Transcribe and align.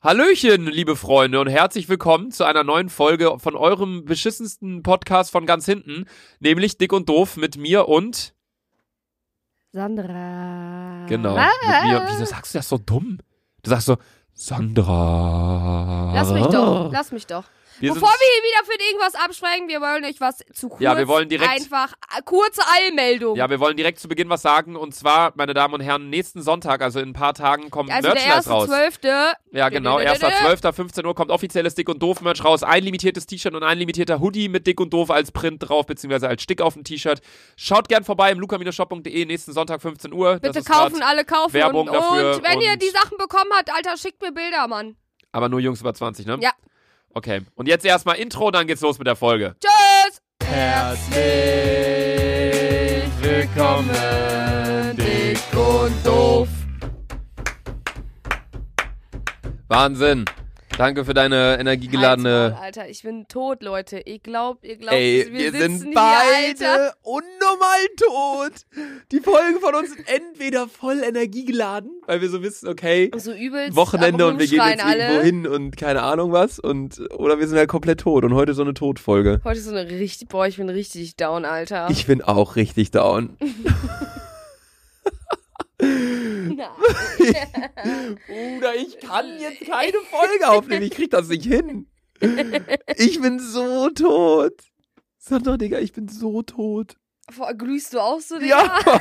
Hallöchen, 0.00 0.66
liebe 0.66 0.94
Freunde, 0.94 1.40
und 1.40 1.48
herzlich 1.48 1.88
willkommen 1.88 2.30
zu 2.30 2.44
einer 2.44 2.62
neuen 2.62 2.88
Folge 2.88 3.36
von 3.40 3.56
eurem 3.56 4.04
beschissensten 4.04 4.84
Podcast 4.84 5.32
von 5.32 5.44
ganz 5.44 5.64
hinten, 5.66 6.04
nämlich 6.38 6.78
Dick 6.78 6.92
und 6.92 7.08
Doof 7.08 7.36
mit 7.36 7.56
mir 7.56 7.88
und. 7.88 8.32
Sandra. 9.72 11.04
Genau, 11.08 11.36
Ah. 11.36 11.48
mit 11.82 11.90
mir. 11.92 12.06
Wieso 12.10 12.24
sagst 12.26 12.54
du 12.54 12.58
das 12.60 12.68
so 12.68 12.78
dumm? 12.78 13.18
Du 13.62 13.70
sagst 13.70 13.86
so, 13.86 13.96
Sandra. 14.34 16.12
Lass 16.14 16.30
mich 16.32 16.46
doch, 16.46 16.92
lass 16.92 17.10
mich 17.12 17.26
doch. 17.26 17.44
Wir 17.80 17.94
Bevor 17.94 18.08
wir 18.08 18.16
hier 18.18 18.42
wieder 18.42 18.64
für 18.64 18.80
irgendwas 18.82 19.14
absprechen, 19.14 19.68
wir 19.68 19.80
wollen 19.80 20.04
euch 20.04 20.20
was 20.20 20.38
zu 20.52 20.68
kurz. 20.68 20.80
Ja, 20.80 20.96
wir 20.98 21.06
wollen 21.06 21.28
direkt- 21.28 21.48
Einfach 21.50 21.92
äh, 22.16 22.22
kurze 22.24 22.62
Eilmeldung. 22.80 23.36
Ja, 23.36 23.48
wir 23.50 23.60
wollen 23.60 23.76
direkt 23.76 24.00
zu 24.00 24.08
Beginn 24.08 24.28
was 24.28 24.42
sagen. 24.42 24.74
Und 24.76 24.94
zwar, 24.94 25.32
meine 25.36 25.54
Damen 25.54 25.74
und 25.74 25.80
Herren, 25.80 26.10
nächsten 26.10 26.42
Sonntag, 26.42 26.82
also 26.82 26.98
in 26.98 27.10
ein 27.10 27.12
paar 27.12 27.34
Tagen, 27.34 27.70
kommt 27.70 27.90
also 27.90 28.02
der 28.08 28.14
Merchandise 28.14 28.36
erste 28.36 28.50
raus. 28.50 28.66
Zwölfte. 28.66 29.32
Ja, 29.52 29.68
genau. 29.68 29.98
1.12. 29.98 30.72
15 30.72 31.06
Uhr 31.06 31.14
kommt 31.14 31.30
offizielles 31.30 31.74
Dick 31.74 31.88
und 31.88 32.02
Doof 32.02 32.20
Merch 32.20 32.44
raus. 32.44 32.62
Ein 32.62 32.82
limitiertes 32.84 33.26
T-Shirt 33.26 33.54
und 33.54 33.62
ein 33.62 33.78
limitierter 33.78 34.20
Hoodie 34.20 34.48
mit 34.48 34.66
Dick 34.66 34.80
und 34.80 34.92
Doof 34.92 35.10
als 35.10 35.30
Print 35.30 35.68
drauf, 35.68 35.86
beziehungsweise 35.86 36.28
als 36.28 36.42
Stick 36.42 36.60
auf 36.60 36.74
dem 36.74 36.84
T-Shirt. 36.84 37.20
Schaut 37.56 37.88
gern 37.88 38.04
vorbei 38.04 38.30
im 38.32 38.40
luca-shop.de 38.40 39.24
nächsten 39.24 39.52
Sonntag 39.52 39.80
15 39.82 40.12
Uhr. 40.12 40.38
Bitte 40.40 40.62
kaufen, 40.62 41.02
alle 41.02 41.24
kaufen. 41.24 41.52
Werbung 41.54 41.88
und, 41.88 41.94
dafür 41.94 42.36
und 42.36 42.42
wenn 42.44 42.60
ihr 42.60 42.72
und- 42.72 42.82
die 42.82 42.90
Sachen 42.90 43.16
bekommen 43.18 43.50
habt, 43.56 43.72
Alter, 43.72 43.96
schickt 43.96 44.20
mir 44.20 44.32
Bilder, 44.32 44.66
Mann. 44.68 44.96
Aber 45.32 45.48
nur 45.48 45.60
Jungs 45.60 45.80
über 45.80 45.92
20, 45.94 46.26
ne? 46.26 46.38
Ja. 46.40 46.50
Okay. 47.14 47.42
Und 47.54 47.68
jetzt 47.68 47.84
erstmal 47.84 48.16
Intro, 48.16 48.50
dann 48.50 48.66
geht's 48.66 48.82
los 48.82 48.98
mit 48.98 49.06
der 49.06 49.16
Folge. 49.16 49.56
Tschüss. 49.60 50.20
Herzlich 50.44 51.18
willkommen, 53.20 53.90
Dick 54.96 55.38
und 55.54 56.06
Doof. 56.06 56.48
Wahnsinn. 59.68 60.24
Danke 60.78 61.04
für 61.04 61.12
deine 61.12 61.58
energiegeladene. 61.58 62.52
Maul, 62.54 62.64
Alter, 62.64 62.88
ich 62.88 63.02
bin 63.02 63.26
tot, 63.26 63.64
Leute. 63.64 63.98
Ich 64.04 64.22
glaub, 64.22 64.64
ihr 64.64 64.76
glaubt, 64.76 64.94
Ey, 64.94 65.26
wir, 65.32 65.52
wir 65.52 65.60
sind 65.60 65.82
hier, 65.82 65.92
beide 65.92 66.92
unnormal 67.02 67.80
tot. 67.96 68.52
Die 69.10 69.18
Folgen 69.18 69.58
von 69.60 69.74
uns 69.74 69.92
sind 69.92 70.06
entweder 70.08 70.68
voll 70.68 71.02
energiegeladen, 71.02 71.90
weil 72.06 72.20
wir 72.20 72.28
so 72.30 72.44
wissen, 72.44 72.68
okay, 72.68 73.10
So 73.16 73.32
übelst. 73.32 73.74
Wochenende 73.74 74.28
und 74.28 74.38
wir 74.38 74.46
gehen 74.46 74.58
jetzt 74.58 74.84
Rumschreien 74.84 75.00
irgendwo 75.00 75.14
alle. 75.18 75.24
hin 75.24 75.46
und 75.48 75.76
keine 75.76 76.02
Ahnung 76.04 76.30
was 76.30 76.60
und 76.60 77.00
oder 77.10 77.40
wir 77.40 77.48
sind 77.48 77.58
halt 77.58 77.68
komplett 77.68 77.98
tot 77.98 78.22
und 78.22 78.34
heute 78.34 78.54
so 78.54 78.62
eine 78.62 78.72
Todfolge. 78.72 79.40
Heute 79.42 79.58
ist 79.58 79.64
so 79.64 79.74
eine 79.74 79.90
richtig, 79.90 80.28
boah, 80.28 80.46
ich 80.46 80.58
bin 80.58 80.68
richtig 80.68 81.16
down, 81.16 81.44
Alter. 81.44 81.88
Ich 81.90 82.06
bin 82.06 82.22
auch 82.22 82.54
richtig 82.54 82.92
down. 82.92 83.36
Na. 85.80 86.70
Bruder, 88.26 88.74
ich 88.76 88.98
kann 89.00 89.26
jetzt 89.38 89.60
keine 89.60 89.98
Folge 90.10 90.48
aufnehmen. 90.48 90.82
Ich 90.82 90.90
krieg 90.92 91.10
das 91.10 91.28
nicht 91.28 91.44
hin. 91.44 91.88
Ich 92.96 93.20
bin 93.20 93.38
so 93.38 93.90
tot. 93.90 94.54
Sandra, 95.18 95.56
Digga, 95.56 95.78
ich 95.78 95.92
bin 95.92 96.08
so 96.08 96.42
tot. 96.42 96.96
Boah, 97.36 97.52
glühst 97.52 97.92
du 97.92 98.00
auch 98.00 98.20
so, 98.20 98.38
Digga? 98.38 98.56
Ja, 98.64 98.80
Mann. 98.86 99.00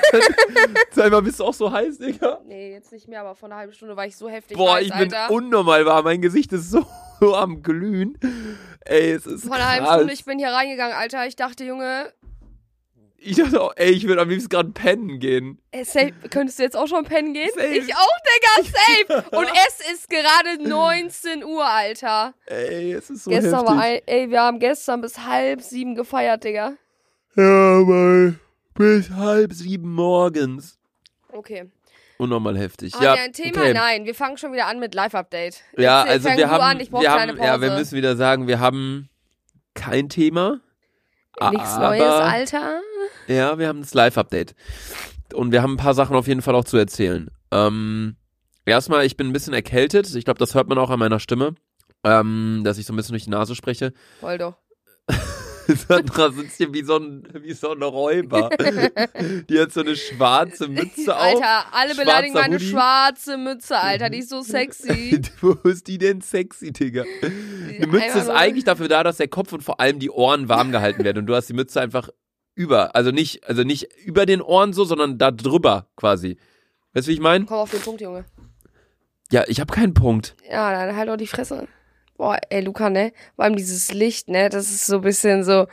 Sag 0.91 1.11
mal, 1.11 1.21
bist 1.21 1.39
du 1.39 1.45
auch 1.45 1.53
so 1.53 1.71
heiß, 1.71 1.97
Digga? 1.99 2.41
Nee, 2.45 2.73
jetzt 2.73 2.91
nicht 2.91 3.07
mehr, 3.07 3.21
aber 3.21 3.35
vor 3.35 3.47
einer 3.47 3.55
halben 3.55 3.71
Stunde 3.71 3.95
war 3.95 4.05
ich 4.05 4.17
so 4.17 4.27
heftig 4.27 4.57
Boah, 4.57 4.75
heiß, 4.75 4.87
ich 4.87 4.93
bin 4.93 5.13
Alter. 5.13 5.31
unnormal 5.33 5.85
warm. 5.85 6.03
Mein 6.03 6.21
Gesicht 6.21 6.51
ist 6.51 6.71
so, 6.71 6.85
am 7.35 7.63
Glühen. 7.63 8.17
Ey, 8.83 9.11
es 9.11 9.25
ist 9.25 9.45
vor 9.45 9.55
einer 9.55 9.69
halben 9.69 9.85
krass. 9.85 9.95
Stunde, 9.95 10.13
ich 10.13 10.25
bin 10.25 10.39
hier 10.39 10.49
reingegangen, 10.49 10.97
Alter. 10.97 11.25
Ich 11.25 11.37
dachte, 11.37 11.63
Junge, 11.63 12.11
Ich 13.19 13.35
dachte 13.37 13.59
auch, 13.61 13.73
ey, 13.75 13.91
ich 13.91 14.07
würde 14.07 14.21
am 14.21 14.29
liebsten 14.29 14.49
gerade 14.49 14.69
pennen 14.69 15.19
gehen. 15.19 15.59
ey, 15.71 15.83
safe, 15.83 16.13
könntest 16.29 16.59
du 16.59 16.63
jetzt 16.63 16.77
auch 16.77 16.87
schon 16.87 17.03
pennen 17.03 17.33
gehen? 17.33 17.49
Safe. 17.55 17.67
Ich 17.67 17.95
auch, 17.95 18.17
Digga, 18.27 18.69
safe. 19.11 19.35
Und 19.35 19.47
es 19.67 19.91
ist 19.91 20.09
gerade 20.09 20.61
19 20.67 21.43
Uhr, 21.43 21.65
Alter. 21.65 22.33
Ey, 22.45 22.93
es 22.93 23.09
ist 23.09 23.23
so 23.23 23.31
gestern 23.31 23.53
heftig. 23.53 23.67
war 23.67 23.81
ein, 23.81 23.99
ey, 24.05 24.29
wir 24.29 24.41
haben 24.41 24.59
gestern 24.59 25.01
bis 25.01 25.17
halb 25.19 25.61
sieben 25.61 25.95
gefeiert, 25.95 26.43
Digga. 26.43 26.73
ja, 27.35 27.43
mal 27.83 28.39
bis 28.75 29.09
halb 29.09 29.53
sieben 29.53 29.93
morgens. 29.93 30.77
Okay. 31.31 31.65
Unnormal 32.17 32.57
heftig. 32.57 32.93
Haben 32.95 33.03
ja, 33.03 33.15
wir 33.15 33.21
ein 33.21 33.33
Thema? 33.33 33.61
okay. 33.61 33.73
Nein, 33.73 34.05
wir 34.05 34.15
fangen 34.15 34.37
schon 34.37 34.51
wieder 34.53 34.67
an 34.67 34.79
mit 34.79 34.95
Live-Update. 34.95 35.63
Ja, 35.77 36.03
also 36.03 36.29
wir 36.29 36.49
haben, 36.49 36.79
an, 36.79 36.79
wir 36.79 37.11
haben, 37.11 37.37
ja, 37.37 37.61
wir 37.61 37.71
müssen 37.71 37.95
wieder 37.95 38.15
sagen, 38.15 38.47
wir 38.47 38.59
haben 38.59 39.09
kein 39.75 40.09
Thema. 40.09 40.59
Nichts 41.51 41.69
aber, 41.73 41.89
Neues, 41.89 42.03
Alter. 42.03 42.81
Ja, 43.27 43.59
wir 43.59 43.67
haben 43.67 43.81
das 43.81 43.93
Live-Update. 43.93 44.55
Und 45.33 45.51
wir 45.51 45.61
haben 45.61 45.73
ein 45.73 45.77
paar 45.77 45.93
Sachen 45.93 46.15
auf 46.15 46.27
jeden 46.27 46.41
Fall 46.41 46.55
auch 46.55 46.63
zu 46.65 46.77
erzählen. 46.77 47.29
Ähm, 47.51 48.15
erstmal, 48.65 49.05
ich 49.05 49.17
bin 49.17 49.27
ein 49.27 49.33
bisschen 49.33 49.53
erkältet. 49.53 50.13
Ich 50.15 50.25
glaube, 50.25 50.39
das 50.39 50.55
hört 50.55 50.67
man 50.67 50.77
auch 50.77 50.89
an 50.89 50.99
meiner 50.99 51.19
Stimme. 51.19 51.55
Ähm, 52.03 52.61
dass 52.63 52.77
ich 52.77 52.85
so 52.85 52.93
ein 52.93 52.95
bisschen 52.95 53.13
durch 53.13 53.25
die 53.25 53.29
Nase 53.29 53.55
spreche. 53.55 53.93
Voll 54.19 54.37
doch. 54.37 54.55
Sandra 55.87 56.31
sitzt 56.31 56.57
hier 56.57 56.73
wie 56.73 56.83
so 56.83 56.97
ein, 56.97 57.23
wie 57.41 57.53
so 57.53 57.71
ein 57.71 57.83
Räuber. 57.83 58.49
Die 59.49 59.59
hat 59.59 59.71
so 59.71 59.81
eine 59.81 59.95
schwarze 59.95 60.67
Mütze 60.67 61.15
auf. 61.15 61.21
Alter, 61.21 61.65
alle 61.73 61.95
beleidigen 61.95 62.33
meine 62.33 62.55
Hoodie. 62.55 62.69
schwarze 62.69 63.37
Mütze, 63.37 63.77
Alter. 63.77 64.09
Die 64.09 64.19
ist 64.19 64.29
so 64.29 64.41
sexy. 64.43 65.21
Wo 65.41 65.53
ist 65.69 65.87
die 65.87 65.97
denn 65.97 66.21
sexy, 66.21 66.71
Digga? 66.71 67.03
Eine 67.21 67.87
Mütze 67.87 68.05
Einfach 68.05 68.21
ist 68.21 68.29
eigentlich 68.29 68.63
dafür 68.63 68.87
da, 68.87 69.03
dass 69.03 69.17
der 69.17 69.27
Kopf 69.27 69.53
und 69.53 69.63
vor 69.63 69.79
allem 69.79 69.99
die 69.99 70.09
Ohren 70.09 70.49
warm 70.49 70.71
gehalten 70.71 71.03
werden. 71.03 71.19
Und 71.19 71.25
du 71.27 71.35
hast 71.35 71.47
die 71.47 71.53
Mütze 71.53 71.81
einfach 71.81 72.09
über. 72.55 72.95
Also 72.95 73.11
nicht, 73.11 73.47
also 73.47 73.63
nicht 73.63 73.87
über 74.05 74.25
den 74.25 74.41
Ohren 74.41 74.73
so, 74.73 74.83
sondern 74.85 75.17
da 75.17 75.31
drüber 75.31 75.87
quasi. 75.95 76.37
Weißt 76.93 77.07
du, 77.07 77.09
wie 77.11 77.15
ich 77.15 77.19
meine? 77.19 77.45
Komm 77.45 77.57
auf 77.57 77.71
den 77.71 77.81
Punkt, 77.81 78.01
Junge. 78.01 78.25
Ja, 79.31 79.43
ich 79.47 79.59
habe 79.59 79.73
keinen 79.73 79.93
Punkt. 79.93 80.35
Ja, 80.49 80.71
dann 80.71 80.95
halt 80.95 81.09
doch 81.09 81.17
die 81.17 81.27
Fresse. 81.27 81.67
Boah, 82.17 82.37
ey, 82.49 82.61
Luca, 82.61 82.89
ne? 82.89 83.13
Vor 83.35 83.45
allem 83.45 83.55
dieses 83.55 83.93
Licht, 83.93 84.27
ne? 84.27 84.49
Das 84.49 84.69
ist 84.69 84.87
so 84.87 84.95
ein 84.95 85.01
bisschen 85.01 85.43
so. 85.43 85.67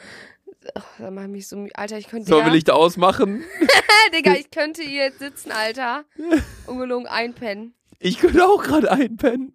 Ach, 0.74 0.84
da 0.98 1.10
mach 1.10 1.22
ich 1.22 1.28
mich 1.28 1.48
so. 1.48 1.66
Alter, 1.74 1.98
ich 1.98 2.08
könnte. 2.08 2.28
Sollen 2.28 2.44
wir 2.44 2.52
Licht 2.52 2.70
ausmachen? 2.70 3.44
Digga, 4.14 4.34
ich 4.34 4.50
könnte 4.50 4.82
hier 4.82 5.04
jetzt 5.04 5.18
sitzen, 5.18 5.50
Alter. 5.50 6.04
Ungelogen 6.66 7.06
einpennen. 7.06 7.74
Ich 7.98 8.18
könnte 8.18 8.44
auch 8.46 8.62
gerade 8.62 8.90
einpennen. 8.90 9.54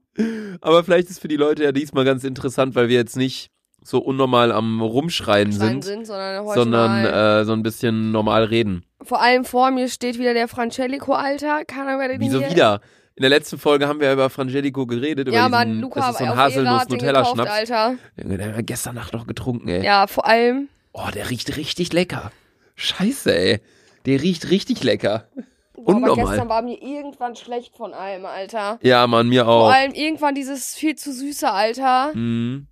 Aber 0.61 0.83
vielleicht 0.83 1.09
ist 1.09 1.21
für 1.21 1.27
die 1.27 1.37
Leute 1.37 1.63
ja 1.63 1.71
diesmal 1.71 2.03
ganz 2.03 2.23
interessant, 2.23 2.75
weil 2.75 2.89
wir 2.89 2.95
jetzt 2.95 3.15
nicht 3.15 3.51
so 3.83 3.99
unnormal 3.99 4.51
am 4.51 4.81
Rumschreien 4.81 5.51
Schreien 5.53 5.71
sind, 5.71 5.83
sind, 5.83 6.07
sondern 6.07 6.45
sondern 6.47 7.05
äh, 7.05 7.45
so 7.45 7.53
ein 7.53 7.63
bisschen 7.63 8.11
normal 8.11 8.43
reden. 8.45 8.83
Vor 9.01 9.21
allem 9.21 9.45
vor 9.45 9.71
mir 9.71 9.87
steht 9.87 10.19
wieder 10.19 10.33
der 10.33 10.47
Francelico, 10.47 11.13
Alter. 11.13 11.63
Keiner 11.65 11.97
wer 11.97 12.09
den 12.09 12.19
Wieso 12.19 12.39
wieder? 12.41 12.81
In 13.19 13.23
der 13.23 13.29
letzten 13.31 13.57
Folge 13.57 13.85
haben 13.85 13.99
wir 13.99 14.13
über 14.13 14.29
Frangelico 14.29 14.85
geredet. 14.85 15.27
Über 15.27 15.35
Ja, 15.35 15.41
diesen, 15.47 15.51
Mann, 15.51 15.81
Luca 15.81 15.99
das 15.99 16.11
ist 16.11 16.17
so 16.19 16.23
ein 16.23 16.37
Haselnuss-Nutella-Schnaps. 16.37 17.51
Alter. 17.51 17.95
Den 18.15 18.41
haben 18.41 18.55
wir 18.55 18.63
gestern 18.63 18.95
Nacht 18.95 19.11
noch 19.11 19.27
getrunken, 19.27 19.67
ey. 19.67 19.83
Ja, 19.83 20.07
vor 20.07 20.25
allem. 20.25 20.69
Oh, 20.93 21.09
der 21.13 21.29
riecht 21.29 21.57
richtig 21.57 21.91
lecker. 21.91 22.31
Scheiße, 22.75 23.37
ey. 23.37 23.59
Der 24.05 24.21
riecht 24.21 24.49
richtig 24.49 24.85
lecker. 24.85 25.25
Boah, 25.73 25.95
aber 25.95 25.97
Unnormal. 25.97 26.25
gestern 26.27 26.47
war 26.47 26.61
mir 26.61 26.81
irgendwann 26.81 27.35
schlecht 27.35 27.75
von 27.75 27.93
allem, 27.93 28.25
Alter. 28.25 28.79
Ja, 28.83 29.05
Mann, 29.05 29.27
mir 29.27 29.43
Vor 29.43 29.53
auch. 29.65 29.69
allem 29.73 29.91
irgendwann 29.91 30.33
dieses 30.33 30.75
viel 30.75 30.95
zu 30.95 31.11
süße, 31.11 31.51
Alter. 31.51 32.13
Mhm. 32.15 32.67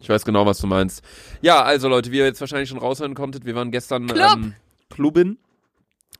Ich 0.00 0.10
weiß 0.10 0.26
genau, 0.26 0.44
was 0.44 0.58
du 0.58 0.66
meinst. 0.66 1.02
Ja, 1.40 1.62
also 1.62 1.88
Leute, 1.88 2.12
wie 2.12 2.18
ihr 2.18 2.26
jetzt 2.26 2.42
wahrscheinlich 2.42 2.68
schon 2.68 2.78
raushören 2.78 3.14
konntet, 3.14 3.46
wir 3.46 3.54
waren 3.54 3.70
gestern 3.70 4.06
Club. 4.06 4.32
ähm, 4.34 4.54
Clubin. 4.90 5.38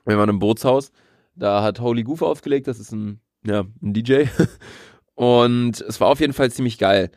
Wir 0.07 0.17
waren 0.17 0.31
im 0.31 0.39
Bootshaus. 0.39 0.91
Da 1.37 1.63
hat 1.63 1.81
Holy 1.81 2.03
Goof 2.03 2.23
aufgelegt, 2.23 2.67
das 2.67 2.81
ist 2.81 2.93
ein, 2.93 3.21
ja, 3.49 3.65
ein 3.83 3.93
DJ. 3.95 4.25
Und 5.15 5.81
es 5.81 6.01
war 6.01 6.09
auf 6.09 6.21
jeden 6.21 6.33
Fall 6.33 6.51
ziemlich 6.51 6.79
geil. 6.79 7.11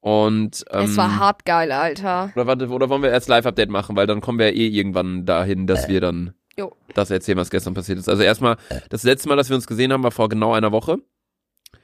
Und 0.00 0.64
ähm, 0.70 0.84
es 0.84 0.96
war 0.96 1.18
hart 1.18 1.44
geil, 1.44 1.72
Alter. 1.72 2.30
Oder, 2.34 2.46
warte, 2.46 2.68
oder 2.68 2.88
wollen 2.88 3.02
wir 3.02 3.10
erst 3.10 3.28
Live-Update 3.28 3.70
machen, 3.70 3.96
weil 3.96 4.06
dann 4.06 4.20
kommen 4.20 4.38
wir 4.38 4.46
ja 4.50 4.52
eh 4.54 4.68
irgendwann 4.68 5.24
dahin, 5.26 5.66
dass 5.66 5.88
wir 5.88 6.00
dann 6.00 6.34
Jo. 6.56 6.76
das 6.94 7.10
erzählen, 7.10 7.38
was 7.38 7.50
gestern 7.50 7.74
passiert 7.74 7.98
ist. 7.98 8.08
Also 8.08 8.22
erstmal, 8.22 8.56
das 8.90 9.02
letzte 9.02 9.28
Mal, 9.28 9.36
dass 9.36 9.48
wir 9.48 9.56
uns 9.56 9.66
gesehen 9.66 9.92
haben, 9.92 10.04
war 10.04 10.10
vor 10.12 10.28
genau 10.28 10.52
einer 10.52 10.70
Woche. 10.70 10.98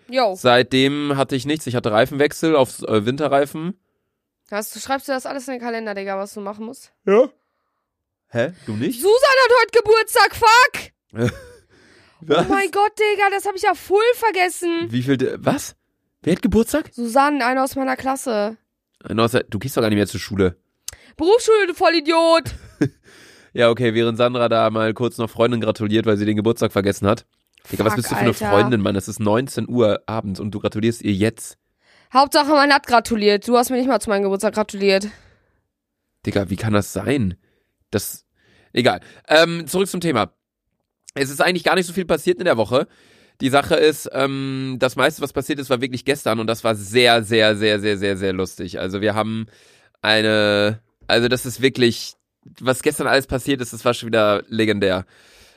Jo. 0.08 0.34
Seitdem 0.36 1.16
hatte 1.16 1.34
ich 1.34 1.46
nichts. 1.46 1.66
Ich 1.66 1.74
hatte 1.74 1.90
Reifenwechsel 1.90 2.54
auf 2.54 2.82
äh, 2.82 3.06
Winterreifen. 3.06 3.80
Hast 4.50 4.76
du, 4.76 4.80
schreibst 4.80 5.08
du 5.08 5.12
das 5.12 5.24
alles 5.26 5.48
in 5.48 5.54
den 5.54 5.60
Kalender, 5.62 5.94
Digga, 5.94 6.18
was 6.18 6.34
du 6.34 6.40
machen 6.42 6.66
musst? 6.66 6.92
Ja. 7.06 7.28
Hä? 8.28 8.52
Du 8.66 8.72
nicht? 8.72 9.00
Susan 9.00 9.12
hat 9.14 9.52
heute 9.62 9.78
Geburtstag, 9.78 10.36
fuck! 10.36 11.32
Was? 12.24 12.46
Oh 12.48 12.52
mein 12.52 12.70
Gott, 12.70 12.92
Digga, 12.98 13.30
das 13.30 13.46
habe 13.46 13.56
ich 13.56 13.62
ja 13.62 13.74
voll 13.74 13.98
vergessen. 14.14 14.86
Wie 14.90 15.02
viel? 15.02 15.38
Was? 15.40 15.74
Wer 16.22 16.34
hat 16.34 16.42
Geburtstag? 16.42 16.90
Susanne, 16.92 17.44
einer 17.44 17.64
aus 17.64 17.74
meiner 17.76 17.96
Klasse. 17.96 18.56
Einer 19.02 19.24
aus 19.24 19.32
der- 19.32 19.42
Du 19.44 19.58
gehst 19.58 19.76
doch 19.76 19.82
gar 19.82 19.88
nicht 19.88 19.96
mehr 19.96 20.06
zur 20.06 20.20
Schule. 20.20 20.56
Berufsschule, 21.16 21.66
du 21.68 21.74
Vollidiot. 21.74 22.44
Ja, 23.54 23.68
okay, 23.68 23.92
während 23.92 24.16
Sandra 24.16 24.48
da 24.48 24.70
mal 24.70 24.94
kurz 24.94 25.18
noch 25.18 25.28
Freundin 25.28 25.60
gratuliert, 25.60 26.06
weil 26.06 26.16
sie 26.16 26.24
den 26.24 26.36
Geburtstag 26.36 26.72
vergessen 26.72 27.06
hat. 27.06 27.26
Digga, 27.70 27.84
was 27.84 27.96
bist 27.96 28.10
du 28.10 28.14
für 28.14 28.20
eine 28.20 28.28
Alter. 28.30 28.48
Freundin, 28.50 28.80
Mann? 28.80 28.96
Es 28.96 29.08
ist 29.08 29.20
19 29.20 29.68
Uhr 29.68 30.00
abends 30.06 30.40
und 30.40 30.52
du 30.52 30.58
gratulierst 30.58 31.02
ihr 31.02 31.12
jetzt. 31.12 31.58
Hauptsache, 32.14 32.48
man 32.48 32.72
hat 32.72 32.86
gratuliert. 32.86 33.46
Du 33.46 33.58
hast 33.58 33.68
mir 33.68 33.76
nicht 33.76 33.88
mal 33.88 34.00
zu 34.00 34.08
meinem 34.08 34.22
Geburtstag 34.22 34.54
gratuliert. 34.54 35.08
Digga, 36.24 36.48
wie 36.48 36.56
kann 36.56 36.72
das 36.72 36.94
sein? 36.94 37.34
Das. 37.90 38.24
Egal. 38.72 39.00
Ähm, 39.28 39.66
zurück 39.66 39.88
zum 39.88 40.00
Thema. 40.00 40.32
Es 41.14 41.30
ist 41.30 41.40
eigentlich 41.40 41.64
gar 41.64 41.74
nicht 41.74 41.86
so 41.86 41.92
viel 41.92 42.04
passiert 42.04 42.38
in 42.38 42.44
der 42.44 42.56
Woche. 42.56 42.86
Die 43.40 43.50
Sache 43.50 43.74
ist, 43.74 44.08
ähm, 44.12 44.76
das 44.78 44.96
meiste, 44.96 45.22
was 45.22 45.32
passiert 45.32 45.58
ist, 45.58 45.70
war 45.70 45.80
wirklich 45.80 46.04
gestern 46.04 46.38
und 46.38 46.46
das 46.46 46.64
war 46.64 46.74
sehr, 46.74 47.22
sehr, 47.22 47.56
sehr, 47.56 47.80
sehr, 47.80 47.98
sehr, 47.98 48.16
sehr 48.16 48.32
lustig. 48.32 48.78
Also 48.78 49.00
wir 49.00 49.14
haben 49.14 49.46
eine, 50.00 50.80
also 51.06 51.28
das 51.28 51.44
ist 51.46 51.60
wirklich, 51.60 52.14
was 52.60 52.82
gestern 52.82 53.06
alles 53.06 53.26
passiert 53.26 53.60
ist, 53.60 53.72
das 53.72 53.84
war 53.84 53.94
schon 53.94 54.08
wieder 54.08 54.42
legendär. 54.48 55.06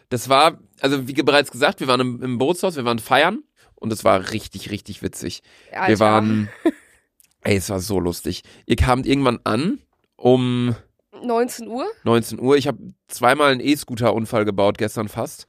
Das 0.10 0.30
war, 0.30 0.60
also 0.82 1.08
wie 1.08 1.14
bereits 1.14 1.52
gesagt, 1.52 1.80
wir 1.80 1.88
waren 1.88 2.02
im, 2.02 2.24
im 2.24 2.38
Bootshaus, 2.38 2.76
wir 2.76 2.86
waren 2.86 3.00
feiern 3.00 3.44
und 3.76 3.92
es 3.92 4.04
war 4.04 4.32
richtig, 4.32 4.72
richtig 4.72 5.02
witzig. 5.02 5.42
Alter. 5.72 5.88
Wir 5.88 6.00
waren, 6.00 6.50
ey, 7.42 7.58
es 7.58 7.70
war 7.70 7.80
so 7.80 8.00
lustig. 8.00 8.44
Ihr 8.66 8.76
kamt 8.76 9.06
irgendwann 9.06 9.40
an 9.44 9.80
um 10.16 10.76
19 11.24 11.68
Uhr? 11.68 11.86
19 12.04 12.40
Uhr. 12.40 12.58
Ich 12.58 12.68
habe 12.68 12.78
zweimal 13.08 13.52
einen 13.52 13.62
E-Scooter-Unfall 13.62 14.46
gebaut, 14.46 14.78
gestern 14.78 15.08
fast. 15.08 15.48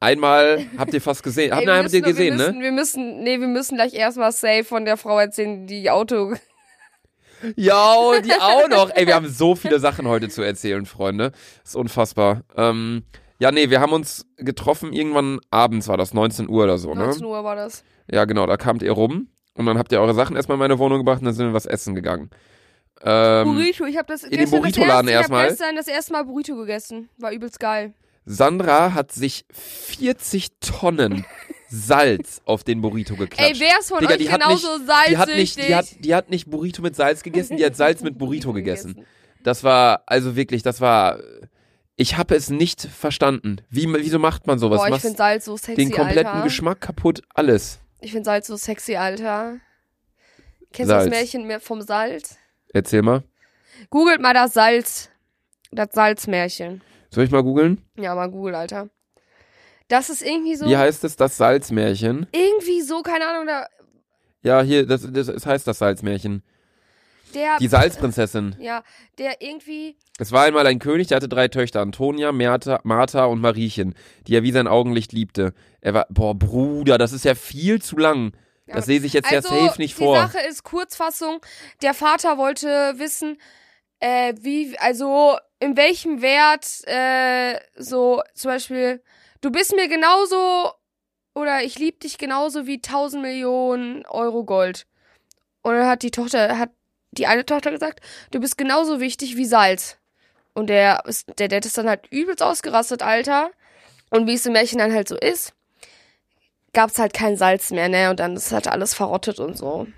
Einmal 0.00 0.64
habt 0.76 0.94
ihr 0.94 1.00
fast 1.00 1.22
gesehen. 1.22 1.52
Hab, 1.52 1.60
Ey, 1.60 1.66
nein, 1.66 1.76
wir 1.76 1.84
habt 1.84 1.92
ihr 1.94 2.02
gesehen, 2.02 2.38
wir 2.38 2.46
ne? 2.46 2.52
müssen, 2.52 2.62
Wir 2.62 2.72
müssen, 2.72 3.22
nee, 3.24 3.40
wir 3.40 3.48
müssen 3.48 3.76
gleich 3.76 3.94
erstmal 3.94 4.32
safe 4.32 4.64
von 4.64 4.84
der 4.84 4.96
Frau 4.96 5.18
erzählen, 5.18 5.66
die 5.66 5.90
Auto. 5.90 6.34
Ja, 7.54 8.20
die 8.20 8.32
auch 8.32 8.68
noch. 8.68 8.90
Ey, 8.90 9.06
wir 9.06 9.14
haben 9.14 9.28
so 9.28 9.54
viele 9.54 9.78
Sachen 9.78 10.08
heute 10.08 10.28
zu 10.28 10.42
erzählen, 10.42 10.86
Freunde. 10.86 11.30
ist 11.64 11.76
unfassbar. 11.76 12.42
Ähm, 12.56 13.04
ja, 13.38 13.52
nee, 13.52 13.70
wir 13.70 13.80
haben 13.80 13.92
uns 13.92 14.26
getroffen, 14.36 14.92
irgendwann 14.92 15.38
abends 15.50 15.86
war 15.86 15.96
das, 15.96 16.12
19 16.12 16.48
Uhr 16.48 16.64
oder 16.64 16.78
so, 16.78 16.94
ne? 16.94 17.04
19 17.04 17.24
Uhr 17.24 17.44
war 17.44 17.54
das. 17.54 17.84
Ja, 18.10 18.24
genau, 18.24 18.46
da 18.46 18.56
kamt 18.56 18.82
ihr 18.82 18.90
rum 18.90 19.28
und 19.54 19.66
dann 19.66 19.78
habt 19.78 19.92
ihr 19.92 20.00
eure 20.00 20.14
Sachen 20.14 20.34
erstmal 20.34 20.56
in 20.56 20.60
meine 20.60 20.78
Wohnung 20.80 20.98
gebracht 20.98 21.20
und 21.20 21.26
dann 21.26 21.34
sind 21.34 21.46
wir 21.46 21.54
was 21.54 21.66
essen 21.66 21.94
gegangen. 21.94 22.30
Ähm, 23.02 23.44
Burrito, 23.44 23.84
ich 23.86 23.96
habe 23.96 24.06
das 24.08 24.22
den 24.22 24.30
gestern 24.30 24.44
das 24.44 24.50
Burrito-Laden 24.60 25.08
erste, 25.08 25.10
ich 25.10 25.14
erstmal. 25.14 25.42
hab 25.42 25.48
gestern 25.50 25.76
das 25.76 25.88
erste 25.88 26.12
Mal 26.12 26.24
Burrito 26.24 26.56
gegessen. 26.56 27.08
War 27.18 27.32
übelst 27.32 27.60
geil. 27.60 27.94
Sandra 28.24 28.92
hat 28.92 29.12
sich 29.12 29.44
40 29.52 30.48
Tonnen 30.60 31.24
Salz 31.70 32.42
auf 32.44 32.64
den 32.64 32.80
Burrito 32.82 33.16
geklatscht. 33.16 33.54
Ey, 33.54 33.58
wer 33.58 33.78
ist 33.78 33.88
von 33.88 34.00
Digga, 34.00 34.12
euch 34.12 34.18
die 34.18 34.30
hat 34.30 34.40
genauso 34.40 34.76
nicht, 34.78 34.86
salzsüchtig? 34.86 35.14
die 35.14 35.16
hat 35.16 35.28
nicht, 35.28 35.58
die 35.68 35.74
hat, 35.74 36.04
die 36.04 36.14
hat 36.14 36.30
nicht 36.30 36.50
Burrito 36.50 36.82
mit 36.82 36.94
Salz 36.96 37.22
gegessen, 37.22 37.56
die 37.56 37.64
hat 37.64 37.76
Salz 37.76 38.02
mit 38.02 38.18
Burrito 38.18 38.52
gegessen. 38.54 39.06
Das 39.42 39.64
war, 39.64 40.02
also 40.06 40.36
wirklich, 40.36 40.62
das 40.62 40.80
war, 40.80 41.20
ich 41.96 42.16
habe 42.18 42.34
es 42.34 42.50
nicht 42.50 42.82
verstanden. 42.82 43.62
Wie, 43.70 43.86
wieso 43.92 44.18
macht 44.18 44.46
man 44.46 44.58
sowas? 44.58 44.78
Boah, 44.78 44.86
ich 44.86 44.90
Machst 44.90 45.06
find 45.06 45.16
Salz 45.16 45.44
so 45.46 45.56
sexy, 45.56 45.76
den 45.76 45.90
kompletten 45.90 46.26
Alter. 46.26 46.44
Geschmack 46.44 46.80
kaputt, 46.80 47.22
alles. 47.34 47.78
Ich 48.00 48.12
find 48.12 48.24
Salz 48.24 48.46
so 48.46 48.56
sexy, 48.56 48.96
Alter. 48.96 49.56
Kennst 50.72 50.90
du 50.90 50.94
das 50.96 51.08
Märchen 51.08 51.60
vom 51.60 51.80
Salz? 51.80 52.36
Erzähl 52.72 53.02
mal. 53.02 53.22
Googelt 53.90 54.20
mal 54.20 54.34
das 54.34 54.54
Salz. 54.54 55.10
Das 55.70 55.88
Salzmärchen. 55.92 56.82
Soll 57.10 57.24
ich 57.24 57.30
mal 57.30 57.42
googeln? 57.42 57.82
Ja, 57.96 58.14
mal 58.14 58.30
Google, 58.30 58.54
Alter. 58.54 58.88
Das 59.88 60.10
ist 60.10 60.22
irgendwie 60.22 60.54
so. 60.56 60.66
Wie 60.66 60.76
heißt 60.76 61.04
es, 61.04 61.16
das 61.16 61.36
Salzmärchen? 61.36 62.26
irgendwie 62.32 62.82
so, 62.82 63.00
keine 63.02 63.26
Ahnung, 63.26 63.46
da, 63.46 63.66
Ja, 64.42 64.62
hier, 64.62 64.86
das, 64.86 65.06
das, 65.10 65.28
es 65.28 65.46
heißt 65.46 65.66
das 65.66 65.78
Salzmärchen. 65.78 66.42
der. 67.34 67.56
Die 67.58 67.68
Salzprinzessin. 67.68 68.56
ja, 68.58 68.82
der 69.18 69.40
irgendwie. 69.40 69.96
Es 70.18 70.32
war 70.32 70.44
einmal 70.44 70.66
ein 70.66 70.78
König, 70.78 71.08
der 71.08 71.16
hatte 71.16 71.28
drei 71.28 71.48
Töchter, 71.48 71.80
Antonia, 71.80 72.32
Merta, 72.32 72.80
Martha 72.84 73.24
und 73.24 73.40
Mariechen, 73.40 73.94
die 74.26 74.34
er 74.34 74.42
wie 74.42 74.52
sein 74.52 74.66
Augenlicht 74.66 75.12
liebte. 75.12 75.54
Er 75.80 75.94
war, 75.94 76.06
boah, 76.10 76.34
Bruder, 76.34 76.98
das 76.98 77.12
ist 77.12 77.24
ja 77.24 77.34
viel 77.34 77.80
zu 77.80 77.96
lang. 77.96 78.32
Das 78.72 78.86
lese 78.86 79.06
ich 79.06 79.12
jetzt 79.12 79.32
also, 79.32 79.54
ja 79.54 79.66
safe 79.66 79.80
nicht 79.80 79.98
die 79.98 80.04
vor. 80.04 80.16
Sache 80.16 80.40
ist 80.46 80.62
Kurzfassung. 80.62 81.40
Der 81.82 81.94
Vater 81.94 82.38
wollte 82.38 82.94
wissen, 82.98 83.38
äh, 84.00 84.34
wie, 84.40 84.78
also 84.78 85.38
in 85.60 85.76
welchem 85.76 86.22
Wert, 86.22 86.86
äh, 86.86 87.58
so 87.76 88.22
zum 88.34 88.50
Beispiel, 88.50 89.02
du 89.40 89.50
bist 89.50 89.74
mir 89.74 89.88
genauso 89.88 90.72
oder 91.34 91.62
ich 91.62 91.78
lieb 91.78 92.00
dich 92.00 92.18
genauso 92.18 92.66
wie 92.66 92.76
1000 92.76 93.22
Millionen 93.22 94.04
Euro 94.06 94.44
Gold. 94.44 94.86
Und 95.62 95.74
dann 95.74 95.86
hat 95.86 96.02
die 96.02 96.10
Tochter, 96.10 96.58
hat 96.58 96.70
die 97.12 97.26
eine 97.26 97.46
Tochter 97.46 97.70
gesagt, 97.70 98.00
du 98.30 98.40
bist 98.40 98.58
genauso 98.58 99.00
wichtig 99.00 99.36
wie 99.36 99.44
Salz. 99.44 99.98
Und 100.54 100.68
der, 100.68 101.02
der 101.38 101.48
Dad 101.48 101.64
ist 101.64 101.78
dann 101.78 101.88
halt 101.88 102.06
übelst 102.10 102.42
ausgerastet, 102.42 103.02
Alter. 103.02 103.50
Und 104.10 104.26
wie 104.26 104.34
es 104.34 104.46
im 104.46 104.52
Märchen 104.52 104.78
dann 104.78 104.92
halt 104.92 105.08
so 105.08 105.16
ist, 105.16 105.52
gab's 106.78 107.00
halt 107.00 107.12
kein 107.12 107.36
Salz 107.36 107.72
mehr, 107.72 107.88
ne? 107.88 108.08
Und 108.08 108.20
dann 108.20 108.36
ist 108.36 108.52
halt 108.52 108.68
alles 108.68 108.94
verrottet 108.94 109.40
und 109.40 109.58
so. 109.58 109.88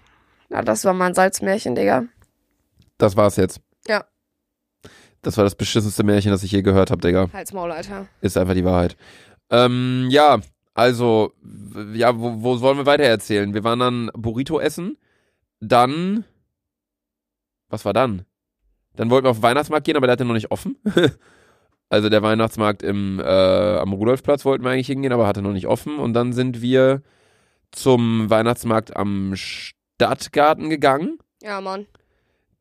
Ja, 0.48 0.62
das 0.62 0.86
war 0.86 0.94
mein 0.94 1.12
Salzmärchen, 1.12 1.74
Digga. 1.74 2.04
Das 2.96 3.18
war's 3.18 3.36
jetzt. 3.36 3.60
Ja. 3.86 4.06
Das 5.20 5.36
war 5.36 5.44
das 5.44 5.56
beschissenste 5.56 6.04
Märchen, 6.04 6.30
das 6.30 6.42
ich 6.42 6.52
je 6.52 6.62
gehört 6.62 6.90
habe, 6.90 7.02
Digga. 7.02 7.28
Halt's 7.34 7.52
Maul, 7.52 7.70
Alter. 7.70 8.06
Ist 8.22 8.38
einfach 8.38 8.54
die 8.54 8.64
Wahrheit. 8.64 8.96
Ähm, 9.50 10.06
ja, 10.08 10.40
also, 10.72 11.34
ja, 11.92 12.18
wo, 12.18 12.42
wo 12.42 12.58
wollen 12.62 12.78
wir 12.78 12.86
weiter 12.86 13.04
erzählen? 13.04 13.52
Wir 13.52 13.62
waren 13.62 13.80
dann 13.80 14.10
Burrito 14.14 14.58
essen, 14.58 14.96
dann, 15.60 16.24
was 17.68 17.84
war 17.84 17.92
dann? 17.92 18.24
Dann 18.96 19.10
wollten 19.10 19.26
wir 19.26 19.32
auf 19.32 19.40
den 19.40 19.42
Weihnachtsmarkt 19.42 19.84
gehen, 19.84 19.98
aber 19.98 20.06
der 20.06 20.12
hatte 20.12 20.24
noch 20.24 20.32
nicht 20.32 20.50
offen. 20.50 20.78
also 21.90 22.08
der 22.08 22.22
Weihnachtsmarkt 22.22 22.82
im, 22.82 23.20
äh, 23.20 23.24
am 23.24 23.92
Rudolfplatz 23.92 24.44
wollten 24.44 24.64
wir 24.64 24.70
eigentlich 24.70 24.86
hingehen, 24.86 25.12
aber 25.12 25.26
hatte 25.26 25.42
noch 25.42 25.52
nicht 25.52 25.66
offen. 25.66 25.98
Und 25.98 26.14
dann 26.14 26.32
sind 26.32 26.62
wir 26.62 27.02
zum 27.72 28.30
Weihnachtsmarkt 28.30 28.96
am 28.96 29.32
Stadtgarten 29.34 30.70
gegangen. 30.70 31.18
Ja, 31.42 31.60
Mann. 31.60 31.86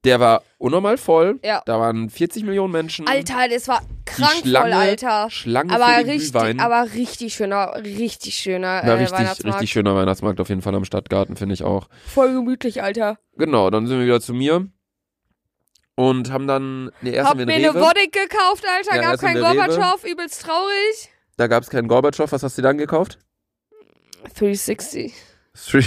Der 0.06 0.20
war 0.20 0.44
unnormal 0.58 0.98
voll. 0.98 1.40
Ja. 1.44 1.62
Da 1.66 1.80
waren 1.80 2.10
40 2.10 2.44
Millionen 2.44 2.72
Menschen. 2.72 3.06
Alter, 3.08 3.48
das 3.50 3.68
war 3.68 3.82
krank 4.06 4.32
Schlange, 4.44 4.72
voll, 4.72 4.82
Alter. 4.82 5.30
Schlange 5.30 5.74
Aber 5.74 5.86
für 5.88 6.04
den 6.04 6.10
richtig, 6.10 6.32
Glühwein. 6.32 6.60
aber 6.62 6.94
richtig 6.96 7.34
schöner, 7.34 7.76
richtig 7.76 8.36
schöner 8.36 8.82
Na, 8.84 8.90
äh, 8.90 8.92
richtig, 8.94 9.20
Weihnachtsmarkt. 9.20 9.56
richtig 9.58 9.72
schöner 9.72 9.96
Weihnachtsmarkt 9.96 10.40
auf 10.40 10.50
jeden 10.50 10.62
Fall 10.62 10.74
am 10.74 10.86
Stadtgarten, 10.86 11.36
finde 11.36 11.54
ich 11.54 11.64
auch. 11.64 11.90
Voll 12.08 12.34
gemütlich, 12.34 12.82
Alter. 12.82 13.20
Genau, 13.38 13.70
dann 13.70 13.88
sind 13.88 14.00
wir 14.00 14.06
wieder 14.06 14.22
zu 14.22 14.34
mir 14.34 14.68
und 16.00 16.32
haben 16.32 16.48
dann, 16.48 16.92
nee, 17.02 17.10
erst 17.10 17.26
Hab 17.26 17.32
haben 17.32 17.40
wir 17.40 17.46
mir 17.46 17.58
in 17.58 17.66
eine. 17.66 17.76
Wodek 17.76 18.14
gekauft, 18.14 18.64
Alter. 18.66 18.96
Ja, 18.96 19.02
Gab 19.02 19.12
erst 19.12 19.24
in 19.24 19.28
kein 19.28 19.36
der 19.36 19.52
Rewe. 19.52 19.56
Gorbatschow, 19.56 20.06
übelst 20.10 20.42
traurig. 20.42 21.10
Da 21.36 21.48
gab 21.48 21.62
es 21.62 21.70
keinen 21.70 21.90
Gorbatschow. 21.90 22.32
Was 22.32 22.42
hast 22.42 22.58
du 22.58 22.62
dann 22.62 22.78
gekauft? 22.78 23.20
360. 24.38 25.14
Three 25.54 25.84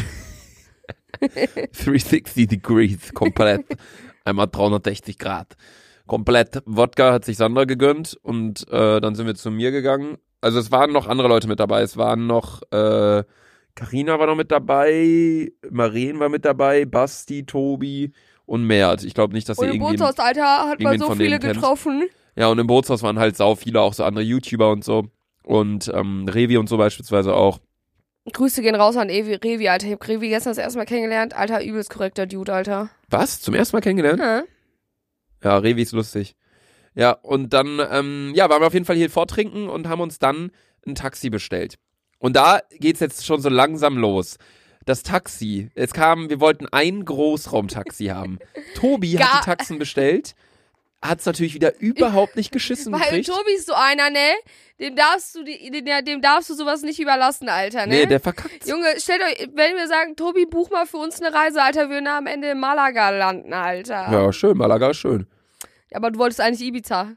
360 1.18 2.46
Degrees, 2.46 3.14
komplett. 3.14 3.64
Einmal 4.24 4.48
360 4.48 5.16
Grad. 5.18 5.56
Komplett 6.06 6.62
Wodka 6.66 7.14
hat 7.14 7.24
sich 7.24 7.38
Sandra 7.38 7.64
gegönnt 7.64 8.18
und 8.22 8.68
äh, 8.68 9.00
dann 9.00 9.14
sind 9.14 9.26
wir 9.26 9.34
zu 9.34 9.50
mir 9.50 9.70
gegangen. 9.70 10.18
Also 10.42 10.58
es 10.58 10.70
waren 10.70 10.92
noch 10.92 11.06
andere 11.06 11.28
Leute 11.28 11.48
mit 11.48 11.58
dabei. 11.58 11.80
Es 11.80 11.96
waren 11.96 12.26
noch, 12.26 12.60
äh, 12.70 13.24
Carina 13.74 14.18
war 14.18 14.26
noch 14.26 14.36
mit 14.36 14.50
dabei, 14.50 15.52
Maren 15.70 16.20
war 16.20 16.28
mit 16.28 16.44
dabei, 16.44 16.84
Basti, 16.84 17.46
Tobi 17.46 18.12
und 18.52 18.64
Mert. 18.64 19.02
Ich 19.02 19.14
glaube 19.14 19.32
nicht, 19.32 19.48
dass 19.48 19.56
Und 19.56 19.64
ihr 19.64 19.72
im 19.72 19.80
irgendwie... 19.80 19.96
Bootshaus, 19.96 20.18
Alter, 20.18 20.68
hat 20.68 20.78
man 20.78 20.98
so 20.98 21.14
viele 21.14 21.38
getroffen. 21.38 22.04
Ja, 22.36 22.48
und 22.48 22.58
im 22.58 22.66
Bootshaus 22.66 23.02
waren 23.02 23.18
halt 23.18 23.34
sau 23.34 23.54
viele, 23.54 23.80
auch 23.80 23.94
so 23.94 24.04
andere 24.04 24.22
YouTuber 24.22 24.70
und 24.70 24.84
so. 24.84 25.06
Und 25.42 25.90
ähm, 25.94 26.28
Revi 26.28 26.58
und 26.58 26.68
so 26.68 26.76
beispielsweise 26.76 27.34
auch. 27.34 27.60
Grüße 28.30 28.60
gehen 28.60 28.74
raus 28.74 28.98
an 28.98 29.08
Evi, 29.08 29.36
Revi, 29.36 29.70
Alter. 29.70 29.86
Ich 29.86 29.94
hab 29.94 30.06
Revi 30.06 30.28
gestern 30.28 30.50
das 30.50 30.58
erste 30.58 30.78
Mal 30.78 30.84
kennengelernt. 30.84 31.34
Alter, 31.34 31.64
übelst 31.64 31.88
korrekter 31.88 32.26
Dude, 32.26 32.52
Alter. 32.52 32.90
Was? 33.08 33.40
Zum 33.40 33.54
ersten 33.54 33.74
Mal 33.74 33.80
kennengelernt? 33.80 34.20
Hm? 34.20 34.42
Ja, 35.42 35.56
Revi 35.56 35.80
ist 35.80 35.92
lustig. 35.92 36.36
Ja, 36.94 37.12
und 37.12 37.54
dann, 37.54 37.80
ähm, 37.90 38.32
ja, 38.34 38.50
waren 38.50 38.60
wir 38.60 38.66
auf 38.66 38.74
jeden 38.74 38.84
Fall 38.84 38.96
hier 38.96 39.08
vortrinken 39.08 39.70
und 39.70 39.88
haben 39.88 40.02
uns 40.02 40.18
dann 40.18 40.50
ein 40.86 40.94
Taxi 40.94 41.30
bestellt. 41.30 41.78
Und 42.18 42.36
da 42.36 42.60
geht's 42.78 43.00
jetzt 43.00 43.24
schon 43.24 43.40
so 43.40 43.48
langsam 43.48 43.96
los. 43.96 44.36
Das 44.84 45.02
Taxi, 45.02 45.70
es 45.74 45.92
kam, 45.92 46.28
wir 46.30 46.40
wollten 46.40 46.66
ein 46.72 47.04
Großraumtaxi 47.04 48.06
haben. 48.06 48.38
Tobi 48.74 49.12
hat 49.18 49.20
Gar- 49.30 49.40
die 49.40 49.44
Taxen 49.46 49.78
bestellt, 49.78 50.34
hat's 51.00 51.24
natürlich 51.26 51.54
wieder 51.54 51.78
überhaupt 51.80 52.36
nicht 52.36 52.50
geschissen 52.52 52.92
Weil 52.92 53.00
gekriegt. 53.00 53.28
Tobi 53.28 53.52
ist 53.56 53.66
so 53.66 53.74
einer, 53.74 54.10
ne? 54.10 54.32
Dem 54.80 54.96
darfst 54.96 55.36
du, 55.36 55.44
die, 55.44 55.70
dem, 55.70 56.04
dem 56.04 56.20
darfst 56.20 56.50
du 56.50 56.54
sowas 56.54 56.82
nicht 56.82 56.98
überlassen, 56.98 57.48
Alter, 57.48 57.86
ne? 57.86 57.94
Nee, 57.94 58.06
der 58.06 58.18
verkackt. 58.18 58.66
Junge, 58.66 58.86
stellt 58.98 59.22
euch, 59.22 59.48
wenn 59.54 59.76
wir 59.76 59.86
sagen, 59.86 60.16
Tobi, 60.16 60.46
buch 60.46 60.70
mal 60.70 60.86
für 60.86 60.96
uns 60.96 61.20
eine 61.22 61.32
Reise, 61.32 61.62
Alter, 61.62 61.82
wir 61.88 61.96
würden 61.96 62.08
am 62.08 62.26
Ende 62.26 62.50
in 62.50 62.58
Malaga 62.58 63.10
landen, 63.10 63.52
Alter. 63.52 64.08
Ja, 64.10 64.32
schön, 64.32 64.56
Malaga 64.56 64.90
ist 64.90 64.96
schön. 64.96 65.26
Aber 65.94 66.10
du 66.10 66.18
wolltest 66.18 66.40
eigentlich 66.40 66.66
Ibiza. 66.66 67.12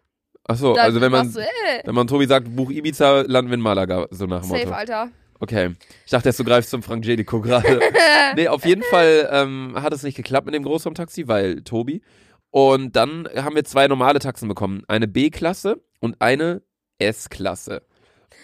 Achso, 0.48 0.76
Dann 0.76 0.86
also 0.86 1.02
wenn 1.02 1.12
man, 1.12 1.32
Du, 1.34 1.40
äh, 1.40 1.46
wenn 1.86 1.96
man 1.96 2.06
Tobi 2.06 2.28
sagt, 2.28 2.56
Buch 2.56 2.70
Ibiza, 2.70 3.22
landen 3.22 3.50
wir 3.50 3.56
in 3.56 3.62
Malaga, 3.62 4.06
so 4.12 4.26
nach 4.28 4.42
dem 4.42 4.50
Motto. 4.50 4.62
safe, 4.62 4.76
Alter. 4.76 5.10
Okay. 5.40 5.74
Ich 6.06 6.12
dachte 6.12 6.32
du 6.32 6.44
greifst 6.44 6.70
zum 6.70 6.82
Frank 6.82 7.06
Jelico 7.06 7.42
gerade. 7.42 7.80
nee, 8.36 8.48
auf 8.48 8.66
jeden 8.66 8.84
Fall 8.84 9.28
ähm, 9.32 9.74
hat 9.82 9.94
es 9.94 10.04
nicht 10.04 10.16
geklappt 10.16 10.46
mit 10.46 10.56
dem 10.56 10.64
Großraumtaxi, 10.64 11.28
weil 11.28 11.62
Tobi. 11.64 12.02
Und 12.52 12.96
dann 12.96 13.28
haben 13.36 13.56
wir 13.56 13.66
zwei 13.66 13.88
normale 13.88 14.20
Taxen 14.20 14.48
bekommen. 14.48 14.84
Eine 14.88 15.08
B-Klasse 15.10 15.82
und 16.00 16.22
eine 16.22 16.62
S-Klasse. 17.00 17.82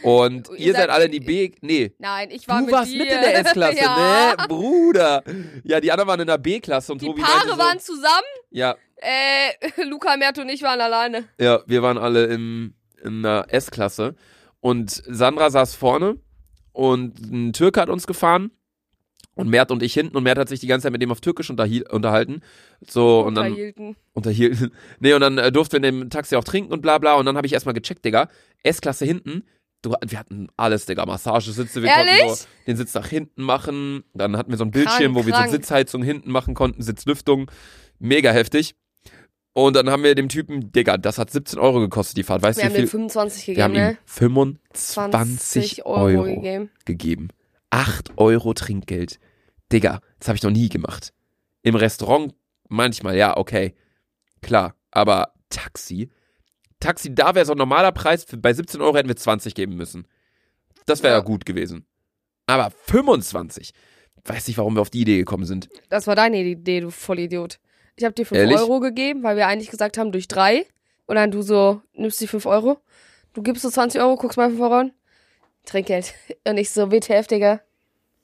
Und 0.04 0.50
Ihr 0.50 0.58
ihr, 0.68 0.74
seid 0.74 0.82
seid- 0.84 0.90
alle 0.90 1.06
in 1.06 1.12
die 1.12 1.20
B. 1.20 1.52
Nee. 1.62 1.94
Nein, 2.00 2.30
ich 2.32 2.48
war 2.48 2.60
Du 2.60 2.66
mit 2.66 2.74
warst 2.74 2.92
dir. 2.92 2.98
mit 3.00 3.12
in 3.12 3.22
der 3.22 3.40
S-Klasse, 3.46 3.78
ja. 3.78 4.36
ne? 4.38 4.48
Bruder. 4.48 5.24
Ja, 5.64 5.80
die 5.80 5.92
anderen 5.92 6.08
waren 6.10 6.20
in 6.20 6.28
der 6.28 6.38
B-Klasse 6.38 6.92
und 6.92 7.02
Die 7.02 7.06
Tobi 7.06 7.22
Paare 7.22 7.50
so, 7.50 7.58
waren 7.58 7.80
zusammen. 7.80 8.28
Ja, 8.50 8.76
Äh, 8.98 9.84
Luca, 9.86 10.18
Mert 10.18 10.38
und 10.40 10.50
ich 10.50 10.62
waren 10.62 10.82
alleine. 10.82 11.26
Ja, 11.40 11.62
wir 11.68 11.82
waren 11.82 11.98
alle 11.98 12.26
im, 12.26 12.74
in 13.04 13.26
einer 13.26 13.46
S-Klasse 13.50 14.16
und 14.60 14.92
Sandra 14.92 15.50
saß 15.50 15.76
vorne 15.76 16.18
Und 16.74 17.20
ein 17.20 17.54
Türke 17.54 17.82
hat 17.82 17.90
uns 17.90 18.08
gefahren. 18.08 18.52
Und 19.34 19.50
Mert 19.50 19.72
und 19.72 19.82
ich 19.82 19.94
hinten 19.94 20.18
und 20.18 20.24
Mert 20.24 20.38
hat 20.38 20.50
sich 20.50 20.60
die 20.60 20.68
ganze 20.68 20.84
Zeit 20.86 20.92
mit 20.92 21.02
dem 21.02 21.12
auf 21.12 21.22
Türkisch 21.22 21.50
unterhalten. 21.50 22.42
So, 22.82 23.22
und 23.22 23.36
dann 23.36 23.48
Unterhielten. 23.48 23.96
unterhielten. 24.14 24.72
Nee, 25.00 25.14
und 25.14 25.22
dann 25.22 25.38
äh, 25.38 25.52
durften 25.52 25.74
wir 25.74 25.78
in 25.78 26.00
dem 26.00 26.10
Taxi 26.10 26.36
auch 26.36 26.44
trinken 26.44 26.74
und 26.74 26.82
bla 26.82 26.98
bla. 26.98 27.14
Und 27.16 27.26
dann 27.26 27.38
habe 27.38 27.48
ich 27.48 27.54
erstmal 27.54 27.74
gecheckt, 27.74 28.04
Digga. 28.04 28.28
S-Klasse 28.64 29.06
hinten. 29.06 29.44
Du, 29.82 29.96
wir 30.06 30.20
hatten 30.20 30.50
alles, 30.58 30.86
Digga. 30.86 31.06
Massagesitze, 31.06 31.82
wir 31.82 31.90
Ehrlich? 31.90 32.20
konnten 32.20 32.36
so 32.36 32.46
den 32.68 32.78
Sitz 32.78 32.94
nach 32.94 33.08
hinten 33.08 33.42
machen. 33.42 34.04
Dann 34.14 34.36
hatten 34.38 34.52
wir 34.52 34.58
so 34.58 34.66
ein 34.66 34.72
Bildschirm, 34.72 35.14
Krank, 35.14 35.16
wo 35.16 35.26
wir 35.26 35.34
krank. 35.34 35.48
so 35.48 35.56
Sitzheizung 35.56 36.04
hinten 36.04 36.30
machen 36.30 36.54
konnten, 36.54 36.82
Sitzlüftung. 36.82 37.50
Mega 38.00 38.32
heftig. 38.32 38.76
Und 39.54 39.76
dann 39.76 39.90
haben 39.90 40.04
wir 40.04 40.16
dem 40.16 40.30
Typen, 40.30 40.72
Digga, 40.72 40.98
das 40.98 41.18
hat 41.18 41.30
17 41.30 41.60
Euro 41.60 41.80
gekostet, 41.82 42.18
die 42.18 42.24
Fahrt. 42.24 42.42
Weißt 42.42 42.58
Wir 42.60 42.66
du, 42.66 42.70
haben 42.70 42.76
viel? 42.76 42.88
25 42.88 43.48
Wir 43.48 43.54
gegeben, 43.56 43.64
haben 43.64 43.76
ihm 43.76 43.92
ne? 43.94 43.98
25 44.06 45.86
Euro, 45.86 46.24
gegeben. 46.24 46.70
gegeben. 46.86 47.28
8 47.70 48.18
Euro 48.18 48.54
Trinkgeld. 48.54 49.20
Digga, 49.72 50.02
das 50.20 50.30
habe 50.30 50.38
ich 50.38 50.44
noch 50.44 50.52
nie 50.52 50.70
gemacht. 50.70 51.14
Im 51.64 51.76
Restaurant 51.76 52.34
manchmal, 52.70 53.18
ja, 53.18 53.36
okay. 53.38 53.76
Klar. 54.42 54.76
Aber 54.92 55.34
Taxi? 55.50 56.10
Taxi, 56.80 57.14
da 57.14 57.36
wäre 57.36 57.46
so 57.46 57.52
ein 57.54 57.58
normaler 57.58 57.92
Preis. 57.92 58.26
Bei 58.38 58.54
17 58.54 58.82
Euro 58.82 58.96
hätten 58.96 59.10
wir 59.10 59.16
20 59.16 59.54
geben 59.54 59.76
müssen. 59.76 60.08
Das 60.86 61.04
wäre 61.04 61.14
ja. 61.14 61.20
Ja. 61.20 61.24
gut 61.24 61.46
gewesen. 61.46 61.86
Aber 62.48 62.72
25. 62.72 63.72
Weiß 64.26 64.48
nicht, 64.48 64.58
warum 64.58 64.76
wir 64.76 64.82
auf 64.82 64.90
die 64.90 65.02
Idee 65.02 65.18
gekommen 65.18 65.46
sind. 65.46 65.70
Das 65.90 66.08
war 66.08 66.16
deine 66.16 66.38
Idee, 66.42 66.82
du 66.82 66.92
Vollidiot. 66.92 67.60
Ich 68.02 68.06
habe 68.06 68.16
dir 68.16 68.26
5 68.26 68.40
Ehrlich? 68.40 68.58
Euro 68.58 68.80
gegeben, 68.80 69.22
weil 69.22 69.38
wir 69.38 69.46
eigentlich 69.48 69.70
gesagt 69.70 70.00
haben, 70.00 70.12
durch 70.12 70.28
drei. 70.28 70.66
Und 71.06 71.18
dann 71.18 71.30
du 71.30 71.44
so, 71.44 71.82
nimmst 71.94 72.20
die 72.20 72.26
5 72.28 72.48
Euro. 72.48 72.78
Du 73.34 73.44
gibst 73.44 73.62
so 73.62 73.70
20 73.70 74.02
Euro, 74.02 74.16
guckst 74.16 74.38
mal 74.38 74.50
5 74.50 74.60
Euro 74.60 74.74
an. 74.76 74.92
Trinkgeld. 75.66 76.14
Und 76.48 76.58
ich 76.58 76.72
so, 76.72 76.92
WTF, 76.92 77.28
Digga. 77.28 77.62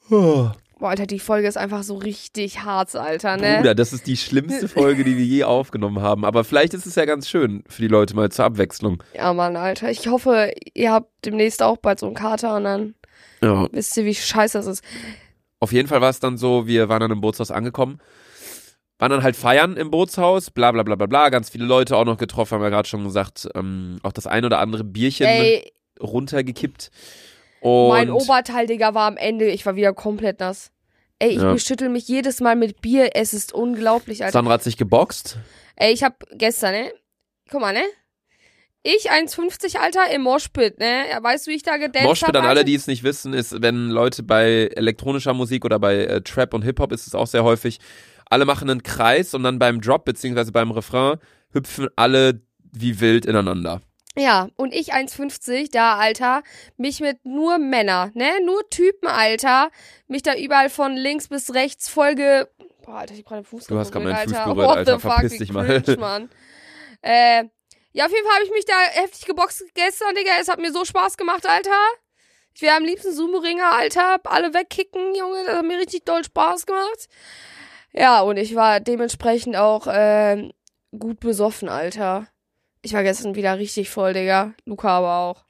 Boah, 0.09 0.55
Alter, 0.81 1.05
die 1.05 1.19
Folge 1.19 1.47
ist 1.47 1.57
einfach 1.57 1.83
so 1.83 1.95
richtig 1.97 2.63
hart, 2.63 2.95
Alter, 2.95 3.37
ne? 3.37 3.57
Bruder, 3.57 3.75
das 3.75 3.93
ist 3.93 4.07
die 4.07 4.17
schlimmste 4.17 4.67
Folge, 4.67 5.03
die 5.03 5.17
wir 5.17 5.25
je 5.25 5.43
aufgenommen 5.43 6.01
haben. 6.01 6.23
Aber 6.25 6.43
vielleicht 6.43 6.73
ist 6.73 6.85
es 6.85 6.95
ja 6.95 7.05
ganz 7.05 7.27
schön 7.29 7.63
für 7.67 7.81
die 7.83 7.87
Leute 7.87 8.15
mal 8.15 8.31
zur 8.31 8.45
Abwechslung. 8.45 9.03
Ja, 9.13 9.33
Mann, 9.33 9.55
Alter. 9.57 9.91
Ich 9.91 10.07
hoffe, 10.07 10.53
ihr 10.73 10.91
habt 10.91 11.09
demnächst 11.25 11.61
auch 11.61 11.77
bald 11.77 11.99
so 11.99 12.05
einen 12.07 12.15
Kater 12.15 12.55
und 12.55 12.63
dann 12.63 12.95
Ja. 13.43 13.67
wisst 13.71 13.95
ihr, 13.97 14.05
wie 14.05 14.15
scheiße 14.15 14.57
das 14.57 14.65
ist. 14.67 14.83
Auf 15.59 15.71
jeden 15.71 15.87
Fall 15.87 16.01
war 16.01 16.09
es 16.09 16.19
dann 16.19 16.37
so, 16.37 16.65
wir 16.67 16.89
waren 16.89 17.01
dann 17.01 17.11
im 17.11 17.21
Bootshaus 17.21 17.51
angekommen, 17.51 17.99
waren 18.99 19.11
dann 19.11 19.23
halt 19.23 19.35
feiern 19.35 19.77
im 19.77 19.91
Bootshaus, 19.91 20.49
bla 20.51 20.71
bla 20.71 20.83
bla 20.83 20.95
bla 20.95 21.05
bla, 21.05 21.29
ganz 21.29 21.49
viele 21.49 21.65
Leute 21.65 21.95
auch 21.95 22.05
noch 22.05 22.17
getroffen, 22.17 22.55
haben 22.55 22.61
wir 22.61 22.69
gerade 22.69 22.87
schon 22.87 23.03
gesagt, 23.03 23.47
ähm, 23.55 23.99
auch 24.03 24.11
das 24.11 24.27
ein 24.27 24.43
oder 24.45 24.59
andere 24.59 24.83
Bierchen 24.83 25.27
Ey, 25.27 25.71
runtergekippt. 26.01 26.89
Und 27.59 27.89
mein 27.89 28.09
Oberteil, 28.11 28.67
Digga, 28.67 28.93
war 28.93 29.07
am 29.07 29.17
Ende. 29.17 29.47
Ich 29.49 29.65
war 29.65 29.75
wieder 29.75 29.93
komplett 29.93 30.39
nass. 30.39 30.71
Ey, 31.19 31.29
ich 31.29 31.41
Ja. 31.41 31.53
beschüttel 31.53 31.89
mich 31.89 32.07
jedes 32.07 32.39
Mal 32.39 32.55
mit 32.55 32.81
Bier. 32.81 33.11
Es 33.15 33.33
ist 33.33 33.51
unglaublich, 33.53 34.23
Alter. 34.23 34.33
Sandra 34.33 34.53
hat 34.53 34.63
sich 34.63 34.77
geboxt. 34.77 35.37
Ey, 35.75 35.91
ich 35.91 36.03
hab 36.03 36.23
gestern, 36.31 36.73
ne? 36.73 36.91
Guck 37.49 37.61
mal, 37.61 37.73
ne? 37.73 37.83
Ich 38.83 39.11
1,50, 39.11 39.77
Alter, 39.79 40.11
im 40.13 40.21
Moshpit, 40.21 40.79
ne? 40.79 41.05
Weißt 41.19 41.47
du, 41.47 41.51
wie 41.51 41.55
ich 41.55 41.63
da 41.63 41.77
gedanced 41.77 42.07
Moshpit 42.07 42.29
hab, 42.29 42.35
an 42.37 42.45
alle, 42.45 42.63
die 42.63 42.75
es 42.75 42.87
nicht 42.87 43.03
wissen, 43.03 43.33
ist, 43.33 43.61
wenn 43.61 43.89
Leute 43.89 44.21
bei 44.23 44.69
elektronischer 44.75 45.33
Musik 45.33 45.65
oder 45.65 45.79
bei 45.79 46.05
äh, 46.05 46.21
Trap 46.21 46.53
und 46.53 46.61
Hip-Hop 46.61 46.91
ist 46.93 47.07
es 47.07 47.15
auch 47.15 47.27
sehr 47.27 47.43
häufig, 47.43 47.79
alle 48.29 48.45
machen 48.45 48.69
einen 48.69 48.83
Kreis 48.83 49.33
und 49.33 49.43
dann 49.43 49.59
beim 49.59 49.81
Drop 49.81 50.05
beziehungsweise 50.05 50.51
beim 50.51 50.71
Refrain 50.71 51.17
hüpfen 51.53 51.87
alle 51.95 52.41
wie 52.71 52.99
wild 52.99 53.25
ineinander. 53.25 53.81
Ja, 54.17 54.49
und 54.55 54.73
ich 54.73 54.93
1,50, 54.95 55.71
da, 55.71 55.95
Alter, 55.97 56.41
mich 56.75 57.01
mit 57.01 57.23
nur 57.23 57.59
Männer, 57.59 58.09
ne? 58.15 58.31
Nur 58.43 58.67
Typen, 58.69 59.07
Alter. 59.07 59.69
Mich 60.07 60.23
da 60.23 60.35
überall 60.35 60.69
von 60.71 60.93
links 60.95 61.27
bis 61.27 61.53
rechts 61.53 61.87
Folge. 61.87 62.49
Boah, 62.83 62.95
Alter, 62.99 63.13
ich 63.13 63.23
gerade 63.25 63.41
den 63.41 63.45
Fuß 63.45 63.67
Du 63.67 63.77
hast 63.77 63.91
gerade 63.91 64.05
meinen 64.05 64.27
Fuß 64.27 64.33
Alter. 64.35 64.53
berührt, 64.55 64.77
Alter. 64.77 64.99
fuck, 64.99 65.11
Verpiss 65.13 65.37
dich 65.37 65.53
mal. 65.53 65.65
cringe, 65.81 65.97
Mann. 65.99 66.29
Äh, 67.03 67.43
ja, 67.93 68.05
auf 68.05 68.11
jeden 68.11 68.25
Fall 68.25 68.35
habe 68.35 68.45
ich 68.45 68.51
mich 68.51 68.65
da 68.65 68.73
heftig 69.01 69.25
geboxt 69.25 69.63
gestern, 69.75 70.15
Digga. 70.15 70.31
Es 70.41 70.47
hat 70.47 70.59
mir 70.59 70.71
so 70.71 70.83
Spaß 70.83 71.17
gemacht, 71.17 71.45
Alter. 71.45 71.69
Ich 72.55 72.63
wäre 72.63 72.75
am 72.75 72.85
liebsten 72.85 73.13
Sumo-Ringer, 73.13 73.71
Alter. 73.71 74.19
Alle 74.23 74.51
wegkicken, 74.51 75.13
Junge. 75.13 75.43
Das 75.45 75.57
hat 75.57 75.65
mir 75.65 75.77
richtig 75.77 76.05
doll 76.05 76.23
Spaß 76.23 76.65
gemacht. 76.65 77.07
Ja, 77.93 78.21
und 78.21 78.37
ich 78.37 78.55
war 78.55 78.79
dementsprechend 78.79 79.55
auch 79.55 79.87
ähm, 79.89 80.51
gut 80.97 81.19
besoffen, 81.19 81.69
Alter. 81.69 82.27
Ich 82.81 82.93
war 82.93 83.03
gestern 83.03 83.35
wieder 83.35 83.57
richtig 83.57 83.89
voll, 83.89 84.13
Digga. 84.13 84.53
Luca 84.65 84.89
aber 84.89 85.17
auch. 85.17 85.45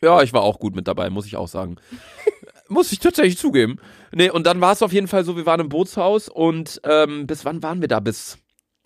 Ja, 0.00 0.22
ich 0.22 0.32
war 0.32 0.42
auch 0.42 0.58
gut 0.58 0.76
mit 0.76 0.86
dabei, 0.86 1.10
muss 1.10 1.26
ich 1.26 1.36
auch 1.36 1.48
sagen. 1.48 1.76
muss 2.68 2.92
ich 2.92 3.00
tatsächlich 3.00 3.38
zugeben. 3.38 3.80
Nee, 4.12 4.30
und 4.30 4.46
dann 4.46 4.60
war 4.60 4.72
es 4.72 4.82
auf 4.82 4.92
jeden 4.92 5.08
Fall 5.08 5.24
so, 5.24 5.36
wir 5.36 5.46
waren 5.46 5.60
im 5.60 5.68
Bootshaus 5.68 6.28
und 6.28 6.80
ähm, 6.84 7.26
bis 7.26 7.44
wann 7.44 7.62
waren 7.62 7.80
wir 7.80 7.88
da? 7.88 8.00
Bis 8.00 8.38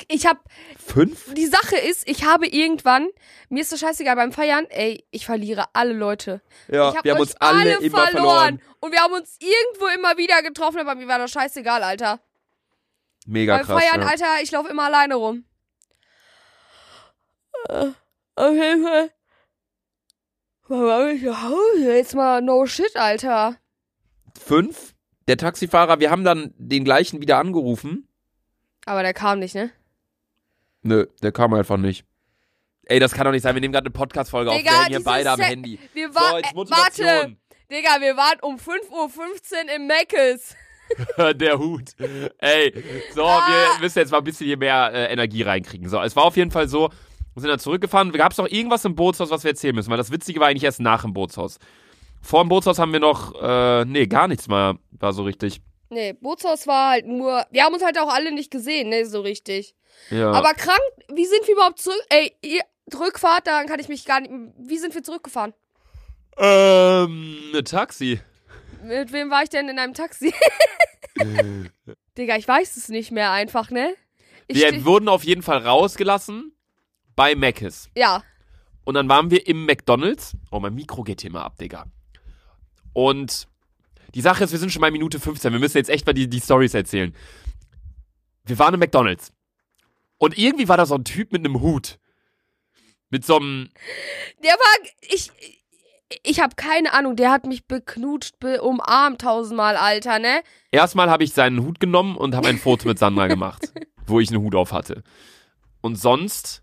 Ich 0.09 0.27
hab, 0.27 0.39
fünf? 0.79 1.35
die 1.35 1.47
Sache 1.47 1.77
ist, 1.77 2.09
ich 2.09 2.25
habe 2.25 2.47
irgendwann, 2.47 3.09
mir 3.49 3.61
ist 3.61 3.73
das 3.73 3.81
scheißegal 3.81 4.17
beim 4.17 4.33
Feiern, 4.33 4.67
ey, 4.71 5.05
ich 5.11 5.27
verliere 5.27 5.67
alle 5.75 5.93
Leute. 5.93 6.41
Ja, 6.69 6.91
ich 6.91 6.97
hab 6.97 7.05
wir 7.05 7.13
haben 7.13 7.21
uns 7.21 7.37
alle, 7.37 7.77
immer 7.79 8.07
verloren. 8.07 8.63
Und 8.81 8.93
wir 8.93 9.01
haben 9.01 9.13
uns 9.13 9.37
irgendwo 9.39 9.87
immer 9.95 10.17
wieder 10.17 10.43
getroffen, 10.43 10.79
aber 10.79 10.95
mir 10.95 11.09
war 11.09 11.19
das 11.19 11.31
scheißegal, 11.31 11.83
Alter. 11.83 12.21
Mega 13.27 13.57
Beim 13.59 13.67
krass. 13.67 13.83
Feiern, 13.83 14.01
ja. 14.01 14.07
Alter, 14.09 14.43
ich 14.43 14.51
laufe 14.51 14.69
immer 14.71 14.85
alleine 14.85 15.15
rum. 15.17 15.45
Äh, 17.69 17.91
Auf 18.35 18.53
jeden 18.55 18.83
Fall. 18.85 19.11
Warum 20.69 21.09
ich 21.15 21.23
zu 21.23 21.43
Hause? 21.43 21.95
Jetzt 21.97 22.15
mal 22.15 22.41
no 22.41 22.67
shit, 22.67 22.97
Alter. 22.97 23.57
Fünf? 24.39 24.95
Der 25.29 25.37
Taxifahrer, 25.37 26.01
wir 26.01 26.11
haben 26.11 26.25
dann 26.25 26.53
den 26.57 26.85
gleichen 26.85 27.21
wieder 27.21 27.39
angerufen. 27.39 28.09
Aber 28.87 29.03
der 29.03 29.15
kam 29.15 29.39
nicht, 29.39 29.55
ne? 29.55 29.71
Nö, 30.83 31.07
der 31.23 31.31
kam 31.31 31.55
einfach 31.55 31.77
nicht. 31.77 32.05
Ey, 32.87 32.99
das 32.99 33.13
kann 33.13 33.25
doch 33.25 33.31
nicht 33.31 33.43
sein. 33.43 33.55
Wir 33.55 33.61
nehmen 33.61 33.73
gerade 33.73 33.85
eine 33.87 33.93
Podcast-Folge 33.93 34.51
auf. 34.51 34.57
Wir 34.57 34.87
hier 34.87 35.05
beide 35.05 35.31
am 35.31 35.37
Se- 35.37 35.45
Handy. 35.45 35.79
Wir 35.93 36.09
So, 36.09 36.15
waren, 36.17 36.43
jetzt 36.43 36.53
äh, 37.01 37.05
warte, 37.05 37.37
Digga, 37.71 38.01
wir 38.01 38.17
waren 38.17 38.41
um 38.43 38.57
5.15 38.57 38.91
Uhr 39.69 39.75
im 39.77 39.87
Meckes. 39.87 40.57
der 41.35 41.59
Hut. 41.59 41.91
Ey, 42.39 42.85
so, 43.15 43.25
Ah. 43.25 43.47
wir 43.77 43.81
müssen 43.81 43.99
jetzt 43.99 44.11
mal 44.13 44.19
ein 44.19 44.25
bisschen 44.25 44.47
hier 44.47 44.57
mehr 44.59 44.91
äh, 44.93 45.13
Energie 45.13 45.43
reinkriegen. 45.43 45.89
So, 45.89 46.01
es 46.01 46.15
war 46.17 46.25
auf 46.25 46.37
jeden 46.37 46.51
Fall 46.51 46.69
so, 46.69 46.89
wir 47.35 47.41
sind 47.41 47.49
dann 47.49 47.59
zurückgefahren. 47.59 48.13
Gab 48.13 48.33
es 48.33 48.39
noch 48.39 48.49
irgendwas 48.49 48.85
im 48.85 48.95
Bootshaus, 48.95 49.31
was 49.31 49.45
wir 49.45 49.51
erzählen 49.53 49.75
müssen? 49.75 49.91
Weil 49.91 49.97
das 49.97 50.11
Witzige 50.11 50.41
war 50.41 50.49
eigentlich 50.49 50.65
erst 50.65 50.81
nach 50.81 51.03
dem 51.03 51.13
Bootshaus. 51.15 51.59
Vor 52.21 52.45
dem 52.45 52.49
Bootshaus 52.49 52.79
haben 52.79 52.93
wir 52.93 53.01
noch, 53.01 53.35
äh, 53.43 53.85
nee, 53.85 54.07
gar 54.07 54.29
nichts 54.29 54.49
mal, 54.49 54.77
war 54.93 55.13
so 55.13 55.23
richtig. 55.25 55.61
Nee, 55.91 56.13
Bootshaus 56.15 56.67
war 56.67 56.91
halt 56.91 57.07
nur. 57.07 57.45
Wir 57.51 57.65
haben 57.65 57.75
uns 57.75 57.85
halt 57.85 57.99
auch 57.99 58.13
alle 58.13 58.33
nicht 58.33 58.51
gesehen, 58.51 58.89
ne, 58.91 59.05
so 59.07 59.21
richtig. 59.21 59.75
Ja. 60.11 60.31
Aber 60.33 60.55
krank, 60.55 60.81
wie 61.15 61.27
sind 61.27 61.47
wir 61.47 61.55
überhaupt 61.55 61.81
zurück? 61.81 62.01
Ey, 62.09 62.33
ihr, 62.43 62.61
Rückfahrt, 62.99 63.47
daran 63.47 63.67
kann 63.67 63.79
ich 63.81 63.89
mich 63.89 64.05
gar 64.05 64.21
nicht. 64.21 64.33
Wie 64.59 64.79
sind 64.79 64.95
wir 64.95 65.03
zurückgefahren? 65.03 65.53
ähm, 66.39 67.37
eine 67.53 67.65
Taxi. 67.65 68.21
Mit 68.83 69.13
wem 69.13 69.31
war 69.31 69.43
ich 69.43 69.49
denn 69.49 69.69
in 69.69 69.79
einem 69.79 69.95
Taxi? 69.95 70.35
Digga, 72.19 72.37
ich 72.37 72.49
weiß 72.49 72.77
es 72.77 72.89
nicht 72.89 73.11
mehr 73.11 73.31
einfach, 73.31 73.71
ne? 73.71 73.95
Ich 74.49 74.59
Wir 74.59 74.85
wurden 74.85 75.09
auf 75.09 75.25
jeden 75.25 75.43
Fall 75.43 75.59
rausgelassen 75.59 76.55
bei 77.15 77.35
Mc's. 77.35 77.89
ja, 77.95 78.23
Und 78.85 78.95
dann 78.95 79.09
waren 79.09 79.31
wir 79.31 79.47
im 79.47 79.65
McDonalds. 79.67 80.37
Oh, 80.51 80.61
mein 80.61 80.75
Mikro 80.75 81.03
geht 81.03 81.21
hier 81.21 81.31
mal 81.31 81.43
ab, 81.43 81.59
Digga. 81.59 81.87
Und 82.93 83.47
die 84.15 84.21
Sache 84.21 84.45
ist, 84.45 84.53
wir 84.53 84.59
sind 84.59 84.73
schon 84.73 84.83
bei 84.83 84.91
Minute 84.91 85.21
15. 85.21 85.53
Wir 85.53 85.61
müssen 85.61 85.79
jetzt 85.79 85.91
echt 85.91 86.05
mal 86.07 86.13
die, 86.13 86.29
die 86.29 86.41
Stories 86.41 86.75
erzählen. 86.75 87.15
Wir 88.45 88.59
waren 88.59 88.75
im 88.75 88.81
McDonalds. 88.81 89.33
Und 90.19 90.37
irgendwie 90.37 90.69
war 90.69 90.77
da 90.77 90.87
so 90.87 90.95
ein 90.95 91.05
Typ 91.05 91.33
mit 91.33 91.45
einem 91.45 91.61
Hut. 91.61 91.99
Mit 93.11 93.25
so 93.25 93.37
einem. 93.37 93.71
der 94.43 94.53
war. 94.53 94.89
Ich. 95.01 95.31
Ich 96.23 96.41
habe 96.41 96.55
keine 96.57 96.93
Ahnung, 96.93 97.17
der 97.17 97.31
hat 97.31 97.47
mich 97.47 97.67
beknutscht, 97.67 98.39
be 98.41 98.63
umarmt 98.63 99.21
tausendmal, 99.21 99.77
Alter, 99.77 100.19
ne? 100.19 100.43
Erstmal 100.71 101.11
habe 101.11 101.25
ich 101.25 101.33
seinen 101.33 101.63
Hut 101.63 101.81
genommen 101.81 102.17
und 102.17 102.35
habe 102.35 102.49
ein 102.49 102.59
Foto 102.59 102.89
mit 102.89 102.99
Sandra 102.99 103.27
gemacht, 103.27 103.73
wo 104.07 104.21
ich 104.21 104.31
einen 104.31 104.43
Hut 104.43 104.55
auf 104.55 104.73
hatte. 104.73 105.03
Und 105.81 105.97
sonst 105.97 106.63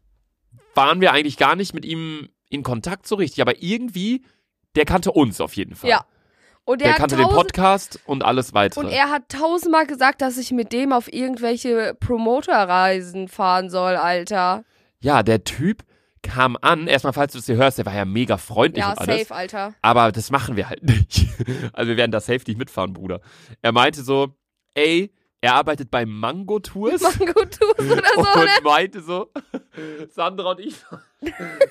waren 0.75 1.01
wir 1.01 1.11
eigentlich 1.11 1.37
gar 1.37 1.55
nicht 1.55 1.73
mit 1.73 1.85
ihm 1.85 2.29
in 2.49 2.63
Kontakt 2.63 3.07
so 3.07 3.15
richtig. 3.15 3.41
Aber 3.41 3.61
irgendwie, 3.61 4.23
der 4.75 4.85
kannte 4.85 5.11
uns 5.11 5.41
auf 5.41 5.55
jeden 5.55 5.75
Fall. 5.75 5.89
Ja. 5.89 6.05
Und 6.65 6.81
Der 6.81 6.93
kannte 6.93 7.15
den 7.15 7.27
Podcast 7.27 7.99
und 8.05 8.23
alles 8.23 8.53
weitere. 8.53 8.85
Und 8.85 8.91
er 8.91 9.09
hat 9.09 9.29
tausendmal 9.29 9.87
gesagt, 9.87 10.21
dass 10.21 10.37
ich 10.37 10.51
mit 10.51 10.71
dem 10.71 10.93
auf 10.93 11.11
irgendwelche 11.11 11.95
Promoterreisen 11.99 13.27
fahren 13.27 13.71
soll, 13.71 13.95
Alter. 13.95 14.63
Ja, 14.99 15.23
der 15.23 15.43
Typ 15.43 15.83
kam 16.21 16.57
an. 16.61 16.87
Erstmal, 16.87 17.13
falls 17.13 17.33
du 17.33 17.37
das 17.39 17.45
hier 17.45 17.55
hörst, 17.55 17.77
der 17.77 17.85
war 17.85 17.95
ja 17.95 18.05
mega 18.05 18.37
freundlich 18.37 18.83
Ja, 18.83 18.91
und 18.91 18.99
alles. 18.99 19.19
safe, 19.27 19.35
Alter. 19.35 19.73
Aber 19.81 20.11
das 20.11 20.31
machen 20.31 20.55
wir 20.55 20.69
halt 20.69 20.83
nicht. 20.87 21.27
Also 21.73 21.89
wir 21.89 21.97
werden 21.97 22.11
da 22.11 22.19
safe 22.19 22.41
nicht 22.47 22.57
mitfahren, 22.57 22.93
Bruder. 22.93 23.21
Er 23.61 23.71
meinte 23.71 24.01
so, 24.03 24.35
ey, 24.73 25.13
er 25.41 25.55
arbeitet 25.55 25.89
bei 25.89 26.05
Mango 26.05 26.59
Tours 26.59 27.01
Mango 27.01 27.45
Tours 27.45 27.79
oder 27.79 28.03
so, 28.15 28.21
und 28.39 28.45
ne? 28.45 28.51
meinte 28.63 29.01
so, 29.01 29.31
Sandra 30.09 30.51
und 30.51 30.59
ich 30.59 30.75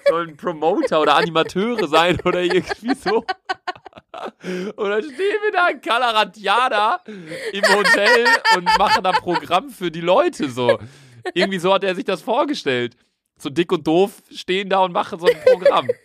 sollen 0.09 0.37
Promoter 0.38 1.02
oder 1.02 1.17
Animateure 1.17 1.87
sein 1.87 2.19
oder 2.25 2.40
irgendwie 2.40 2.95
so. 2.95 3.25
Und 4.76 4.88
dann 4.88 5.02
stehen 5.02 5.17
wir 5.45 5.52
da 5.52 5.69
in 5.69 5.81
Calaratiana 5.81 7.00
im 7.52 7.62
Hotel 7.75 8.26
und 8.57 8.64
machen 8.78 9.05
da 9.05 9.12
Programm 9.12 9.69
für 9.71 9.90
die 9.90 10.00
Leute 10.00 10.49
so. 10.49 10.78
Irgendwie 11.35 11.59
so 11.59 11.73
hat 11.75 11.85
er 11.85 11.95
sich 11.95 12.05
das 12.05 12.23
vorgestellt. 12.23 12.97
So 13.38 13.50
dick 13.50 13.73
und 13.73 13.87
doof 13.87 14.23
stehen 14.30 14.68
da 14.68 14.80
und 14.80 14.92
machen 14.92 15.18
so 15.18 15.26
ein 15.26 15.37
Programm. 15.45 15.88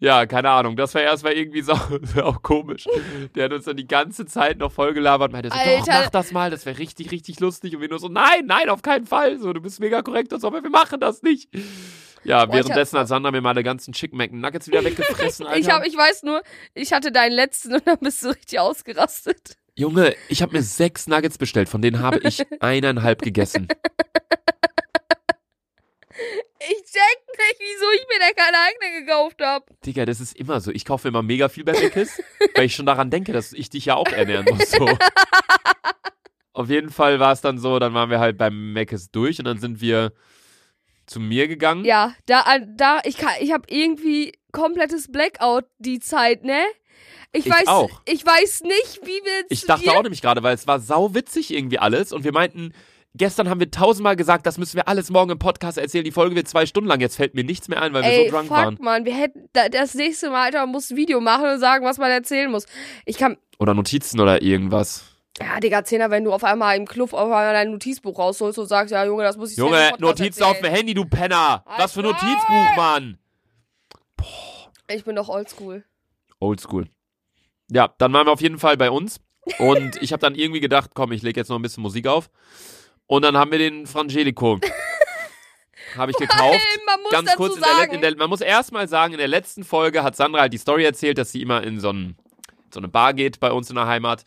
Ja, 0.00 0.26
keine 0.26 0.50
Ahnung. 0.50 0.76
Das 0.76 0.94
war 0.94 1.00
erstmal 1.00 1.32
irgendwie 1.32 1.62
so, 1.62 1.72
auch 2.22 2.42
komisch. 2.42 2.86
Der 3.34 3.44
hat 3.44 3.52
uns 3.52 3.64
dann 3.64 3.76
die 3.76 3.86
ganze 3.86 4.26
Zeit 4.26 4.58
noch 4.58 4.70
voll 4.70 4.92
gelabert 4.92 5.28
und 5.28 5.32
meinte 5.32 5.48
so, 5.48 5.54
doch, 5.56 5.64
Alter. 5.64 5.92
mach 5.92 6.10
das 6.10 6.30
mal, 6.30 6.50
das 6.50 6.66
wäre 6.66 6.78
richtig, 6.78 7.10
richtig 7.10 7.40
lustig. 7.40 7.74
Und 7.74 7.80
wir 7.80 7.88
nur 7.88 7.98
so, 7.98 8.08
nein, 8.08 8.44
nein, 8.44 8.68
auf 8.68 8.82
keinen 8.82 9.06
Fall. 9.06 9.38
So, 9.38 9.54
du 9.54 9.62
bist 9.62 9.80
mega 9.80 10.02
korrekt 10.02 10.32
und 10.34 10.40
so, 10.40 10.48
aber 10.48 10.62
wir 10.62 10.68
machen 10.68 11.00
das 11.00 11.22
nicht. 11.22 11.48
Ja, 12.24 12.44
Boah, 12.44 12.54
währenddessen 12.54 12.98
hat 12.98 13.08
Sandra 13.08 13.30
mir 13.30 13.40
meine 13.40 13.62
ganzen 13.62 13.92
Chicken 13.92 14.18
Mac 14.18 14.32
Nuggets 14.32 14.66
wieder 14.66 14.84
weggefressen, 14.84 15.46
Alter. 15.46 15.58
Ich, 15.58 15.70
hab, 15.70 15.86
ich 15.86 15.96
weiß 15.96 16.24
nur, 16.24 16.42
ich 16.74 16.92
hatte 16.92 17.12
deinen 17.12 17.32
letzten 17.32 17.74
und 17.74 17.86
dann 17.86 17.98
bist 18.00 18.22
du 18.22 18.28
richtig 18.28 18.58
ausgerastet. 18.58 19.56
Junge, 19.76 20.14
ich 20.28 20.42
habe 20.42 20.52
mir 20.52 20.62
sechs 20.62 21.06
Nuggets 21.06 21.38
bestellt, 21.38 21.68
von 21.68 21.82
denen 21.82 22.00
habe 22.00 22.20
ich 22.22 22.44
eineinhalb 22.60 23.22
gegessen. 23.22 23.68
Ich 26.68 26.84
check 26.84 27.18
nicht, 27.38 27.58
wieso 27.58 27.90
ich 27.92 28.06
mir 28.08 28.18
da 28.20 28.32
keine 28.42 28.56
eigene 28.58 29.04
gekauft 29.04 29.40
habe. 29.42 29.66
Digga, 29.84 30.06
das 30.06 30.20
ist 30.20 30.36
immer 30.36 30.60
so. 30.60 30.70
Ich 30.70 30.84
kaufe 30.84 31.08
immer 31.08 31.22
mega 31.22 31.48
viel 31.48 31.64
bei 31.64 31.72
Meckes, 31.72 32.20
weil 32.54 32.64
ich 32.64 32.74
schon 32.74 32.86
daran 32.86 33.10
denke, 33.10 33.32
dass 33.32 33.52
ich 33.52 33.70
dich 33.70 33.86
ja 33.86 33.96
auch 33.96 34.08
ernähren 34.08 34.46
muss. 34.50 34.70
So. 34.70 34.88
Auf 36.52 36.70
jeden 36.70 36.90
Fall 36.90 37.18
war 37.18 37.32
es 37.32 37.40
dann 37.40 37.58
so, 37.58 37.78
dann 37.78 37.94
waren 37.94 38.10
wir 38.10 38.20
halt 38.20 38.38
beim 38.38 38.72
Meckes 38.72 39.10
durch 39.10 39.38
und 39.40 39.44
dann 39.44 39.58
sind 39.58 39.80
wir 39.80 40.12
zu 41.06 41.20
mir 41.20 41.48
gegangen. 41.48 41.84
Ja, 41.84 42.14
da, 42.26 42.44
da, 42.64 43.00
ich 43.04 43.18
kann, 43.18 43.32
ich 43.40 43.52
habe 43.52 43.64
irgendwie 43.68 44.32
komplettes 44.52 45.10
Blackout 45.10 45.64
die 45.78 45.98
Zeit, 45.98 46.44
ne? 46.44 46.62
Ich, 47.32 47.46
Ich 47.46 47.52
weiß, 47.52 47.66
auch. 47.66 48.00
ich 48.04 48.24
weiß 48.24 48.62
nicht, 48.62 49.00
wie 49.02 49.08
wir. 49.24 49.44
Ich 49.48 49.66
dachte 49.66 49.90
auch 49.92 50.02
nämlich 50.04 50.22
gerade, 50.22 50.44
weil 50.44 50.54
es 50.54 50.68
war 50.68 50.78
sau 50.78 51.14
witzig 51.14 51.52
irgendwie 51.52 51.80
alles 51.80 52.12
und 52.12 52.22
wir 52.22 52.32
meinten, 52.32 52.72
gestern 53.14 53.48
haben 53.48 53.60
wir 53.60 53.70
tausendmal 53.70 54.16
gesagt, 54.16 54.46
das 54.46 54.58
müssen 54.58 54.76
wir 54.76 54.88
alles 54.88 55.10
morgen 55.10 55.30
im 55.30 55.38
Podcast 55.38 55.78
erzählen. 55.78 56.04
Die 56.04 56.12
Folge 56.12 56.34
wird 56.34 56.48
zwei 56.48 56.66
Stunden 56.66 56.88
lang. 56.88 57.00
Jetzt 57.00 57.16
fällt 57.16 57.34
mir 57.34 57.44
nichts 57.44 57.68
mehr 57.68 57.80
ein, 57.80 57.92
weil 57.92 58.02
wir 58.02 58.10
Ey, 58.10 58.26
so 58.26 58.36
drunk 58.36 58.48
fuck, 58.48 58.56
waren. 58.56 58.78
Mann, 58.80 59.04
wir 59.04 59.14
hätten, 59.14 59.48
da, 59.52 59.68
das 59.68 59.94
nächste 59.94 60.30
Mal, 60.30 60.44
Alter, 60.46 60.60
man 60.60 60.70
muss 60.70 60.90
ein 60.90 60.96
Video 60.96 61.20
machen 61.20 61.48
und 61.48 61.60
sagen, 61.60 61.84
was 61.84 61.98
man 61.98 62.10
erzählen 62.10 62.50
muss. 62.50 62.66
Ich 63.04 63.16
kann, 63.16 63.36
Oder 63.58 63.74
Notizen 63.74 64.20
oder 64.20 64.42
irgendwas. 64.42 65.04
ja, 65.40 65.60
Digga, 65.60 65.84
Zehner, 65.84 66.10
wenn 66.10 66.24
du 66.24 66.32
auf 66.32 66.44
einmal 66.44 66.76
im 66.76 66.86
Club 66.86 67.12
auf 67.12 67.20
einmal 67.20 67.52
dein 67.52 67.70
Notizbuch 67.70 68.18
rausholst 68.18 68.58
und 68.58 68.66
sagst, 68.66 68.92
ja, 68.92 69.04
Junge, 69.04 69.22
das 69.22 69.36
muss 69.36 69.52
ich 69.52 69.56
Junge, 69.56 69.92
Notizen 69.98 70.42
auf 70.42 70.60
dem. 70.60 70.70
Handy, 70.70 70.94
du 70.94 71.04
Penner. 71.04 71.64
Was 71.78 71.92
für 71.92 72.00
Alter. 72.04 72.12
Notizbuch, 72.12 72.76
Mann. 72.76 73.18
Ich 74.90 75.04
bin 75.04 75.16
doch 75.16 75.28
oldschool. 75.28 75.84
Oldschool. 76.40 76.88
Ja, 77.70 77.94
dann 77.98 78.12
waren 78.12 78.26
wir 78.26 78.32
auf 78.32 78.42
jeden 78.42 78.58
Fall 78.58 78.76
bei 78.76 78.90
uns. 78.90 79.20
Und 79.58 79.96
ich 80.02 80.12
habe 80.12 80.20
dann 80.20 80.34
irgendwie 80.34 80.60
gedacht, 80.60 80.90
komm, 80.94 81.12
ich 81.12 81.22
lege 81.22 81.40
jetzt 81.40 81.48
noch 81.48 81.58
ein 81.58 81.62
bisschen 81.62 81.82
Musik 81.82 82.06
auf. 82.06 82.30
Und 83.06 83.22
dann 83.22 83.36
haben 83.36 83.50
wir 83.50 83.58
den 83.58 83.86
Frangelico. 83.86 84.58
habe 85.96 86.10
ich 86.10 86.16
gekauft. 86.16 86.60
Man 86.86 87.02
muss 87.02 87.12
Ganz 87.12 87.34
kurz, 87.36 87.56
in 87.56 87.62
der, 87.62 87.92
in 87.92 88.00
der, 88.00 88.16
man 88.16 88.30
muss 88.30 88.40
erstmal 88.40 88.88
sagen, 88.88 89.12
in 89.12 89.18
der 89.18 89.28
letzten 89.28 89.64
Folge 89.64 90.02
hat 90.02 90.16
Sandra 90.16 90.40
halt 90.40 90.52
die 90.52 90.58
Story 90.58 90.84
erzählt, 90.84 91.18
dass 91.18 91.32
sie 91.32 91.42
immer 91.42 91.62
in 91.62 91.80
so, 91.80 91.90
ein, 91.90 92.16
so 92.72 92.80
eine 92.80 92.88
Bar 92.88 93.14
geht 93.14 93.40
bei 93.40 93.52
uns 93.52 93.70
in 93.70 93.76
der 93.76 93.86
Heimat 93.86 94.24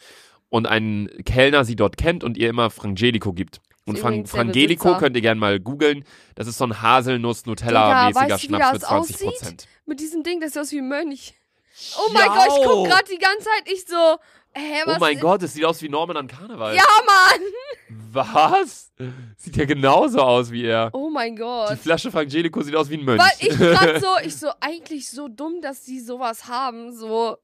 und 0.49 0.67
einen 0.67 1.09
Kellner 1.25 1.65
sie 1.65 1.75
dort 1.75 1.97
kennt 1.97 2.23
und 2.23 2.37
ihr 2.37 2.49
immer 2.49 2.69
Frangelico 2.69 3.33
gibt. 3.33 3.59
Und 3.85 3.97
Fran 3.97 4.25
Frangelico 4.25 4.97
könnt 4.97 5.15
ihr 5.15 5.21
gerne 5.21 5.39
mal 5.39 5.61
googeln. 5.61 6.03
Das 6.35 6.45
ist 6.47 6.57
so 6.57 6.65
ein 6.65 6.81
Haselnuss-Nutella-mäßiger 6.81 8.35
wie 8.35 8.45
Schnaps 8.45 8.73
mit 8.73 8.81
20 8.81 8.89
aussieht? 8.89 9.27
Prozent. 9.27 9.67
mit 9.85 9.99
diesem 10.01 10.23
Ding, 10.23 10.41
das 10.41 10.53
sieht 10.53 10.61
aus 10.61 10.71
wie 10.73 10.79
ein 10.79 10.89
Mönch. 10.89 11.35
Oh 11.97 12.11
mein 12.11 12.27
Gott, 12.27 12.47
ich 12.47 12.65
guck 12.65 12.87
gerade 12.87 13.05
die 13.09 13.17
ganze 13.17 13.45
Zeit, 13.45 13.71
ich 13.71 13.85
so, 13.85 14.17
hä, 14.53 14.81
was? 14.85 14.97
Oh 14.97 14.99
mein 14.99 15.19
Gott, 15.19 15.41
das 15.41 15.53
sieht 15.53 15.63
aus 15.63 15.81
wie 15.81 15.87
Norman 15.87 16.17
an 16.17 16.27
Karneval. 16.27 16.75
Ja, 16.75 16.83
Mann! 17.05 17.41
Was? 17.89 18.91
Sieht 19.37 19.55
ja 19.55 19.65
genauso 19.65 20.19
aus 20.19 20.51
wie 20.51 20.65
er. 20.65 20.89
Oh 20.93 21.09
mein 21.09 21.35
Die 21.35 21.41
Gott. 21.41 21.77
Flasche 21.77 22.11
Frangelico 22.11 22.61
sieht 22.61 22.75
aus 22.75 22.89
wie 22.89 22.97
ein 22.97 23.05
Mönch. 23.05 23.21
Weil 23.21 23.47
ich 23.47 23.57
grad 23.57 24.01
so, 24.01 24.07
ich 24.23 24.35
so, 24.35 24.49
eigentlich 24.59 25.09
so 25.09 25.27
dumm, 25.27 25.61
dass 25.61 25.83
die 25.83 25.99
sowas 25.99 26.47
haben, 26.47 26.95
so. 26.95 27.37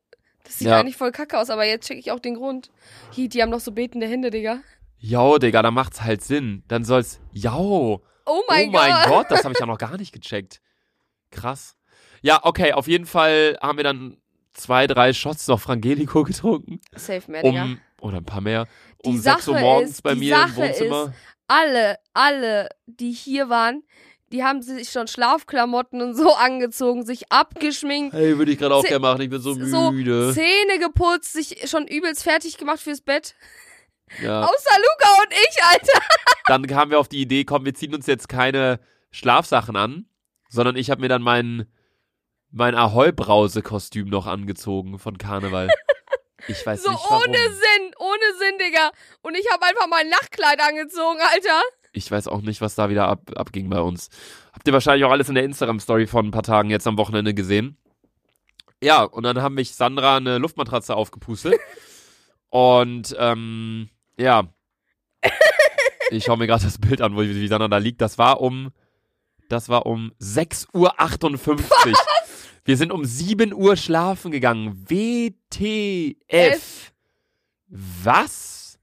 Das 0.43 0.59
sieht 0.59 0.67
Ja. 0.67 0.79
eigentlich 0.79 0.97
voll 0.97 1.11
kacke 1.11 1.39
aus, 1.39 1.49
aber 1.49 1.65
jetzt 1.65 1.87
check 1.87 1.97
ich 1.97 2.11
auch 2.11 2.19
den 2.19 2.35
Grund. 2.35 2.69
Hi, 3.15 3.29
die 3.29 3.41
haben 3.41 3.49
noch 3.49 3.61
so 3.61 3.71
betende 3.71 4.07
Hände, 4.07 4.29
Digga. 4.29 4.59
Jo, 4.99 5.37
Digga, 5.37 5.61
da 5.61 5.71
macht's 5.71 6.01
halt 6.01 6.21
Sinn. 6.21 6.63
Dann 6.67 6.83
soll's. 6.83 7.19
Jo. 7.31 8.01
Oh 8.25 8.41
mein 8.49 8.69
oh 8.69 8.71
Gott. 8.71 8.81
mein 8.81 9.09
Gott, 9.09 9.27
das 9.29 9.43
habe 9.43 9.53
ich 9.53 9.59
ja 9.59 9.65
noch 9.65 9.77
gar 9.77 9.97
nicht 9.97 10.11
gecheckt. 10.13 10.59
Krass. 11.31 11.75
Ja, 12.21 12.39
okay, 12.43 12.73
auf 12.73 12.87
jeden 12.87 13.05
Fall 13.05 13.57
haben 13.61 13.77
wir 13.77 13.83
dann 13.83 14.17
zwei, 14.53 14.87
drei 14.87 15.13
Shots 15.13 15.47
noch 15.47 15.59
Frangelico 15.59 16.23
getrunken. 16.23 16.79
Safe 16.93 17.29
mehr, 17.31 17.43
Digga. 17.43 17.63
Um, 17.63 17.79
oder 18.01 18.17
ein 18.17 18.25
paar 18.25 18.41
mehr. 18.41 18.67
Die 19.05 19.09
Um 19.09 19.19
6 19.19 19.47
Uhr 19.47 19.53
Sache 19.55 19.63
morgens 19.65 19.89
ist- 19.91 20.03
bei 20.03 20.13
die 20.13 20.19
mir 20.21 20.35
im 20.43 20.55
Wohnzimmer. 20.55 21.13
Alle, 21.47 21.97
alle, 22.13 22.69
die 22.85 23.11
hier 23.11 23.49
waren, 23.49 23.83
die 24.31 24.43
haben 24.43 24.61
sich 24.61 24.89
schon 24.89 25.07
Schlafklamotten 25.07 26.01
und 26.01 26.15
so 26.15 26.33
angezogen, 26.35 27.05
sich 27.05 27.31
abgeschminkt, 27.31 28.13
Hey, 28.13 28.37
würde 28.37 28.51
ich 28.51 28.57
gerade 28.57 28.73
auch 28.75 28.83
gerne 28.83 28.99
machen. 28.99 29.21
Ich 29.21 29.29
bin 29.29 29.41
so 29.41 29.53
so 29.53 29.91
müde. 29.91 30.31
Zähne 30.33 30.79
geputzt, 30.79 31.33
sich 31.33 31.69
schon 31.69 31.85
übelst 31.87 32.23
fertig 32.23 32.57
gemacht 32.57 32.79
fürs 32.79 33.01
Bett. 33.01 33.35
ja. 34.21 34.41
Außer 34.45 34.75
Luca 34.77 35.21
und 35.23 35.33
ich, 35.33 35.63
Alter. 35.63 35.99
Dann 36.47 36.65
kamen 36.67 36.91
wir 36.91 36.99
auf 36.99 37.07
die 37.09 37.21
Idee, 37.21 37.43
komm, 37.45 37.65
wir 37.65 37.73
ziehen 37.73 37.93
uns 37.93 38.07
jetzt 38.07 38.27
keine 38.29 38.79
Schlafsachen 39.11 39.75
an, 39.75 40.07
sondern 40.49 40.75
ich 40.75 40.89
habe 40.89 41.01
mir 41.01 41.07
dann 41.09 41.21
mein, 41.21 41.65
mein 42.51 42.75
Ahoi-Brause-Kostüm 42.75 44.07
noch 44.09 44.27
angezogen 44.27 44.97
von 44.99 45.17
Karneval. 45.17 45.69
Ich 46.47 46.65
weiß 46.65 46.83
So 46.83 46.91
nicht 46.91 46.99
warum. 47.09 47.23
ohne 47.23 47.37
Sinn, 47.37 47.93
ohne 47.97 48.37
Sinn, 48.39 48.57
Digga. 48.59 48.91
Und 49.21 49.35
ich 49.35 49.45
habe 49.51 49.65
einfach 49.65 49.87
mein 49.87 50.09
Nachtkleid 50.09 50.59
angezogen, 50.61 51.19
Alter. 51.21 51.61
Ich 51.93 52.09
weiß 52.09 52.27
auch 52.27 52.41
nicht, 52.41 52.59
was 52.61 52.75
da 52.75 52.89
wieder 52.89 53.07
ab, 53.07 53.31
abging 53.35 53.69
bei 53.69 53.79
uns. 53.79 54.09
Habt 54.51 54.67
ihr 54.67 54.73
wahrscheinlich 54.73 55.05
auch 55.05 55.11
alles 55.11 55.29
in 55.29 55.35
der 55.35 55.43
Instagram-Story 55.43 56.07
von 56.07 56.27
ein 56.27 56.31
paar 56.31 56.43
Tagen 56.43 56.69
jetzt 56.69 56.87
am 56.87 56.97
Wochenende 56.97 57.33
gesehen. 57.33 57.77
Ja, 58.81 59.03
und 59.03 59.23
dann 59.23 59.41
haben 59.41 59.55
mich 59.55 59.75
Sandra 59.75 60.17
eine 60.17 60.39
Luftmatratze 60.39 60.95
aufgepustet. 60.95 61.55
und 62.49 63.15
ähm, 63.17 63.89
ja. 64.17 64.43
Ich 66.09 66.25
schaue 66.25 66.37
mir 66.37 66.47
gerade 66.47 66.63
das 66.65 66.77
Bild 66.79 67.01
an, 67.01 67.15
wo 67.15 67.21
wie 67.21 67.47
Sandra 67.47 67.67
da 67.67 67.77
liegt. 67.77 68.01
Das 68.01 68.17
war 68.17 68.41
um. 68.41 68.71
Das 69.49 69.69
war 69.69 69.85
um 69.85 70.11
6.58 70.19 70.67
Uhr. 70.73 70.93
Wir 72.65 72.77
sind 72.77 72.91
um 72.91 73.03
7 73.03 73.53
Uhr 73.53 73.75
schlafen 73.75 74.31
gegangen. 74.31 74.85
WTF. 74.87 76.15
F. 76.27 76.93
Was? 77.67 78.79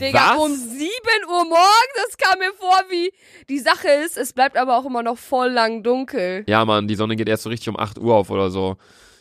Digga, 0.00 0.36
Was? 0.36 0.38
um 0.38 0.54
7 0.54 0.88
Uhr 1.28 1.44
morgens, 1.44 1.94
das 2.06 2.16
kam 2.16 2.38
mir 2.38 2.52
vor 2.54 2.80
wie. 2.88 3.12
Die 3.50 3.58
Sache 3.58 3.88
ist, 3.88 4.16
es 4.16 4.32
bleibt 4.32 4.56
aber 4.56 4.78
auch 4.78 4.86
immer 4.86 5.02
noch 5.02 5.18
voll 5.18 5.50
lang 5.50 5.82
dunkel. 5.82 6.44
Ja, 6.48 6.64
Mann, 6.64 6.88
die 6.88 6.94
Sonne 6.94 7.16
geht 7.16 7.28
erst 7.28 7.42
so 7.42 7.50
richtig 7.50 7.68
um 7.68 7.78
8 7.78 7.98
Uhr 7.98 8.14
auf 8.14 8.30
oder 8.30 8.50
so. 8.50 8.76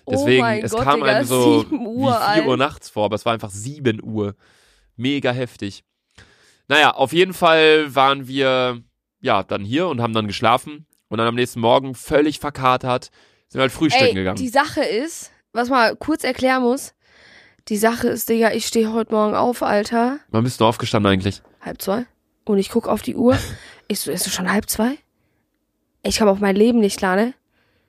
Oh 0.05 0.11
Deswegen, 0.11 0.41
mein 0.41 0.63
es 0.63 0.71
Gott, 0.71 0.83
kam 0.83 1.01
Digga, 1.01 1.11
einem 1.17 1.25
so 1.25 1.63
7 1.63 1.85
Uhr, 1.85 2.11
wie 2.11 2.17
4 2.17 2.21
Alter. 2.21 2.47
Uhr 2.47 2.57
nachts 2.57 2.89
vor, 2.89 3.05
aber 3.05 3.15
es 3.15 3.25
war 3.25 3.33
einfach 3.33 3.49
7 3.49 4.01
Uhr. 4.01 4.35
Mega 4.95 5.31
heftig. 5.31 5.83
Naja, 6.69 6.91
auf 6.91 7.11
jeden 7.11 7.33
Fall 7.33 7.93
waren 7.93 8.27
wir, 8.27 8.81
ja, 9.19 9.43
dann 9.43 9.65
hier 9.65 9.87
und 9.87 10.01
haben 10.01 10.13
dann 10.13 10.27
geschlafen. 10.27 10.85
Und 11.09 11.17
dann 11.17 11.27
am 11.27 11.35
nächsten 11.35 11.59
Morgen 11.59 11.95
völlig 11.95 12.39
verkatert, 12.39 13.09
sind 13.49 13.61
halt 13.61 13.71
frühstücken 13.71 14.05
Ey, 14.07 14.13
gegangen. 14.13 14.37
die 14.37 14.49
Sache 14.49 14.81
ist, 14.83 15.31
was 15.53 15.69
man 15.69 15.97
kurz 15.99 16.23
erklären 16.23 16.63
muss. 16.63 16.93
Die 17.67 17.77
Sache 17.77 18.07
ist, 18.07 18.29
Digga, 18.29 18.51
ich 18.51 18.65
stehe 18.65 18.91
heute 18.93 19.13
Morgen 19.13 19.35
auf, 19.35 19.61
Alter. 19.61 20.19
Wann 20.29 20.43
bist 20.43 20.59
du 20.59 20.65
aufgestanden 20.65 21.11
eigentlich? 21.11 21.41
Halb 21.61 21.81
zwei. 21.81 22.05
Und 22.45 22.57
ich 22.57 22.69
guck 22.69 22.87
auf 22.87 23.01
die 23.01 23.15
Uhr. 23.15 23.37
Ich 23.91 24.01
so, 24.01 24.11
ist 24.11 24.27
es 24.27 24.35
schon 24.35 24.51
halb 24.51 24.69
zwei? 24.69 24.99
Ich 26.03 26.17
kam 26.17 26.27
auf 26.27 26.39
mein 26.39 26.55
Leben 26.55 26.79
nicht 26.79 26.99
klar, 26.99 27.15
ne? 27.15 27.33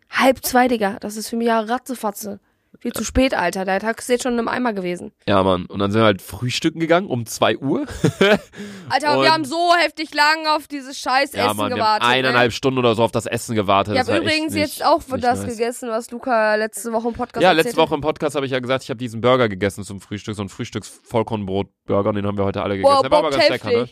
Halb 0.08 0.42
zwei, 0.42 0.66
Digga. 0.66 0.96
Das 0.98 1.18
ist 1.18 1.28
für 1.28 1.36
mich 1.36 1.48
ja 1.48 1.60
Ratzefatze. 1.60 2.40
Viel 2.80 2.94
zu 2.94 3.04
spät, 3.04 3.34
Alter. 3.34 3.66
Der 3.66 3.78
Tag 3.78 3.98
ist 3.98 4.08
jetzt 4.08 4.22
schon 4.22 4.38
im 4.38 4.48
Eimer 4.48 4.72
gewesen. 4.72 5.12
Ja, 5.28 5.42
Mann. 5.42 5.66
Und 5.66 5.80
dann 5.80 5.92
sind 5.92 6.00
wir 6.00 6.06
halt 6.06 6.22
frühstücken 6.22 6.80
gegangen 6.80 7.08
um 7.08 7.26
2 7.26 7.58
Uhr. 7.58 7.80
Alter, 8.88 9.18
und 9.18 9.22
wir 9.22 9.32
haben 9.32 9.44
so 9.44 9.74
heftig 9.78 10.14
lang 10.14 10.46
auf 10.56 10.66
dieses 10.66 10.98
scheiß 10.98 11.32
ja, 11.34 11.46
Essen 11.46 11.58
Mann, 11.58 11.68
wir 11.68 11.74
haben 11.74 11.98
gewartet. 11.98 12.08
eineinhalb 12.08 12.48
ne? 12.48 12.52
Stunden 12.52 12.78
oder 12.78 12.94
so 12.94 13.02
auf 13.02 13.12
das 13.12 13.26
Essen 13.26 13.54
gewartet. 13.54 13.94
Ich 13.94 14.00
habe 14.00 14.16
übrigens 14.16 14.54
nicht, 14.54 14.78
jetzt 14.78 14.84
auch 14.84 15.02
das 15.18 15.42
nice. 15.42 15.58
gegessen, 15.58 15.90
was 15.90 16.10
Luca 16.10 16.54
letzte 16.54 16.90
Woche 16.92 17.08
im 17.08 17.14
Podcast 17.14 17.42
Ja, 17.42 17.50
erzählt 17.50 17.66
letzte 17.66 17.80
Woche 17.82 17.94
im 17.94 18.00
Podcast 18.00 18.34
habe 18.34 18.46
ich 18.46 18.52
ja 18.52 18.60
gesagt, 18.60 18.84
ich 18.84 18.88
habe 18.88 18.98
diesen 18.98 19.20
Burger 19.20 19.50
gegessen 19.50 19.84
zum 19.84 20.00
Frühstück, 20.00 20.34
so 20.34 20.42
ein 20.42 20.48
Frühstücks-Vollkornbrot-Burger, 20.48 22.08
und 22.08 22.14
den 22.14 22.26
haben 22.26 22.38
wir 22.38 22.44
heute 22.44 22.62
alle 22.62 22.76
gegessen. 22.76 22.94
Boah, 22.94 23.02
Der 23.02 23.10
war 23.10 23.18
aber 23.18 23.30
ganz 23.30 23.48
lecker, 23.48 23.70
ne? 23.70 23.88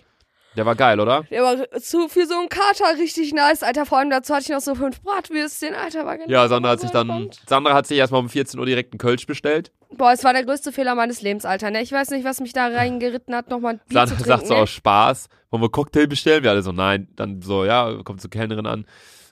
Der 0.56 0.66
war 0.66 0.74
geil, 0.74 0.98
oder? 0.98 1.24
Der 1.30 1.42
war 1.42 1.70
zu, 1.80 2.08
für 2.08 2.26
so 2.26 2.34
einen 2.34 2.48
Kater 2.48 2.98
richtig 2.98 3.32
nice, 3.32 3.62
Alter. 3.62 3.86
Vor 3.86 3.98
allem 3.98 4.10
dazu 4.10 4.34
hatte 4.34 4.44
ich 4.44 4.48
noch 4.48 4.60
so 4.60 4.74
fünf 4.74 5.00
Bratwürstchen, 5.02 5.74
Alter. 5.74 6.04
War 6.04 6.16
genau 6.18 6.30
Ja, 6.30 6.48
Sandra 6.48 6.70
hat 6.70 6.80
sich 6.80 6.90
dann, 6.90 7.08
entspannt. 7.08 7.40
Sandra 7.48 7.74
hat 7.74 7.86
sich 7.86 7.98
erstmal 7.98 8.20
um 8.20 8.28
14 8.28 8.58
Uhr 8.58 8.66
direkt 8.66 8.92
einen 8.92 8.98
Kölsch 8.98 9.26
bestellt. 9.26 9.70
Boah, 9.90 10.12
es 10.12 10.24
war 10.24 10.32
der 10.32 10.44
größte 10.44 10.72
Fehler 10.72 10.94
meines 10.94 11.22
Lebens, 11.22 11.44
Alter. 11.44 11.70
Ne? 11.70 11.82
Ich 11.82 11.92
weiß 11.92 12.10
nicht, 12.10 12.24
was 12.24 12.40
mich 12.40 12.52
da 12.52 12.66
reingeritten 12.66 13.34
hat, 13.34 13.50
nochmal 13.50 13.74
ein 13.74 13.80
Bier 13.88 13.94
Sandra 14.06 14.16
zu 14.16 14.24
sagt 14.24 14.28
trinken. 14.28 14.46
so 14.48 14.54
ne? 14.54 14.60
aus 14.60 14.70
Spaß, 14.70 15.28
wollen 15.50 15.62
wir 15.62 15.70
Cocktail 15.70 16.06
bestellen? 16.06 16.42
Wir 16.42 16.50
alle 16.50 16.62
so, 16.62 16.72
nein. 16.72 17.08
Dann 17.16 17.40
so, 17.40 17.64
ja, 17.64 18.02
kommt 18.04 18.20
zur 18.20 18.30
Kellnerin 18.30 18.66
an. 18.66 18.84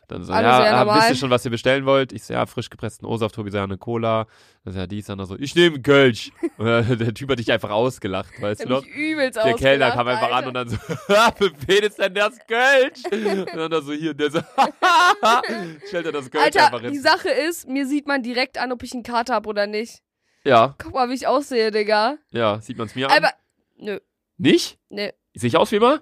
Dann 0.09 0.23
so, 0.23 0.33
Alles 0.33 0.47
ja, 0.47 0.83
ah, 0.87 0.97
wisst 0.99 1.11
ihr 1.11 1.16
schon, 1.16 1.31
was 1.31 1.45
ihr 1.45 1.51
bestellen 1.51 1.85
wollt? 1.85 2.12
Ich 2.12 2.23
so, 2.25 2.33
ja, 2.35 2.47
frisch 2.47 2.71
gepressten 2.71 3.07
O-Saft, 3.07 3.35
Tobi 3.35 3.51
sagt 3.51 3.64
eine 3.64 3.77
Cola. 3.77 4.27
Dann 4.64 4.75
so, 4.75 4.79
ja, 4.81 4.87
dies, 4.87 5.07
dann 5.07 5.25
so, 5.27 5.37
ich 5.37 5.55
nehme 5.57 5.75
einen 5.75 5.83
Kölsch. 5.83 6.31
Und 6.59 6.66
dann, 6.66 6.99
der 6.99 7.12
Typ 7.12 7.31
hat 7.31 7.38
dich 7.40 7.51
einfach 7.51 7.71
ausgelacht, 7.71 8.40
weißt 8.40 8.64
du 8.64 8.69
noch? 8.69 8.85
übelst 8.87 9.37
Der 9.37 9.55
Kellner 9.55 9.90
kam 9.90 10.07
einfach 10.07 10.31
Alter. 10.31 10.37
an 10.37 10.47
und 10.49 10.55
dann 10.55 10.69
so, 10.69 10.77
für 11.37 11.51
wen 11.66 11.83
ist 11.83 11.99
denn 11.99 12.14
das 12.14 12.38
Kölsch? 12.47 13.03
Und 13.51 13.57
dann 13.57 13.71
da 13.71 13.81
so 13.83 13.92
hier, 13.92 14.14
der 14.14 14.31
so, 14.31 14.40
stellt 15.88 16.07
er 16.07 16.12
das 16.12 16.31
Kölsch 16.31 16.45
Alter, 16.45 16.66
einfach 16.66 16.81
die 16.81 16.90
hin. 16.90 17.03
Sache 17.03 17.29
ist, 17.29 17.69
mir 17.69 17.87
sieht 17.87 18.07
man 18.07 18.23
direkt 18.23 18.59
an, 18.59 18.73
ob 18.73 18.83
ich 18.83 18.92
einen 18.92 19.03
Kater 19.03 19.35
hab 19.35 19.47
oder 19.47 19.66
nicht. 19.66 20.03
Ja, 20.45 20.77
Guck 20.79 20.95
mal, 20.95 21.09
wie 21.09 21.14
ich 21.14 21.27
aussehe, 21.27 21.71
Digga. 21.73 22.19
ja, 22.31 22.61
sieht 22.61 22.79
man 22.79 22.87
es 22.87 22.95
mir 22.95 23.11
an? 23.11 23.16
Aber, 23.16 23.31
nö, 23.77 23.99
Nicht? 24.38 24.79
nö. 24.88 25.09
Sehe 25.35 25.49
ich 25.49 25.57
aus 25.57 25.73
wie 25.73 25.77
immer? 25.77 26.01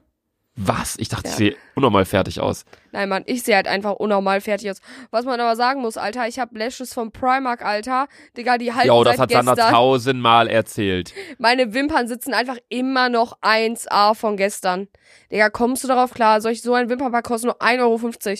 Was? 0.56 0.96
Ich 0.98 1.08
dachte, 1.08 1.24
ich 1.26 1.32
Ja. 1.32 1.36
sehe 1.36 1.56
unnormal 1.74 2.04
fertig 2.04 2.40
aus. 2.40 2.64
Nein, 2.92 3.08
Mann, 3.08 3.24
ich 3.26 3.42
sehe 3.42 3.56
halt 3.56 3.66
einfach 3.66 3.94
unnormal 3.94 4.40
fertig 4.40 4.70
aus. 4.70 4.80
Was 5.10 5.24
man 5.24 5.40
aber 5.40 5.56
sagen 5.56 5.80
muss, 5.80 5.96
Alter, 5.96 6.28
ich 6.28 6.38
habe 6.38 6.56
Lashes 6.56 6.94
vom 6.94 7.10
Primark, 7.10 7.64
Alter. 7.64 8.06
Digga, 8.36 8.56
die 8.56 8.72
halten 8.72 8.86
Ja, 8.86 9.02
das 9.02 9.18
hat 9.18 9.32
Sander 9.32 9.56
tausendmal 9.56 10.48
erzählt. 10.48 11.12
Meine 11.38 11.74
Wimpern 11.74 12.06
sitzen 12.06 12.34
einfach 12.34 12.58
immer 12.68 13.08
noch 13.08 13.36
1A 13.42 14.14
von 14.14 14.36
gestern. 14.36 14.86
Digga, 15.32 15.50
kommst 15.50 15.82
du 15.82 15.88
darauf 15.88 16.14
klar? 16.14 16.40
Solch 16.40 16.62
so 16.62 16.74
ein 16.74 16.88
Wimpernpack 16.88 17.24
kostet 17.24 17.46
nur 17.46 17.60
1,50 17.60 17.80
Euro. 17.80 18.38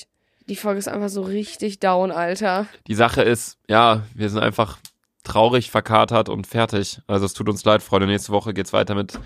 Die 0.48 0.56
Folge 0.56 0.78
ist 0.78 0.88
einfach 0.88 1.08
so 1.08 1.22
richtig 1.22 1.80
down, 1.80 2.12
Alter. 2.12 2.66
Die 2.86 2.94
Sache 2.94 3.22
ist, 3.22 3.58
ja, 3.68 4.02
wir 4.14 4.28
sind 4.28 4.40
einfach 4.40 4.78
traurig, 5.24 5.70
verkatert 5.70 6.28
und 6.28 6.46
fertig. 6.46 7.00
Also 7.08 7.26
es 7.26 7.32
tut 7.32 7.48
uns 7.48 7.64
leid, 7.64 7.82
Freunde. 7.82 8.06
Nächste 8.06 8.30
Woche 8.30 8.52
geht's 8.54 8.72
weiter 8.72 8.94
mit 8.94 9.18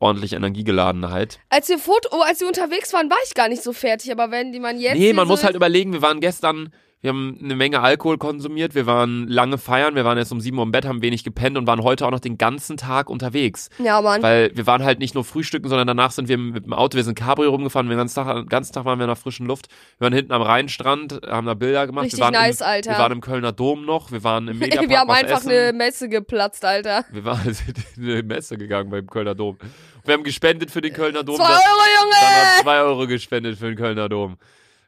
ordentlich 0.00 0.32
Energiegeladenheit. 0.32 1.40
Als 1.48 1.68
wir 1.68 1.78
Foto, 1.78 2.08
oh, 2.12 2.22
als 2.22 2.40
wir 2.40 2.46
unterwegs 2.46 2.92
waren, 2.92 3.10
war 3.10 3.18
ich 3.26 3.34
gar 3.34 3.48
nicht 3.48 3.62
so 3.62 3.72
fertig, 3.72 4.12
aber 4.12 4.30
wenn 4.30 4.52
die 4.52 4.60
man 4.60 4.78
jetzt. 4.78 4.98
nee, 4.98 5.12
man 5.12 5.28
muss 5.28 5.44
halt 5.44 5.56
überlegen, 5.56 5.92
wir 5.92 6.02
waren 6.02 6.20
gestern, 6.20 6.72
wir 7.00 7.10
haben 7.10 7.38
eine 7.42 7.54
Menge 7.54 7.80
Alkohol 7.80 8.18
konsumiert, 8.18 8.74
wir 8.74 8.86
waren 8.86 9.28
lange 9.28 9.56
feiern, 9.56 9.94
wir 9.94 10.04
waren 10.04 10.18
erst 10.18 10.32
um 10.32 10.40
7 10.40 10.56
Uhr 10.58 10.64
im 10.64 10.72
Bett, 10.72 10.84
haben 10.84 11.00
wenig 11.00 11.22
gepennt 11.22 11.56
und 11.56 11.66
waren 11.66 11.82
heute 11.84 12.04
auch 12.06 12.10
noch 12.10 12.18
den 12.18 12.38
ganzen 12.38 12.76
Tag 12.76 13.08
unterwegs. 13.08 13.70
Ja, 13.78 14.00
Mann. 14.00 14.20
Weil 14.20 14.50
wir 14.54 14.66
waren 14.66 14.82
halt 14.82 14.98
nicht 14.98 15.14
nur 15.14 15.24
frühstücken, 15.24 15.68
sondern 15.68 15.86
danach 15.86 16.10
sind 16.10 16.28
wir 16.28 16.36
mit 16.36 16.66
dem 16.66 16.72
Auto, 16.72 16.96
wir 16.96 17.04
sind 17.04 17.16
Cabrio 17.16 17.50
rumgefahren, 17.50 17.88
den 17.88 17.98
ganzen 17.98 18.16
Tag, 18.16 18.34
den 18.34 18.46
ganzen 18.46 18.72
Tag 18.72 18.84
waren 18.84 18.98
wir 18.98 19.04
in 19.04 19.08
der 19.08 19.16
frischen 19.16 19.46
Luft. 19.46 19.68
Wir 19.98 20.06
waren 20.06 20.12
hinten 20.12 20.32
am 20.32 20.42
Rheinstrand, 20.42 21.20
haben 21.24 21.46
da 21.46 21.54
Bilder 21.54 21.86
gemacht. 21.86 22.06
Richtig 22.06 22.18
wir 22.18 22.24
waren 22.24 22.34
nice, 22.34 22.60
im, 22.60 22.66
Alter. 22.66 22.90
Wir 22.90 22.98
waren 22.98 23.12
im 23.12 23.20
Kölner 23.20 23.52
Dom 23.52 23.84
noch, 23.84 24.10
wir 24.10 24.24
waren 24.24 24.48
im 24.48 24.58
Mediapark 24.58 24.90
wir 24.90 24.98
haben 24.98 25.10
einfach 25.10 25.38
essen. 25.38 25.50
eine 25.50 25.72
Messe 25.72 26.08
geplatzt, 26.08 26.64
Alter. 26.64 27.04
Wir 27.12 27.24
waren 27.24 27.56
in 27.96 28.04
eine 28.10 28.22
Messe 28.24 28.58
gegangen 28.58 28.90
beim 28.90 29.06
Kölner 29.06 29.36
Dom. 29.36 29.56
Wir 30.04 30.14
haben 30.14 30.24
gespendet 30.24 30.70
für 30.70 30.80
den 30.80 30.92
Kölner 30.92 31.22
Dom. 31.22 31.36
Zwei 31.36 31.44
Euro, 31.44 31.52
Dann 31.52 32.30
hat 32.30 32.42
Junge! 32.42 32.62
zwei 32.62 32.80
Euro 32.80 33.06
gespendet 33.06 33.58
für 33.58 33.66
den 33.66 33.76
Kölner 33.76 34.08
Dom. 34.08 34.36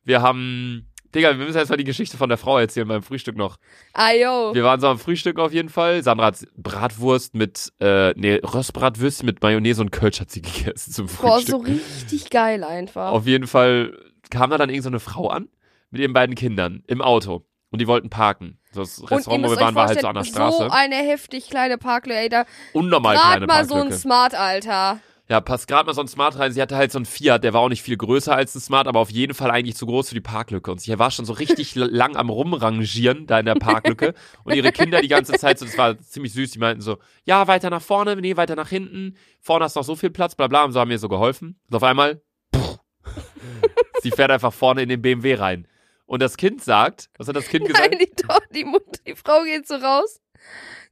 Wir 0.03 0.23
haben, 0.23 0.87
Digga, 1.15 1.37
wir 1.37 1.45
müssen 1.45 1.59
erstmal 1.59 1.77
die 1.77 1.85
Geschichte 1.85 2.17
von 2.17 2.29
der 2.29 2.39
Frau 2.39 2.59
erzählen 2.59 2.87
beim 2.87 3.03
Frühstück 3.03 3.37
noch. 3.37 3.57
Ayo. 3.95 4.55
Wir 4.55 4.63
waren 4.63 4.81
so 4.81 4.87
am 4.87 4.99
Frühstück 4.99 5.39
auf 5.39 5.53
jeden 5.53 5.69
Fall. 5.69 6.03
Sandra 6.03 6.27
hat 6.27 6.47
Bratwurst 6.57 7.35
mit, 7.35 7.73
äh, 7.81 8.13
nee, 8.17 8.37
Röstbratwürstchen 8.37 9.27
mit 9.27 9.43
Mayonnaise 9.43 9.81
und 9.81 9.91
Kölsch 9.91 10.21
hat 10.21 10.31
sie 10.31 10.43
gegessen 10.43 10.93
zum 10.93 11.07
Boah, 11.07 11.35
Frühstück. 11.37 11.51
so 11.51 11.57
richtig 11.59 12.31
geil 12.31 12.63
einfach. 12.63 13.11
Auf 13.11 13.27
jeden 13.27 13.49
Fall 13.49 13.99
kam 14.31 14.51
da 14.51 14.59
dann 14.59 14.71
irgend 14.71 14.85
so 14.85 14.91
eine 14.91 15.01
Frau 15.01 15.29
an 15.29 15.49
mit 15.91 16.01
ihren 16.01 16.13
beiden 16.13 16.37
Kindern 16.37 16.85
im 16.87 17.03
Auto. 17.03 17.45
Und 17.73 17.81
die 17.81 17.87
wollten 17.87 18.11
parken. 18.11 18.59
So 18.73 18.81
Das 18.81 18.99
Und 18.99 19.11
Restaurant, 19.11 19.45
wo 19.45 19.51
wir 19.51 19.61
waren, 19.61 19.75
war 19.75 19.87
halt 19.89 20.01
so 20.01 20.09
an 20.09 20.15
der 20.15 20.25
Straße. 20.25 20.59
So 20.59 20.69
eine 20.71 20.97
heftig 20.97 21.49
kleine 21.51 21.79
Parklücke, 21.79 22.19
ey. 22.19 22.29
Da 22.29 22.45
Unnormal 22.73 23.17
kleine 23.17 23.47
mal 23.47 23.65
so 23.65 23.75
ein 23.75 23.81
Parklücke. 23.81 23.99
Smart, 24.01 24.35
Alter. 24.35 25.01
Ja, 25.31 25.41
passt 25.41 25.69
gerade 25.69 25.87
mal 25.87 25.95
so 25.95 26.01
ein 26.01 26.09
Smart 26.09 26.37
rein. 26.41 26.51
Sie 26.51 26.61
hatte 26.61 26.75
halt 26.77 26.91
so 26.91 26.99
ein 26.99 27.05
Fiat, 27.07 27.45
der 27.45 27.53
war 27.53 27.61
auch 27.61 27.69
nicht 27.69 27.83
viel 27.83 27.97
größer 27.97 28.35
als 28.35 28.53
ein 28.57 28.61
Smart, 28.61 28.89
aber 28.89 28.99
auf 28.99 29.11
jeden 29.13 29.33
Fall 29.33 29.53
eigentlich 29.53 29.77
zu 29.77 29.87
groß 29.87 30.09
für 30.09 30.17
die 30.17 30.21
Parklücke. 30.21 30.73
Und 30.73 30.81
sie 30.81 30.99
war 30.99 31.13
schon 31.13 31.25
so 31.25 31.35
richtig 31.35 31.75
lang 31.77 32.17
am 32.17 32.31
Rumrangieren 32.31 33.29
da 33.29 33.39
in 33.39 33.47
der 33.47 33.55
Parklücke. 33.55 34.15
Und 34.43 34.57
ihre 34.57 34.73
Kinder 34.73 35.01
die 35.01 35.07
ganze 35.07 35.35
Zeit 35.35 35.61
so, 35.61 35.67
das 35.67 35.79
war 35.79 35.97
ziemlich 36.01 36.33
süß, 36.33 36.51
die 36.51 36.59
meinten 36.59 36.81
so, 36.81 36.99
ja, 37.23 37.47
weiter 37.47 37.71
nach 37.71 37.81
vorne, 37.81 38.17
nee, 38.17 38.37
weiter 38.37 38.57
nach 38.57 38.69
hinten. 38.71 39.17
Vorne 39.41 39.67
hast 39.67 39.77
noch 39.77 39.85
so 39.85 39.95
viel 39.95 40.11
Platz, 40.11 40.35
bla 40.35 40.49
bla. 40.49 40.65
Und 40.65 40.73
so 40.73 40.81
haben 40.81 40.89
mir 40.89 40.99
so 40.99 41.09
geholfen. 41.09 41.61
Und 41.69 41.77
auf 41.77 41.85
einmal, 41.85 42.23
sie 44.03 44.11
fährt 44.11 44.33
einfach 44.33 44.53
vorne 44.53 44.83
in 44.83 44.89
den 44.89 45.01
BMW 45.01 45.35
rein. 45.35 45.69
Und 46.07 46.23
das 46.23 46.37
Kind 46.39 46.61
sagt, 46.65 47.09
was 47.19 47.29
hat 47.29 47.37
das 47.37 47.47
Kind 47.47 47.67
gesagt? 47.69 47.89
Nein, 47.89 48.01
die, 48.01 48.11
To- 48.21 48.39
die, 48.53 48.65
Mutter, 48.65 49.01
die 49.07 49.15
Frau 49.15 49.45
geht 49.45 49.69
so 49.69 49.75
raus. 49.77 50.21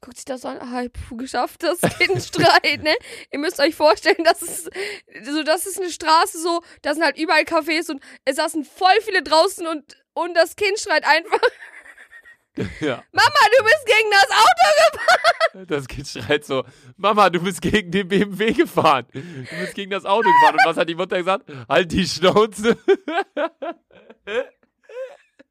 Guckt 0.01 0.17
sich 0.17 0.25
das 0.25 0.45
an, 0.45 0.59
ah, 0.59 0.85
puh, 1.09 1.17
geschafft, 1.17 1.63
das 1.63 1.81
Kind 1.99 2.23
schreit, 2.35 2.83
ne? 2.83 2.95
Ihr 3.33 3.39
müsst 3.39 3.59
euch 3.61 3.75
vorstellen, 3.75 4.23
das 4.25 4.43
ist, 4.43 4.71
so, 5.25 5.43
das 5.43 5.67
ist 5.67 5.81
eine 5.81 5.91
Straße 5.91 6.41
so, 6.41 6.63
da 6.83 6.95
sind 6.95 7.03
halt 7.03 7.19
überall 7.19 7.43
Cafés 7.43 7.91
und 7.91 8.01
es 8.25 8.37
saßen 8.37 8.65
voll 8.65 9.01
viele 9.03 9.23
draußen 9.23 9.67
und, 9.67 9.97
und 10.15 10.35
das 10.35 10.57
Kind 10.57 10.79
schreit 10.79 11.05
einfach, 11.05 11.41
Ja. 12.81 13.03
Mama, 13.13 13.41
du 13.57 13.65
bist 13.65 13.87
gegen 13.87 14.11
das 14.11 14.31
Auto. 14.31 15.65
Das 15.67 15.89
Kind 15.89 16.09
schreit 16.09 16.45
so, 16.45 16.65
Mama, 16.97 17.31
du 17.31 17.41
bist 17.41 17.63
gegen 17.63 17.91
den 17.91 18.09
BMW 18.09 18.53
gefahren. 18.53 19.07
Du 19.13 19.57
bist 19.61 19.75
gegen 19.75 19.91
das 19.91 20.05
Auto 20.05 20.29
gefahren. 20.29 20.57
Und 20.57 20.67
was 20.67 20.77
hat 20.77 20.89
die 20.89 20.95
Mutter 20.95 21.19
gesagt? 21.19 21.51
Halt 21.69 21.93
die 21.93 22.07
Schnauze. 22.07 22.77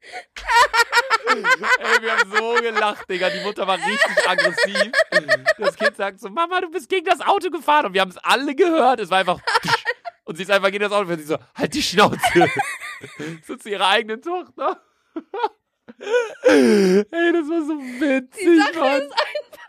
Ey, 1.28 2.02
wir 2.02 2.16
haben 2.16 2.30
so 2.30 2.54
gelacht, 2.54 3.08
Digga. 3.10 3.30
Die 3.30 3.40
Mutter 3.40 3.66
war 3.66 3.76
richtig 3.78 4.28
aggressiv. 4.28 4.92
Das 5.58 5.76
Kind 5.76 5.96
sagt 5.96 6.20
so, 6.20 6.28
Mama, 6.30 6.60
du 6.60 6.70
bist 6.70 6.88
gegen 6.88 7.04
das 7.06 7.20
Auto 7.20 7.50
gefahren. 7.50 7.86
Und 7.86 7.94
wir 7.94 8.00
haben 8.00 8.10
es 8.10 8.18
alle 8.18 8.54
gehört. 8.54 9.00
Es 9.00 9.10
war 9.10 9.18
einfach... 9.18 9.40
Und 10.24 10.36
sie 10.36 10.42
ist 10.42 10.50
einfach 10.50 10.70
gegen 10.70 10.82
das 10.84 10.92
Auto 10.92 11.06
gefahren. 11.06 11.18
Und 11.20 11.26
sie 11.26 11.32
so, 11.34 11.38
halt 11.54 11.74
die 11.74 11.82
Schnauze. 11.82 12.18
So 13.46 13.54
zu 13.54 13.68
ihrer 13.68 13.86
eigenen 13.90 14.20
Tochter. 14.20 14.82
Ey, 16.42 17.04
das 17.32 17.48
war 17.48 17.62
so 17.62 17.78
witzig, 17.78 18.44
Die 18.44 18.58
Sache 18.58 18.78
Mann. 18.80 19.02
ist 19.02 19.12
einfach, 19.12 19.68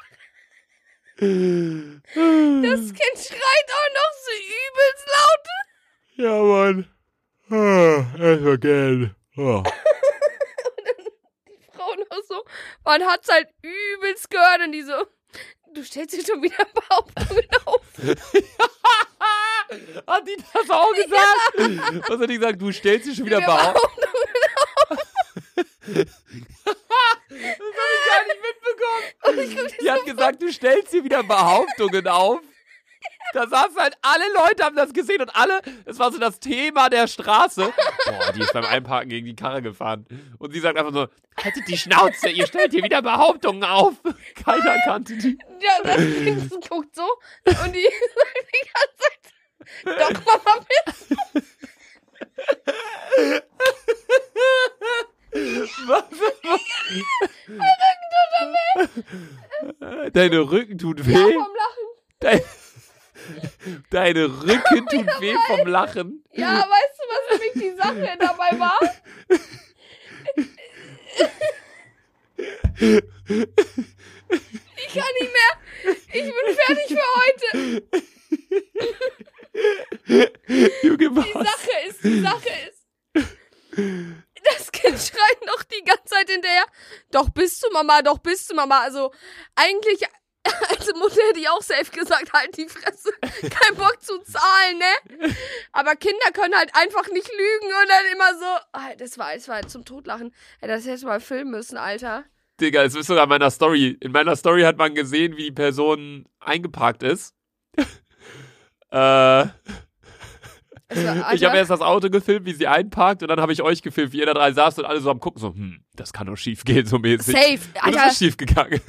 das 1.20 2.80
Kind 2.80 3.18
schreit 3.18 3.70
auch 3.70 3.90
noch 3.94 4.14
so 4.26 4.32
übelst 4.58 5.06
laut. 5.14 5.46
Ja, 6.16 6.36
Mann. 6.42 6.78
Ah, 7.52 8.06
erstmal 8.20 8.58
gern. 8.58 9.16
Oh. 9.38 9.64
Noch 12.10 12.24
so, 12.28 12.44
man 12.84 13.04
hat's 13.04 13.30
halt 13.30 13.48
übelst 13.62 14.30
gehört 14.30 14.62
und 14.66 14.72
die 14.72 14.84
so, 14.84 15.06
du 15.74 15.84
stellst 15.84 16.16
dir 16.18 16.26
schon 16.26 16.42
wieder 16.42 16.66
Behauptungen 16.74 17.46
auf. 17.66 17.82
Hat 20.08 20.28
die 20.28 20.36
das 20.52 20.68
auch 20.72 20.92
gesagt? 20.94 22.10
Was 22.10 22.20
hat 22.20 22.28
die 22.30 22.40
gesagt? 22.40 22.60
Du 22.60 22.72
stellst 22.72 23.06
dich 23.08 23.16
schon 23.16 23.28
wieder 23.28 23.40
Behauptungen. 23.42 24.16
Das 27.30 27.38
habe 27.38 27.38
ich 27.38 28.06
gar 28.08 28.24
nicht 28.26 28.42
mitbekommen. 28.42 29.04
Die 29.82 29.92
hat 29.92 30.04
gesagt, 30.06 30.42
du 30.42 30.52
stellst 30.52 30.90
hier 30.92 31.04
wieder 31.04 31.22
Behauptungen 31.24 32.08
auf. 32.08 32.40
Da 33.34 33.48
saßen 33.48 33.78
halt 33.78 33.96
alle 34.02 34.24
Leute, 34.34 34.64
haben 34.64 34.76
das 34.76 34.92
gesehen 34.94 35.22
und 35.22 35.36
alle, 35.36 35.62
das 35.86 36.00
war 36.00 36.12
so 36.12 36.18
das 36.18 36.40
Thema 36.40 36.90
der 36.90 37.08
Straße. 37.08 37.62
Boah, 38.06 38.32
die 38.34 38.42
ist 38.42 38.54
beim 38.54 38.66
Einparken 38.66 39.10
gegen 39.10 39.26
die 39.28 39.36
Karre 39.36 39.62
gefahren. 39.62 40.06
Und 40.40 40.52
sie 40.52 40.60
sagt 40.60 40.78
einfach 40.78 40.94
so, 40.94 41.08
haltet 41.44 41.68
die 41.68 41.78
Schnauze, 41.78 42.30
ihr 42.30 42.48
stellt 42.48 42.72
hier 42.72 42.84
wieder 42.84 43.02
Behauptungen 43.02 43.64
auf. 43.64 43.94
Keiner 44.44 44.80
kannte 44.84 45.16
die. 45.18 45.38
Ja, 45.60 45.84
das 45.84 45.98
Kind 45.98 46.70
guckt 46.70 46.96
so 46.96 47.08
und 47.64 47.76
die 47.76 47.84
sagt 48.16 48.48
die 48.54 48.70
ganze 48.74 48.98
Zeit, 48.98 50.16
doch, 50.16 50.26
Mama, 50.26 50.66
bitte. 50.86 51.44
Was? 55.88 56.04
Deine 60.14 60.40
Rücken 60.40 60.78
tut 60.78 61.06
weh. 61.06 61.14
vom 61.14 61.24
Lachen. 61.24 61.38
Dein, 61.38 61.59
deine 63.90 64.26
Rücken 64.26 64.86
tut 64.90 65.22
weh 65.22 65.36
vom 65.48 65.68
Lachen. 65.68 66.24
Ja, 66.34 66.58
weißt 66.58 67.00
du, 67.00 67.04
was 67.10 67.22
für 67.28 67.40
mich 67.44 67.54
die 67.54 67.76
Sache 67.76 68.18
dabei 68.20 68.60
war? 68.60 68.80
Ich 74.78 74.94
kann 74.94 75.14
nicht 75.20 75.34
mehr. 75.34 75.52
Ich 76.12 76.24
bin 76.24 76.56
fertig 76.56 76.88
für 76.88 77.08
heute. 77.20 77.48
Junge, 80.84 81.10
Die? 81.10 81.32
Sache 81.34 81.72
ist, 81.88 82.04
die 82.04 82.22
Sache 82.22 82.50
ist. 82.68 82.80
Das 84.44 84.72
Kind 84.72 85.00
schreit 85.00 85.46
noch 85.46 85.64
die 85.64 85.84
ganze 85.84 86.06
Zeit 86.06 86.30
hinterher. 86.30 86.66
Doch 87.12 87.30
bist 87.30 87.64
du 87.64 87.70
Mama, 87.72 88.02
doch 88.02 88.20
bist 88.20 88.50
du 88.50 88.56
Mama. 88.56 88.80
Also 88.80 89.14
eigentlich 89.56 90.02
als 90.70 90.94
Mutter 90.96 91.22
hätte 91.28 91.40
ich 91.40 91.50
auch 91.50 91.62
safe 91.62 91.92
gesagt, 91.92 92.32
halt 92.34 92.56
die 92.58 92.68
Fresse. 92.68 93.12
Kein 93.50 93.76
Bock 93.76 93.98
zu 94.02 94.20
zahlen, 94.20 94.78
ne? 94.78 95.34
Aber 95.72 95.96
Kinder 95.96 96.32
können 96.34 96.56
halt 96.56 96.72
einfach 96.74 97.08
nicht 97.10 97.30
lügen 97.30 97.74
und 97.82 97.90
dann 97.90 98.06
immer 98.14 98.40
so. 98.40 98.66
Ah, 98.74 98.96
das 98.98 99.18
war, 99.18 99.34
das 99.34 99.48
war 99.48 99.68
zum 99.68 99.86
Totlachen. 99.86 100.34
Das 100.62 100.86
hätte 100.86 101.06
mal 101.06 101.20
filmen 101.20 101.52
müssen, 101.52 101.78
Alter. 101.78 102.26
Digga, 102.60 102.84
es 102.84 102.96
ist 102.96 103.08
sogar 103.08 103.24
in 103.24 103.30
meiner 103.30 103.52
Story. 103.52 103.98
In 104.02 104.12
meiner 104.12 104.36
Story 104.36 104.64
hat 104.64 104.78
man 104.78 104.94
gesehen, 104.94 105.38
wie 105.38 105.44
die 105.44 105.52
Person 105.52 106.26
eingeparkt 106.40 107.04
ist. 107.04 107.34
äh, 108.92 109.46
Alter. 110.90 111.34
Ich 111.34 111.44
habe 111.44 111.58
erst 111.58 111.70
das 111.70 111.82
Auto 111.82 112.10
gefilmt, 112.10 112.46
wie 112.46 112.54
sie 112.54 112.68
einparkt 112.68 113.22
und 113.22 113.30
dann 113.30 113.40
habe 113.40 113.54
ich 113.54 113.62
euch 113.62 113.82
gefilmt, 113.82 114.12
wie 114.12 114.20
ihr 114.20 114.26
da 114.26 114.34
drei 114.34 114.52
saßt 114.52 114.80
und 114.80 114.86
alle 114.86 115.00
so 115.02 115.12
am 115.12 115.20
gucken, 115.20 115.40
so, 115.40 115.50
hm, 115.50 115.84
das 115.96 116.14
kann 116.14 116.28
doch 116.28 116.36
schief 116.36 116.64
gehen, 116.66 116.86
so 116.86 116.98
mäßig. 116.98 117.36
Safe. 117.36 117.54
Und 117.54 117.60
es 117.76 117.84
Alter, 117.84 118.08
ist 118.08 118.18
schief 118.18 118.38
gegangen. 118.38 118.82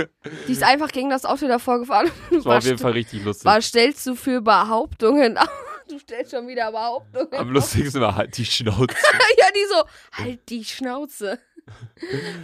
die 0.48 0.52
ist 0.52 0.62
einfach 0.62 0.88
gegen 0.90 1.10
das 1.10 1.24
Auto 1.24 1.46
davor 1.46 1.78
gefahren. 1.80 2.10
Das 2.30 2.44
war 2.44 2.58
auf 2.58 2.64
jeden 2.64 2.78
Fall 2.78 2.92
richtig 2.92 3.24
lustig. 3.24 3.44
Was 3.44 3.66
stellst 3.66 4.06
du 4.06 4.14
für 4.14 4.40
Behauptungen 4.40 5.36
auf? 5.38 5.48
Du 5.90 5.98
stellst 5.98 6.30
schon 6.30 6.46
wieder 6.46 6.70
Behauptungen 6.70 7.34
Am 7.34 7.50
lustigsten 7.50 8.00
war 8.00 8.14
halt 8.14 8.36
die 8.38 8.44
Schnauze. 8.44 8.86
Ja, 9.38 9.46
die 9.52 9.66
so, 9.68 10.22
halt 10.22 10.48
die 10.48 10.64
Schnauze. 10.64 11.40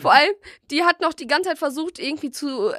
Vor 0.03 0.12
allem, 0.12 0.35
die 0.73 0.83
hat 0.83 1.01
noch 1.01 1.12
die 1.12 1.29
ganze 1.29 1.51
Zeit 1.51 1.59
versucht, 1.59 2.01
irgendwie 2.01 2.33
zu, 2.33 2.73
äh, 2.73 2.77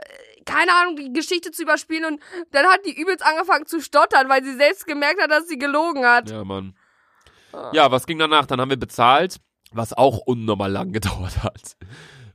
keine 0.47 0.73
Ahnung, 0.73 0.95
die 0.95 1.13
Geschichte 1.13 1.51
zu 1.51 1.61
überspielen 1.63 2.05
und 2.05 2.21
dann 2.51 2.65
hat 2.65 2.79
die 2.85 2.99
übelst 2.99 3.23
angefangen 3.23 3.65
zu 3.67 3.81
stottern, 3.81 4.29
weil 4.29 4.43
sie 4.43 4.55
selbst 4.55 4.87
gemerkt 4.87 5.21
hat, 5.21 5.29
dass 5.29 5.47
sie 5.47 5.59
gelogen 5.59 6.05
hat. 6.05 6.31
Ja, 6.31 6.43
Mann. 6.43 6.75
Ja, 7.73 7.91
was 7.91 8.07
ging 8.07 8.17
danach? 8.19 8.45
Dann 8.45 8.59
haben 8.61 8.69
wir 8.69 8.77
bezahlt, 8.79 9.37
was 9.71 9.93
auch 9.93 10.19
unnormal 10.19 10.71
lang 10.71 10.91
gedauert 10.93 11.43
hat. 11.43 11.77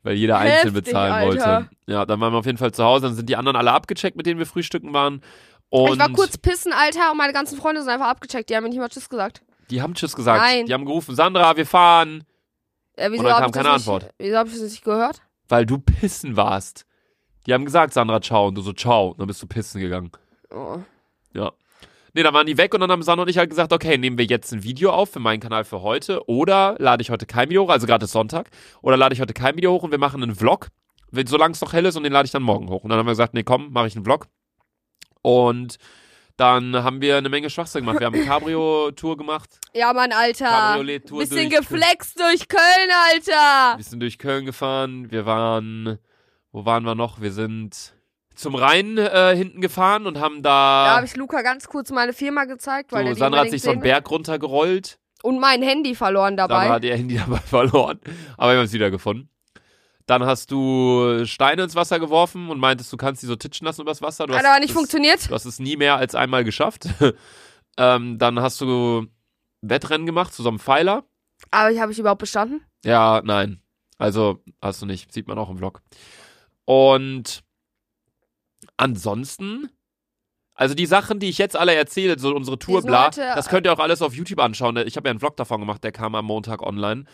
Weil 0.04 0.14
jeder 0.14 0.38
einzeln 0.38 0.74
Heftig, 0.74 0.84
bezahlen 0.92 1.12
Alter. 1.12 1.26
wollte. 1.56 1.70
Ja, 1.86 2.04
dann 2.06 2.20
waren 2.20 2.32
wir 2.32 2.38
auf 2.38 2.46
jeden 2.46 2.58
Fall 2.58 2.72
zu 2.72 2.82
Hause. 2.84 3.06
Dann 3.06 3.14
sind 3.14 3.28
die 3.28 3.36
anderen 3.36 3.56
alle 3.56 3.72
abgecheckt, 3.72 4.16
mit 4.16 4.26
denen 4.26 4.38
wir 4.38 4.46
frühstücken 4.46 4.92
waren. 4.92 5.22
Und 5.68 5.92
ich 5.92 5.98
war 5.98 6.12
kurz 6.12 6.36
pissen, 6.36 6.72
Alter, 6.72 7.12
und 7.12 7.18
meine 7.18 7.32
ganzen 7.32 7.56
Freunde 7.56 7.80
sind 7.82 7.90
einfach 7.90 8.08
abgecheckt. 8.08 8.50
Die 8.50 8.56
haben 8.56 8.64
mir 8.64 8.68
nicht 8.70 8.78
mal 8.78 8.88
Tschüss 8.88 9.08
gesagt. 9.08 9.42
die 9.70 9.80
haben 9.80 9.94
Tschüss 9.94 10.14
gesagt. 10.14 10.42
Nein. 10.42 10.66
Die 10.66 10.74
haben 10.74 10.84
gerufen, 10.84 11.14
Sandra, 11.14 11.56
wir 11.56 11.66
fahren. 11.66 12.24
Äh, 12.94 13.10
wieso 13.10 13.22
Und 13.22 13.28
dann 13.30 13.42
kam 13.42 13.52
keine 13.52 13.68
nicht, 13.68 13.74
Antwort. 13.76 14.10
Wieso 14.18 14.36
hab 14.36 14.46
ich 14.48 14.52
das 14.54 14.62
nicht 14.62 14.84
gehört? 14.84 15.22
Weil 15.48 15.64
du 15.64 15.78
pissen 15.78 16.36
warst. 16.36 16.84
Die 17.46 17.54
haben 17.54 17.64
gesagt, 17.64 17.92
Sandra, 17.92 18.20
ciao. 18.20 18.48
Und 18.48 18.56
du 18.56 18.62
so, 18.62 18.72
ciao. 18.72 19.08
Und 19.08 19.20
dann 19.20 19.26
bist 19.26 19.42
du 19.42 19.46
pissen 19.46 19.80
gegangen. 19.80 20.12
Oh. 20.50 20.78
Ja. 21.34 21.52
Nee, 22.14 22.22
dann 22.22 22.34
waren 22.34 22.46
die 22.46 22.58
weg 22.58 22.74
und 22.74 22.80
dann 22.80 22.90
haben 22.90 23.02
Sandra 23.02 23.22
und 23.22 23.30
ich 23.30 23.38
halt 23.38 23.48
gesagt, 23.48 23.72
okay, 23.72 23.96
nehmen 23.96 24.18
wir 24.18 24.26
jetzt 24.26 24.52
ein 24.52 24.62
Video 24.62 24.90
auf 24.90 25.10
für 25.10 25.18
meinen 25.18 25.40
Kanal 25.40 25.64
für 25.64 25.80
heute 25.80 26.28
oder 26.28 26.76
lade 26.78 27.00
ich 27.00 27.08
heute 27.10 27.24
kein 27.24 27.48
Video 27.48 27.64
hoch, 27.64 27.70
also 27.70 27.86
gerade 27.86 28.04
ist 28.04 28.12
Sonntag, 28.12 28.50
oder 28.82 28.98
lade 28.98 29.14
ich 29.14 29.20
heute 29.22 29.32
kein 29.32 29.56
Video 29.56 29.72
hoch 29.72 29.82
und 29.82 29.92
wir 29.92 29.98
machen 29.98 30.22
einen 30.22 30.34
Vlog, 30.34 30.68
solange 31.26 31.52
es 31.52 31.62
noch 31.62 31.72
hell 31.72 31.86
ist 31.86 31.96
und 31.96 32.02
den 32.02 32.12
lade 32.12 32.26
ich 32.26 32.32
dann 32.32 32.42
morgen 32.42 32.68
hoch. 32.68 32.84
Und 32.84 32.90
dann 32.90 32.98
haben 32.98 33.06
wir 33.06 33.12
gesagt, 33.12 33.32
nee, 33.32 33.44
komm, 33.44 33.72
mache 33.72 33.86
ich 33.86 33.96
einen 33.96 34.04
Vlog. 34.04 34.26
Und 35.22 35.78
dann 36.36 36.76
haben 36.84 37.00
wir 37.00 37.16
eine 37.16 37.30
Menge 37.30 37.48
Schwachsinn 37.48 37.86
gemacht. 37.86 38.00
Wir 38.00 38.06
haben 38.08 38.14
eine 38.14 38.26
Cabrio-Tour 38.26 39.16
gemacht, 39.16 39.58
Ja, 39.72 39.94
Mann, 39.94 40.12
Alter. 40.12 40.48
Cabriolet-Tour 40.48 41.18
Bisschen 41.20 41.48
durch, 41.48 41.60
geflext 41.60 42.20
durch 42.20 42.46
Köln, 42.46 42.90
Alter. 43.10 43.78
Wir 43.78 43.84
sind 43.84 44.00
durch 44.00 44.18
Köln 44.18 44.44
gefahren, 44.44 45.10
wir 45.10 45.24
waren, 45.24 45.98
wo 46.52 46.64
waren 46.64 46.84
wir 46.84 46.94
noch? 46.94 47.20
Wir 47.20 47.32
sind 47.32 47.94
zum 48.34 48.54
Rhein 48.54 48.98
äh, 48.98 49.34
hinten 49.36 49.60
gefahren 49.60 50.06
und 50.06 50.18
haben 50.20 50.42
Da 50.42 50.84
da, 50.86 50.96
habe 50.96 51.06
ich 51.06 51.16
Luca 51.16 51.42
ganz 51.42 51.68
kurz 51.68 51.90
meine 51.90 52.12
Firma 52.12 52.44
gezeigt, 52.44 52.92
weil 52.92 53.06
so, 53.08 53.14
Sandra 53.14 53.40
hat 53.40 53.50
sich 53.50 53.62
so 53.62 53.70
einen. 53.70 53.80
Berg 53.80 54.10
runtergerollt. 54.10 54.98
Und 55.22 55.38
mein 55.38 55.62
Handy 55.62 55.94
verloren 55.94 56.36
dabei. 56.36 56.54
Sandra 56.60 56.74
hat 56.74 56.84
ihr 56.84 56.96
Handy 56.96 57.16
dabei 57.18 57.38
verloren, 57.38 58.00
aber 58.36 58.52
wir 58.52 58.58
haben 58.58 58.66
es 58.66 58.72
wieder 58.72 58.90
gefunden. 58.90 59.28
Dann 60.06 60.24
hast 60.24 60.50
du 60.50 61.24
Steine 61.24 61.62
ins 61.62 61.76
Wasser 61.76 62.00
geworfen 62.00 62.50
und 62.50 62.58
meintest, 62.58 62.92
du 62.92 62.96
kannst 62.96 63.22
die 63.22 63.26
so 63.26 63.36
titschen 63.36 63.66
lassen 63.66 63.82
übers 63.82 64.02
Wasser. 64.02 64.26
Du 64.26 64.34
Hat 64.34 64.40
hast 64.40 64.50
aber 64.50 64.58
nicht 64.58 64.70
das, 64.70 64.76
funktioniert. 64.76 65.30
Du 65.30 65.34
hast 65.34 65.44
es 65.44 65.58
nie 65.60 65.76
mehr 65.76 65.96
als 65.96 66.14
einmal 66.14 66.42
geschafft. 66.44 66.88
ähm, 67.78 68.18
dann 68.18 68.40
hast 68.40 68.60
du 68.60 69.06
Wettrennen 69.60 70.04
gemacht 70.06 70.34
zu 70.34 70.42
so 70.42 70.48
einem 70.48 70.58
Pfeiler. 70.58 71.04
Aber 71.52 71.70
ich 71.70 71.80
habe 71.80 71.92
ich 71.92 71.98
überhaupt 71.98 72.20
bestanden? 72.20 72.62
Ja, 72.84 73.22
nein. 73.24 73.62
Also 73.96 74.40
hast 74.60 74.82
du 74.82 74.86
nicht. 74.86 75.12
Sieht 75.12 75.28
man 75.28 75.38
auch 75.38 75.50
im 75.50 75.58
Vlog. 75.58 75.82
Und 76.64 77.42
ansonsten, 78.76 79.70
also 80.54 80.74
die 80.74 80.86
Sachen, 80.86 81.18
die 81.18 81.28
ich 81.28 81.38
jetzt 81.38 81.56
alle 81.56 81.74
erzähle, 81.74 82.18
so 82.18 82.34
unsere 82.34 82.58
Tour, 82.58 82.82
bla, 82.82 83.10
das 83.10 83.48
könnt 83.48 83.66
ihr 83.66 83.72
auch 83.72 83.78
alles 83.78 84.02
auf 84.02 84.14
YouTube 84.14 84.40
anschauen. 84.40 84.76
Ich 84.78 84.96
habe 84.96 85.08
ja 85.08 85.10
einen 85.10 85.20
Vlog 85.20 85.36
davon 85.36 85.60
gemacht, 85.60 85.82
der 85.84 85.92
kam 85.92 86.14
am 86.14 86.24
Montag 86.26 86.62
online. 86.62 87.04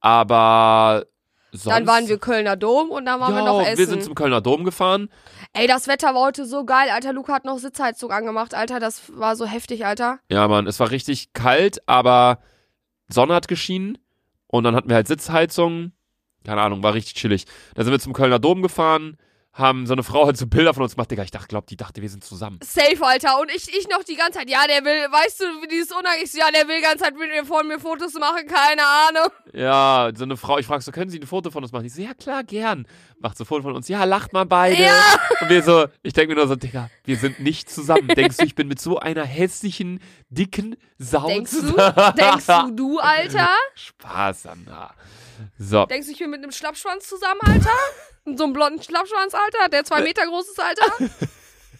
Aber 0.00 1.06
sonst. 1.52 1.74
Dann 1.74 1.86
waren 1.86 2.08
wir 2.08 2.18
Kölner 2.18 2.56
Dom 2.56 2.90
und 2.90 3.06
dann 3.06 3.20
waren 3.20 3.34
ja, 3.34 3.40
wir 3.40 3.44
noch 3.44 3.60
essen. 3.62 3.78
wir 3.78 3.86
sind 3.86 4.04
zum 4.04 4.14
Kölner 4.14 4.40
Dom 4.40 4.64
gefahren. 4.64 5.08
Ey, 5.52 5.66
das 5.66 5.88
Wetter 5.88 6.14
war 6.14 6.22
heute 6.22 6.46
so 6.46 6.64
geil, 6.64 6.90
Alter. 6.90 7.12
Luca 7.12 7.32
hat 7.34 7.44
noch 7.44 7.58
Sitzheizung 7.58 8.10
angemacht, 8.10 8.54
Alter. 8.54 8.80
Das 8.80 9.16
war 9.16 9.36
so 9.36 9.46
heftig, 9.46 9.86
Alter. 9.86 10.18
Ja, 10.30 10.46
Mann, 10.48 10.66
es 10.66 10.80
war 10.80 10.90
richtig 10.90 11.32
kalt, 11.32 11.86
aber 11.86 12.38
Sonne 13.08 13.34
hat 13.34 13.48
geschienen 13.48 13.98
und 14.46 14.64
dann 14.64 14.74
hatten 14.74 14.88
wir 14.88 14.96
halt 14.96 15.08
Sitzheizung. 15.08 15.92
Keine 16.46 16.62
Ahnung, 16.62 16.84
war 16.84 16.94
richtig 16.94 17.14
chillig. 17.14 17.44
Dann 17.74 17.84
sind 17.84 17.92
wir 17.92 17.98
zum 17.98 18.12
Kölner 18.12 18.38
Dom 18.38 18.62
gefahren, 18.62 19.16
haben 19.52 19.86
so 19.86 19.94
eine 19.94 20.04
Frau 20.04 20.26
halt 20.26 20.36
so 20.36 20.46
Bilder 20.46 20.74
von 20.74 20.84
uns 20.84 20.94
gemacht. 20.94 21.10
Digga, 21.10 21.24
ich 21.24 21.32
dachte, 21.32 21.48
glaub, 21.48 21.66
die 21.66 21.76
dachte, 21.76 22.02
wir 22.02 22.08
sind 22.08 22.22
zusammen. 22.22 22.60
Safe, 22.62 22.98
Alter. 23.00 23.40
Und 23.40 23.50
ich, 23.50 23.68
ich 23.74 23.88
noch 23.88 24.04
die 24.04 24.14
ganze 24.14 24.38
Zeit, 24.38 24.48
ja, 24.48 24.60
der 24.68 24.84
will, 24.84 25.10
weißt 25.10 25.40
du, 25.40 25.44
wie 25.62 25.66
dieses 25.66 25.90
Unheimlich, 25.90 26.32
ja, 26.34 26.52
der 26.52 26.68
will 26.68 26.76
die 26.76 26.82
ganze 26.82 27.02
Zeit 27.02 27.16
mit 27.18 27.30
mir 27.30 27.44
von 27.44 27.66
mir 27.66 27.80
Fotos 27.80 28.14
machen, 28.14 28.46
keine 28.46 28.82
Ahnung. 28.82 29.32
Ja, 29.54 30.12
so 30.14 30.22
eine 30.22 30.36
Frau, 30.36 30.58
ich 30.58 30.66
frag 30.66 30.82
so, 30.82 30.92
können 30.92 31.10
Sie 31.10 31.18
ein 31.18 31.26
Foto 31.26 31.50
von 31.50 31.64
uns 31.64 31.72
machen? 31.72 31.82
Die 31.82 31.88
so, 31.88 32.00
ja 32.00 32.14
klar, 32.14 32.44
gern. 32.44 32.86
Macht 33.18 33.38
so 33.38 33.42
ein 33.42 33.46
Foto 33.48 33.62
von 33.62 33.74
uns, 33.74 33.88
ja, 33.88 34.04
lacht 34.04 34.32
mal 34.32 34.46
beide. 34.46 34.80
Ja. 34.80 35.02
Und 35.40 35.48
wir 35.48 35.64
so, 35.64 35.86
ich 36.04 36.12
denke 36.12 36.34
mir 36.34 36.36
nur 36.36 36.46
so, 36.46 36.54
Digga, 36.54 36.90
wir 37.04 37.16
sind 37.16 37.40
nicht 37.40 37.68
zusammen. 37.68 38.06
Denkst 38.06 38.36
du, 38.36 38.44
ich 38.44 38.54
bin 38.54 38.68
mit 38.68 38.80
so 38.80 39.00
einer 39.00 39.24
hässlichen, 39.24 40.00
dicken 40.28 40.76
Sau 40.98 41.26
Denkst 41.26 41.52
du? 41.52 41.72
Denkst 42.16 42.46
du, 42.46 42.70
du, 42.70 42.98
Alter? 43.00 43.48
Spaß, 43.74 44.44
Sandra. 44.44 44.94
So. 45.58 45.86
Denkst 45.86 46.06
du, 46.06 46.12
ich 46.12 46.18
bin 46.18 46.30
mit 46.30 46.42
einem 46.42 46.52
Schlappschwanz 46.52 47.08
zusammen, 47.08 47.40
Alter? 47.42 47.70
Mit 48.24 48.38
so 48.38 48.44
einem 48.44 48.52
blonden 48.52 48.82
Schlappschwanz, 48.82 49.34
Alter, 49.34 49.68
der 49.70 49.84
zwei 49.84 50.02
Meter 50.02 50.26
groß 50.26 50.48
ist, 50.48 50.60
Alter? 50.60 50.92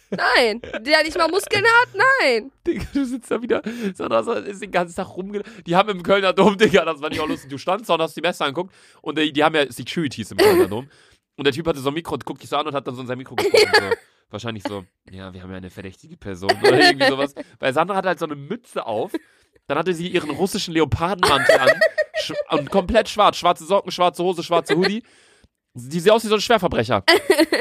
Nein. 0.09 0.61
Der 0.61 1.03
nicht 1.03 1.17
mal 1.17 1.27
Muskeln 1.27 1.65
hat? 1.65 1.89
Nein. 2.21 2.51
Digga, 2.65 2.85
du 2.93 3.05
sitzt 3.05 3.29
da 3.29 3.41
wieder. 3.41 3.61
Sandra 3.93 4.37
ist 4.37 4.61
den 4.61 4.71
ganzen 4.71 4.95
Tag 4.95 5.15
rumge... 5.17 5.43
Die 5.65 5.75
haben 5.75 5.89
im 5.89 6.01
Kölner 6.01 6.31
Dom, 6.31 6.57
Digga, 6.57 6.85
das 6.85 7.01
war 7.01 7.09
nicht 7.09 7.19
auch 7.19 7.27
lustig. 7.27 7.49
Du 7.49 7.57
standst 7.57 7.89
da 7.89 7.95
und 7.95 8.01
hast 8.01 8.15
die 8.15 8.21
Messer 8.21 8.45
angeguckt 8.45 8.73
und 9.01 9.17
die, 9.17 9.33
die 9.33 9.43
haben 9.43 9.55
ja 9.55 9.69
Securities 9.69 10.31
im 10.31 10.37
Kölner 10.37 10.67
Dom. 10.67 10.89
Und 11.35 11.45
der 11.45 11.53
Typ 11.53 11.67
hatte 11.67 11.79
so 11.79 11.89
ein 11.89 11.93
Mikro 11.93 12.13
und 12.13 12.25
guckt 12.25 12.41
dich 12.41 12.49
so 12.49 12.57
an 12.57 12.67
und 12.67 12.73
hat 12.73 12.87
dann 12.87 12.95
so 12.95 13.01
in 13.01 13.07
sein 13.07 13.17
Mikro 13.17 13.35
gesprochen. 13.35 13.69
So. 13.73 13.95
Wahrscheinlich 14.29 14.63
so, 14.63 14.85
ja, 15.09 15.33
wir 15.33 15.41
haben 15.41 15.51
ja 15.51 15.57
eine 15.57 15.69
verdächtige 15.69 16.17
Person 16.17 16.51
oder 16.61 16.79
irgendwie 16.79 17.07
sowas. 17.07 17.35
Weil 17.59 17.73
Sandra 17.73 17.95
hatte 17.95 18.09
halt 18.09 18.19
so 18.19 18.25
eine 18.25 18.35
Mütze 18.35 18.85
auf. 18.85 19.11
Dann 19.67 19.77
hatte 19.77 19.93
sie 19.93 20.07
ihren 20.07 20.29
russischen 20.29 20.73
Leopardenmantel 20.73 21.57
an. 21.57 21.69
Und 22.51 22.69
komplett 22.69 23.09
schwarz. 23.09 23.37
Schwarze 23.37 23.65
Socken, 23.65 23.91
schwarze 23.91 24.23
Hose, 24.23 24.43
schwarze 24.43 24.75
Hoodie. 24.75 25.03
Die 25.73 25.99
sieht 25.99 26.11
aus 26.11 26.23
wie 26.23 26.29
so 26.29 26.35
ein 26.35 26.41
Schwerverbrecher. 26.41 27.03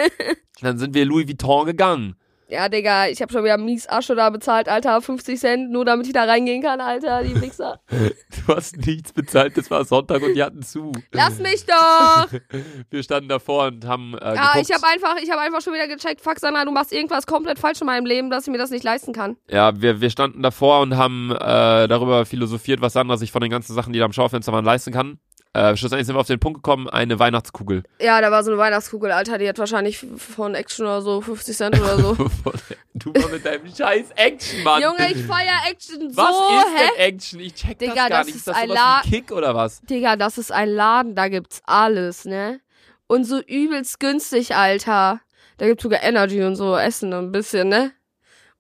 Dann 0.60 0.78
sind 0.78 0.94
wir 0.94 1.04
Louis 1.04 1.28
Vuitton 1.28 1.66
gegangen. 1.66 2.16
Ja, 2.48 2.68
Digga, 2.68 3.08
ich 3.08 3.20
hab 3.20 3.32
schon 3.32 3.42
wieder 3.42 3.58
mies 3.58 3.88
Asche 3.88 4.14
da 4.14 4.30
bezahlt, 4.30 4.68
Alter. 4.68 5.02
50 5.02 5.38
Cent, 5.40 5.70
nur 5.70 5.84
damit 5.84 6.06
ich 6.06 6.12
da 6.12 6.24
reingehen 6.24 6.62
kann, 6.62 6.80
Alter, 6.80 7.24
die 7.24 7.40
Wichser. 7.40 7.80
Du 8.46 8.54
hast 8.54 8.76
nichts 8.86 9.12
bezahlt, 9.12 9.56
das 9.56 9.68
war 9.72 9.84
Sonntag 9.84 10.22
und 10.22 10.34
die 10.34 10.42
hatten 10.42 10.62
zu. 10.62 10.92
Lass 11.10 11.40
mich 11.40 11.66
doch! 11.66 12.28
Wir 12.90 13.02
standen 13.02 13.28
davor 13.28 13.66
und 13.66 13.84
haben 13.86 14.14
äh, 14.14 14.34
Ja, 14.36 14.52
geguckt. 14.52 14.70
ich 14.70 14.74
hab 14.76 14.84
einfach, 14.84 15.16
ich 15.20 15.28
hab 15.30 15.38
einfach 15.40 15.60
schon 15.60 15.74
wieder 15.74 15.88
gecheckt, 15.88 16.20
fuck, 16.20 16.38
Sandra, 16.38 16.64
du 16.64 16.70
machst 16.70 16.92
irgendwas 16.92 17.26
komplett 17.26 17.58
falsch 17.58 17.80
in 17.80 17.86
meinem 17.86 18.06
Leben, 18.06 18.30
dass 18.30 18.46
ich 18.46 18.52
mir 18.52 18.58
das 18.58 18.70
nicht 18.70 18.84
leisten 18.84 19.12
kann. 19.12 19.36
ja, 19.50 19.80
wir, 19.80 20.00
wir 20.00 20.10
standen 20.10 20.42
davor 20.42 20.80
und 20.82 20.96
haben 20.96 21.32
äh, 21.32 21.88
darüber 21.88 22.24
philosophiert, 22.24 22.80
was 22.80 22.92
Sandra 22.92 23.16
sich 23.16 23.32
von 23.32 23.40
den 23.40 23.50
ganzen 23.50 23.74
Sachen, 23.74 23.92
die 23.92 23.98
da 23.98 24.04
am 24.04 24.12
Schaufenster 24.12 24.52
waren, 24.52 24.64
leisten 24.64 24.92
kann. 24.92 25.18
Äh, 25.56 25.74
schlussendlich 25.76 26.06
sind 26.06 26.14
wir 26.16 26.20
auf 26.20 26.26
den 26.26 26.38
Punkt 26.38 26.58
gekommen, 26.58 26.86
eine 26.90 27.18
Weihnachtskugel. 27.18 27.82
Ja, 27.98 28.20
da 28.20 28.30
war 28.30 28.44
so 28.44 28.50
eine 28.50 28.58
Weihnachtskugel, 28.58 29.10
Alter, 29.10 29.38
die 29.38 29.48
hat 29.48 29.58
wahrscheinlich 29.58 30.04
von 30.18 30.54
Action 30.54 30.84
oder 30.84 31.00
so 31.00 31.22
50 31.22 31.56
Cent 31.56 31.80
oder 31.80 31.98
so. 31.98 32.14
du 32.94 33.12
mal 33.12 33.28
mit 33.30 33.46
deinem 33.46 33.66
scheiß 33.74 34.10
Action, 34.16 34.62
Mann. 34.64 34.82
Junge, 34.82 35.10
ich 35.12 35.24
feier 35.24 35.58
Action 35.70 36.10
so, 36.10 36.16
was 36.18 36.30
ist 36.66 36.76
hä? 36.76 36.88
denn 36.98 37.14
Action? 37.14 37.40
Ich 37.40 37.54
check 37.54 37.78
Digga, 37.78 37.94
das 37.94 37.96
gar 37.96 38.10
das 38.10 38.26
nicht. 38.26 38.34
ist 38.36 38.40
Ist 38.40 38.48
das 38.48 38.56
ein 38.56 38.68
sowas 38.68 38.80
La- 38.80 39.00
wie 39.04 39.10
Kick 39.10 39.32
oder 39.32 39.54
was? 39.54 39.80
Digga, 39.80 40.16
das 40.16 40.36
ist 40.36 40.52
ein 40.52 40.68
Laden, 40.68 41.14
da 41.14 41.28
gibt's 41.28 41.62
alles, 41.64 42.26
ne? 42.26 42.60
Und 43.06 43.24
so 43.24 43.40
übelst 43.40 43.98
günstig, 43.98 44.54
Alter. 44.54 45.20
Da 45.56 45.66
gibt's 45.66 45.82
sogar 45.84 46.02
Energy 46.02 46.42
und 46.42 46.56
so 46.56 46.76
Essen 46.76 47.14
und 47.14 47.24
ein 47.26 47.32
bisschen, 47.32 47.68
ne? 47.70 47.92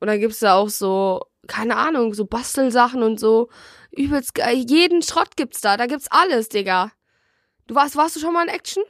Und 0.00 0.08
dann 0.08 0.18
gibt's 0.18 0.38
da 0.38 0.54
auch 0.54 0.70
so, 0.70 1.20
keine 1.46 1.76
Ahnung, 1.76 2.14
so 2.14 2.24
Bastelsachen 2.24 3.02
und 3.02 3.20
so. 3.20 3.50
Übelst 3.96 4.34
geil. 4.34 4.64
Jeden 4.68 5.02
Schrott 5.02 5.36
gibt's 5.36 5.60
da. 5.60 5.76
Da 5.76 5.86
gibt's 5.86 6.06
alles, 6.10 6.48
Digga. 6.48 6.92
Du 7.66 7.74
warst, 7.74 7.96
warst 7.96 8.16
du 8.16 8.20
schon 8.20 8.32
mal 8.32 8.42
in 8.46 8.54
Action? 8.54 8.82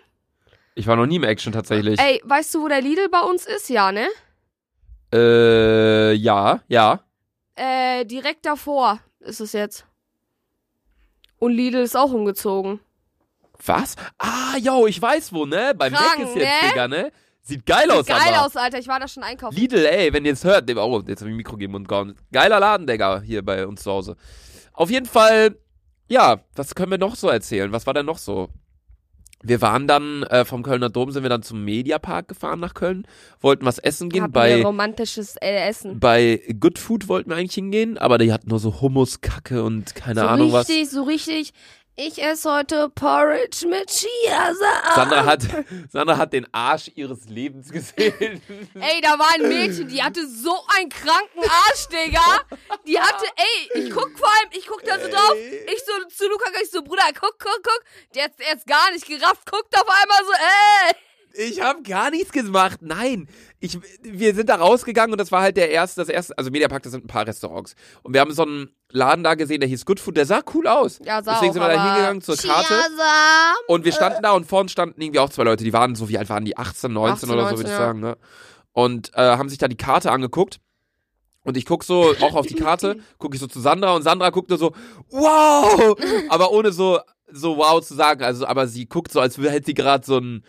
Ich 0.75 0.87
war 0.87 0.97
noch 0.97 1.07
nie 1.07 1.16
im 1.16 1.25
Action 1.25 1.53
tatsächlich. 1.53 1.99
Ey, 1.99 2.21
weißt 2.25 2.55
du, 2.55 2.62
wo 2.62 2.69
der 2.69 2.83
Lidl 2.83 3.09
bei 3.09 3.21
uns 3.21 3.47
ist? 3.47 3.71
Ja, 3.71 3.92
ne? 3.92 4.09
Äh, 5.12 6.12
ja, 6.12 6.61
ja. 6.69 7.01
Äh, 7.55 8.05
direkt 8.05 8.45
davor 8.45 9.01
ist 9.21 9.40
es 9.40 9.53
jetzt. 9.53 9.87
Und 11.38 11.53
Lidl 11.53 11.79
ist 11.79 11.97
auch 11.97 12.12
umgezogen. 12.12 12.81
Was? 13.64 13.97
Ah, 14.19 14.57
yo, 14.61 14.87
ich 14.87 15.01
weiß 15.01 15.33
wo, 15.33 15.47
ne? 15.47 15.73
Beim 15.75 15.95
Krank, 15.95 16.19
Mac 16.19 16.29
ist 16.29 16.37
jetzt, 16.37 16.62
ne? 16.62 16.69
Digga, 16.69 16.88
ne? 16.88 17.12
Sieht 17.42 17.64
geil 17.64 17.90
aus, 17.90 18.07
Geil 18.07 18.35
aber. 18.35 18.45
aus, 18.47 18.57
Alter. 18.57 18.79
Ich 18.79 18.88
war 18.88 19.01
da 19.01 19.07
schon 19.09 19.23
einkaufen. 19.23 19.57
Lidl, 19.57 19.87
ey, 19.87 20.12
wenn 20.12 20.25
ihr 20.25 20.33
es 20.33 20.45
hört, 20.45 20.71
oh, 20.77 21.03
jetzt 21.07 21.21
habe 21.21 21.31
ich 21.31 21.35
ein 21.35 21.37
Mikro 21.37 21.53
gegeben 21.53 21.77
und 21.77 21.88
gehauen. 21.88 22.16
Geiler 22.33 22.61
Laden, 22.61 22.87
Digga, 22.87 23.21
hier 23.21 23.42
bei 23.45 23.66
uns 23.66 23.83
zu 23.83 23.92
Hause. 23.92 24.16
Auf 24.76 24.90
jeden 24.90 25.06
Fall, 25.06 25.56
ja, 26.08 26.40
was 26.54 26.74
können 26.76 26.92
wir 26.92 26.98
noch 26.98 27.16
so 27.16 27.28
erzählen? 27.28 27.72
Was 27.72 27.86
war 27.86 27.94
denn 27.94 28.06
noch 28.06 28.18
so? 28.18 28.48
wir 29.42 29.60
waren 29.60 29.86
dann 29.86 30.22
äh, 30.24 30.44
vom 30.44 30.62
Kölner 30.62 30.88
Dom, 30.88 31.10
sind 31.10 31.22
wir 31.22 31.30
dann 31.30 31.42
zum 31.42 31.64
Mediapark 31.64 32.28
gefahren 32.28 32.60
nach 32.60 32.74
Köln, 32.74 33.06
wollten 33.40 33.64
was 33.64 33.78
essen 33.78 34.08
gehen. 34.08 34.22
Hatten 34.22 34.32
bei, 34.32 34.62
romantisches 34.62 35.36
äh, 35.36 35.68
Essen. 35.68 36.00
bei 36.00 36.42
Good 36.58 36.78
Food 36.78 37.08
wollten 37.08 37.30
wir 37.30 37.36
eigentlich 37.36 37.54
hingehen, 37.54 37.98
aber 37.98 38.18
die 38.18 38.32
hatten 38.32 38.48
nur 38.48 38.58
so 38.58 38.80
Hummuskacke 38.80 39.62
und 39.62 39.94
keine 39.94 40.20
so 40.20 40.26
Ahnung 40.26 40.52
was. 40.52 40.68
richtig, 40.68 40.90
so 40.90 41.02
richtig. 41.04 41.52
Ich 41.98 42.22
esse 42.22 42.52
heute 42.52 42.90
Porridge 42.90 43.66
mit 43.66 43.88
Chiasamen. 43.90 44.94
Sandra 44.94 45.24
hat, 45.24 45.40
Sandra 45.90 46.18
hat 46.18 46.35
den 46.35 46.46
Arsch 46.52 46.90
ihres 46.94 47.24
Lebens 47.24 47.70
gesehen. 47.70 48.42
Ey, 48.74 49.00
da 49.00 49.18
war 49.18 49.32
ein 49.35 49.48
Mädchen, 49.48 49.88
die 49.88 50.02
hatte 50.02 50.26
so 50.28 50.54
einen 50.76 50.90
kranken 50.90 51.40
Arsch, 51.40 51.87
Digga. 51.88 52.40
Die 52.87 53.00
hatte, 53.00 53.24
ey, 53.37 53.80
ich 53.82 53.90
guck 53.90 54.11
vor 54.18 54.28
allem, 54.28 54.50
ich 54.52 54.66
guck 54.66 54.85
da 54.85 55.00
so 55.00 55.09
drauf. 55.09 55.35
Ich 55.72 55.82
so 55.87 55.92
zu 56.14 56.28
Luca, 56.28 56.50
ich 56.62 56.70
so, 56.70 56.82
Bruder, 56.82 57.02
guck, 57.18 57.38
guck, 57.38 57.62
guck. 57.62 57.82
Der 58.14 58.24
hat 58.24 58.32
jetzt 58.38 58.66
gar 58.66 58.90
nicht 58.90 59.06
gerafft, 59.06 59.50
guckt 59.50 59.74
auf 59.74 59.88
einmal 59.88 60.18
so, 60.22 60.32
ey. 60.32 61.06
Ich 61.38 61.61
habe 61.61 61.83
gar 61.83 62.11
nichts 62.11 62.33
gemacht. 62.33 62.81
Nein, 62.81 63.29
ich, 63.61 63.79
wir 64.03 64.35
sind 64.35 64.49
da 64.49 64.57
rausgegangen 64.57 65.12
und 65.12 65.20
das 65.20 65.33
war 65.33 65.42
halt 65.42 65.57
der 65.57 65.70
erste, 65.70 66.01
das 66.01 66.09
erste, 66.09 66.37
also 66.38 66.51
Mediapark, 66.51 66.83
das 66.83 66.92
sind 66.92 67.05
ein 67.05 67.09
paar 67.09 67.27
Restaurants. 67.27 67.75
Und 68.03 68.14
wir 68.14 68.20
haben 68.20 68.33
so 68.33 68.42
einen 68.42 68.70
Laden 68.90 69.25
da 69.25 69.35
gesehen, 69.35 69.61
der 69.61 69.68
hieß 69.68 69.85
Good 69.85 70.01
Food, 70.01 70.16
der 70.16 70.27
sah 70.27 70.42
cool 70.55 70.66
aus. 70.66 71.01
Ja, 71.05 71.22
sah 71.22 71.35
Deswegen 71.35 71.51
auch, 71.51 71.55
sind 71.55 71.62
wir 71.62 71.68
da 71.68 71.85
hingegangen 71.85 72.22
zur 72.22 72.37
Karte. 72.37 72.68
Chiasamen. 72.68 73.57
Und 73.68 73.85
wir 73.85 73.92
standen 73.92 74.22
da 74.22 74.33
und 74.33 74.46
vorne 74.46 74.68
standen 74.68 75.01
irgendwie 75.01 75.20
auch 75.20 75.31
zwei 75.31 75.44
Leute, 75.44 75.64
die 75.64 75.72
waren 75.72 75.94
so, 75.94 76.09
wie 76.09 76.18
alt 76.18 76.29
waren 76.29 76.44
die? 76.44 76.57
18, 76.57 76.92
19 76.92 77.12
18, 77.12 77.31
oder 77.31 77.42
so, 77.42 77.51
19, 77.51 77.59
würde 77.59 77.68
ich 77.68 77.79
ja. 77.79 77.85
sagen, 77.85 78.01
ne? 78.01 78.16
Und 78.72 79.11
äh, 79.14 79.37
haben 79.37 79.49
sich 79.49 79.59
da 79.59 79.68
die 79.68 79.77
Karte 79.77 80.11
angeguckt. 80.11 80.61
Und 81.42 81.57
ich 81.57 81.64
guck 81.64 81.85
so 81.85 82.12
auch 82.22 82.35
auf 82.35 82.46
die 82.46 82.55
Karte, 82.55 82.96
gucke 83.18 83.37
ich 83.37 83.40
so 83.40 83.46
zu 83.46 83.61
Sandra 83.61 83.94
und 83.94 84.03
Sandra 84.03 84.31
guckt 84.31 84.49
nur 84.49 84.59
so, 84.59 84.72
wow! 85.11 85.96
Aber 86.29 86.51
ohne 86.51 86.72
so, 86.72 86.99
so 87.31 87.57
wow 87.57 87.81
zu 87.81 87.94
sagen. 87.94 88.22
Also, 88.25 88.46
aber 88.46 88.66
sie 88.66 88.87
guckt 88.87 89.12
so, 89.12 89.20
als 89.20 89.38
hätte 89.38 89.66
sie 89.66 89.75
gerade 89.75 90.05
so 90.05 90.18
ein, 90.18 90.44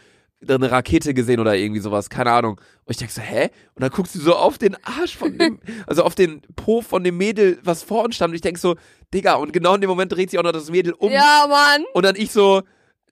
eine 0.47 0.71
Rakete 0.71 1.13
gesehen 1.13 1.39
oder 1.39 1.55
irgendwie 1.55 1.81
sowas, 1.81 2.09
keine 2.09 2.31
Ahnung. 2.31 2.61
Und 2.85 2.91
ich 2.91 2.97
denk 2.97 3.11
so, 3.11 3.21
hä? 3.21 3.49
Und 3.75 3.81
dann 3.81 3.89
guckst 3.89 4.15
du 4.15 4.19
so 4.19 4.35
auf 4.35 4.57
den 4.57 4.75
Arsch 4.83 5.17
von 5.17 5.37
dem, 5.37 5.59
also 5.87 6.03
auf 6.03 6.15
den 6.15 6.41
Po 6.55 6.81
von 6.81 7.03
dem 7.03 7.17
Mädel, 7.17 7.59
was 7.63 7.83
vor 7.83 8.03
uns 8.03 8.15
stand. 8.15 8.31
Und 8.31 8.35
ich 8.35 8.41
denk 8.41 8.57
so, 8.57 8.75
Digga, 9.13 9.35
und 9.35 9.51
genau 9.53 9.75
in 9.75 9.81
dem 9.81 9.89
Moment 9.89 10.11
dreht 10.11 10.29
sich 10.29 10.39
auch 10.39 10.43
noch 10.43 10.51
das 10.51 10.69
Mädel 10.69 10.93
um. 10.93 11.11
Ja, 11.11 11.45
Mann. 11.49 11.85
Und 11.93 12.05
dann 12.05 12.15
ich 12.15 12.31
so, 12.31 12.61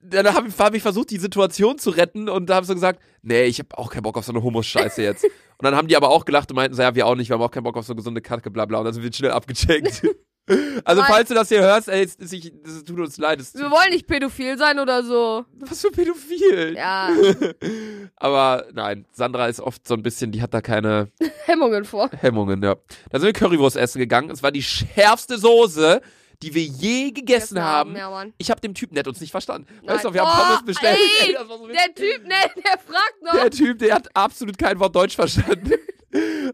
dann 0.02 0.32
habe 0.32 0.48
hab 0.56 0.74
ich 0.74 0.82
versucht, 0.82 1.10
die 1.10 1.18
Situation 1.18 1.78
zu 1.78 1.90
retten 1.90 2.28
und 2.28 2.46
da 2.48 2.56
habe 2.56 2.66
so 2.66 2.74
gesagt, 2.74 3.02
nee, 3.22 3.44
ich 3.44 3.58
habe 3.58 3.76
auch 3.76 3.90
keinen 3.90 4.02
Bock 4.02 4.16
auf 4.16 4.24
so 4.24 4.32
eine 4.32 4.42
Hummus-Scheiße 4.42 5.02
jetzt. 5.02 5.24
und 5.24 5.62
dann 5.62 5.74
haben 5.74 5.88
die 5.88 5.96
aber 5.96 6.10
auch 6.10 6.24
gelacht 6.24 6.50
und 6.50 6.56
meinten 6.56 6.76
so, 6.76 6.82
ja, 6.82 6.94
wir 6.94 7.06
auch 7.06 7.16
nicht, 7.16 7.28
wir 7.28 7.34
haben 7.34 7.42
auch 7.42 7.50
keinen 7.50 7.64
Bock 7.64 7.76
auf 7.76 7.86
so 7.86 7.94
gesunde 7.94 8.20
Kacke, 8.20 8.50
bla 8.50 8.66
bla. 8.66 8.78
Und 8.78 8.84
dann 8.84 8.94
sind 8.94 9.02
wir 9.02 9.12
schnell 9.12 9.32
abgecheckt. 9.32 10.06
also 10.84 11.02
Nein. 11.02 11.10
falls 11.10 11.28
du 11.28 11.34
das 11.34 11.48
hier 11.48 11.60
hörst, 11.62 11.88
ey, 11.88 12.04
es, 12.04 12.32
ich, 12.32 12.52
es 12.64 12.84
tut 12.84 12.98
uns 13.00 13.16
leid. 13.18 13.40
Es, 13.40 13.54
Wir 13.54 13.70
wollen 13.70 13.90
nicht 13.90 14.06
pädophil 14.06 14.56
sein 14.58 14.78
oder 14.78 15.02
so. 15.02 15.44
was 15.54 15.80
für 15.80 15.90
pädophil. 15.90 16.74
Ja, 16.76 17.10
aber 18.16 18.66
nein, 18.72 19.06
Sandra 19.12 19.46
ist 19.48 19.60
oft 19.60 19.86
so 19.86 19.94
ein 19.94 20.02
bisschen, 20.02 20.32
die 20.32 20.42
hat 20.42 20.54
da 20.54 20.60
keine 20.60 21.08
Hemmungen 21.46 21.84
vor. 21.84 22.10
Hemmungen, 22.20 22.62
ja. 22.62 22.76
Da 23.10 23.18
sind 23.18 23.26
wir 23.26 23.32
Currywurst 23.32 23.76
essen 23.76 23.98
gegangen. 23.98 24.30
Es 24.30 24.42
war 24.42 24.52
die 24.52 24.62
schärfste 24.62 25.38
Soße, 25.38 26.00
die 26.42 26.54
wir 26.54 26.62
je 26.64 27.10
gegessen 27.12 27.60
haben. 27.62 27.96
Ja. 27.96 28.24
Ich 28.38 28.50
habe 28.50 28.60
dem 28.60 28.74
Typen, 28.74 28.94
der 28.94 29.00
hat 29.02 29.08
uns 29.08 29.20
nicht 29.20 29.30
verstanden. 29.30 29.66
Nein. 29.82 29.96
Weißt 29.96 30.04
du, 30.04 30.12
wir 30.14 30.22
haben 30.22 30.30
Oh, 30.40 30.44
Pommes 30.56 30.64
bestellt. 30.64 30.98
ey, 31.26 31.34
war 31.48 31.58
so 31.58 31.66
Der 31.66 31.94
Typ, 31.94 32.22
ne, 32.24 32.34
der 32.56 32.78
fragt 32.78 33.22
noch. 33.22 33.32
der 33.32 33.50
Typ, 33.50 33.78
der 33.78 33.94
hat 33.94 34.08
absolut 34.14 34.58
kein 34.58 34.78
Wort 34.78 34.94
Deutsch 34.94 35.14
verstanden. 35.16 35.72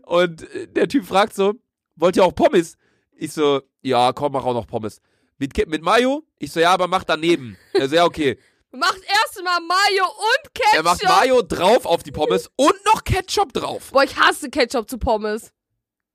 Und 0.06 0.42
äh, 0.54 0.66
der 0.68 0.88
Typ 0.88 1.04
fragt 1.04 1.34
so, 1.34 1.54
wollt 1.96 2.16
ihr 2.16 2.24
auch 2.24 2.34
Pommes? 2.34 2.76
Ich 3.22 3.32
so, 3.32 3.62
ja, 3.82 4.12
komm, 4.12 4.32
mach 4.32 4.44
auch 4.44 4.52
noch 4.52 4.66
Pommes. 4.66 5.00
Mit, 5.38 5.56
mit 5.68 5.80
Mayo? 5.80 6.24
Ich 6.40 6.50
so, 6.50 6.58
ja, 6.58 6.72
aber 6.72 6.88
mach 6.88 7.04
daneben. 7.04 7.56
Er 7.72 7.88
so, 7.88 7.94
ja, 7.94 8.04
okay. 8.04 8.36
Macht 8.72 9.00
erstmal 9.00 9.60
Mayo 9.60 10.06
und 10.06 10.54
Ketchup. 10.54 10.74
Er 10.74 10.82
macht 10.82 11.04
Mayo 11.04 11.42
drauf 11.42 11.86
auf 11.86 12.02
die 12.02 12.10
Pommes 12.10 12.50
und 12.56 12.74
noch 12.84 13.04
Ketchup 13.04 13.52
drauf. 13.52 13.90
Boah, 13.92 14.02
ich 14.02 14.16
hasse 14.16 14.50
Ketchup 14.50 14.90
zu 14.90 14.98
Pommes. 14.98 15.52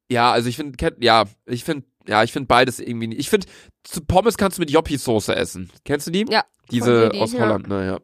Ja, 0.10 0.34
also 0.34 0.50
ich 0.50 0.58
finde, 0.58 0.96
ja, 1.00 1.26
ich 1.46 1.64
finde, 1.64 1.86
ja, 2.08 2.24
ich 2.24 2.34
finde 2.34 2.48
beides 2.48 2.80
irgendwie 2.80 3.08
nicht. 3.08 3.20
Ich 3.20 3.30
finde, 3.30 3.48
zu 3.84 4.02
Pommes 4.02 4.38
kannst 4.38 4.58
du 4.58 4.62
mit 4.62 4.72
Joppi-Soße 4.72 5.34
essen. 5.34 5.72
Kennst 5.86 6.08
du 6.08 6.12
die? 6.12 6.26
Ja, 6.30 6.44
Diese 6.72 7.10
Didi, 7.10 7.22
aus 7.22 7.32
ja. 7.32 7.40
Holland, 7.40 7.70
naja. 7.70 8.00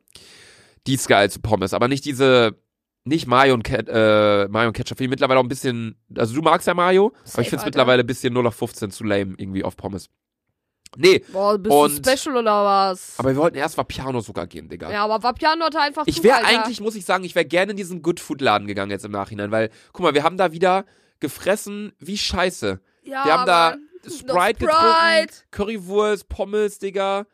Die 0.88 0.94
ist 0.94 1.10
geil 1.10 1.30
zu 1.30 1.42
Pommes, 1.42 1.74
aber 1.74 1.90
nicht 1.90 2.06
diese, 2.06 2.58
nicht 3.06 3.28
Mayo 3.28 3.54
und, 3.54 3.64
Ket, 3.64 3.88
äh, 3.90 4.48
Mayo 4.48 4.68
und 4.68 4.74
Ketchup. 4.74 4.98
Finde 4.98 5.06
ich 5.06 5.10
mittlerweile 5.12 5.40
auch 5.40 5.44
ein 5.44 5.50
bisschen, 5.50 5.98
also 6.18 6.34
du 6.36 6.42
magst 6.42 6.68
ja 6.68 6.74
Mayo, 6.74 7.08
aber 7.08 7.18
Safe, 7.26 7.42
ich 7.42 7.50
finde 7.50 7.62
es 7.62 7.66
mittlerweile 7.66 8.02
ein 8.04 8.08
bisschen 8.08 8.34
0 8.34 8.48
auf 8.48 8.56
15 8.56 8.92
zu 8.92 9.04
lame 9.04 9.34
irgendwie 9.38 9.64
auf 9.64 9.76
Pommes. 9.76 10.10
Nee, 10.96 11.24
Boah, 11.32 11.58
bist 11.58 11.74
Und- 11.76 12.06
du 12.06 12.12
Special 12.12 12.38
oder 12.38 12.64
was? 12.64 13.16
aber 13.18 13.30
wir 13.30 13.36
wollten 13.38 13.58
erst 13.58 13.78
Vapiano 13.78 14.20
sogar 14.22 14.46
gehen, 14.46 14.70
Digga. 14.70 14.92
ja, 14.92 15.04
aber 15.04 15.24
Vapiano 15.24 15.66
hatte 15.66 15.80
einfach 15.80 16.04
Ich 16.06 16.22
wäre 16.24 16.46
eigentlich, 16.46 16.82
muss 16.82 16.94
ich 16.96 17.04
sagen, 17.04 17.24
ich 17.24 17.34
wäre 17.34 17.46
gerne 17.46 17.72
in 17.72 17.78
diesen 17.78 18.04
Good 18.04 18.20
Food 18.20 18.42
Laden 18.42 18.68
gegangen 18.68 18.92
jetzt 18.92 19.04
im 19.04 19.12
Nachhinein, 19.12 19.50
weil, 19.52 19.72
guck 19.92 20.04
mal, 20.04 20.14
wir 20.14 20.24
haben 20.24 20.38
da 20.38 20.52
wieder 20.52 20.86
gefressen 21.20 21.94
wie 22.00 22.18
Scheiße. 22.18 22.80
Ja, 23.04 23.26
Wir 23.26 23.34
haben 23.34 23.46
da. 23.48 23.76
Sprite, 24.06 24.20
Sprite. 24.28 24.54
getrunken, 24.66 25.30
Currywurst, 25.52 26.30
Pommes, 26.30 26.78
Digga. 26.78 27.26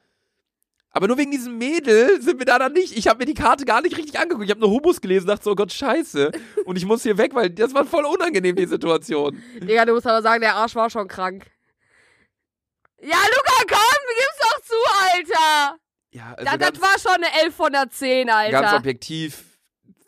Aber 0.91 1.08
nur 1.08 1.17
wegen 1.17 1.30
diesem 1.32 1.58
Mädel 1.58 2.21
sind 2.21 2.39
wir 2.39 2.45
da 2.45 2.58
dann 2.58 2.73
nicht. 2.73 2.97
Ich 2.97 3.08
habe 3.08 3.19
mir 3.19 3.25
die 3.25 3.36
Karte 3.36 3.63
gar 3.65 3.82
nicht 3.82 3.95
richtig 3.97 4.19
angeguckt. 4.19 4.45
Ich 4.45 4.49
habe 4.52 4.60
nur 4.60 4.71
Hummus 4.71 4.99
gelesen, 5.02 5.28
dachte 5.28 5.43
so, 5.43 5.52
oh 5.52 5.56
Gott, 5.56 5.71
scheiße. 5.71 6.32
Und 6.65 6.78
ich 6.78 6.86
muss 6.86 7.04
hier 7.04 7.17
weg, 7.17 7.36
weil 7.36 7.49
das 7.52 7.73
war 7.75 7.86
voll 7.86 8.06
unangenehm, 8.06 8.56
die 8.56 8.65
Situation. 8.65 9.41
Digga, 9.62 9.86
du 9.86 9.93
musst 9.93 10.08
aber 10.08 10.21
sagen, 10.23 10.41
der 10.41 10.56
Arsch 10.56 10.75
war 10.75 10.89
schon 10.89 11.08
krank. 11.08 11.45
Ja, 13.02 13.17
Luca, 13.17 13.63
komm, 13.69 14.15
gib's 14.17 14.39
doch 14.41 14.62
zu, 14.62 14.75
Alter. 15.13 15.78
Ja, 16.12 16.34
also 16.36 16.45
Da, 16.45 16.58
das 16.58 16.82
war 16.82 16.97
schon 16.99 17.23
eine 17.23 17.43
11 17.43 17.56
von 17.56 17.71
der 17.71 17.89
10, 17.89 18.30
Alter. 18.30 18.62
ganz 18.62 18.73
objektiv 18.73 19.43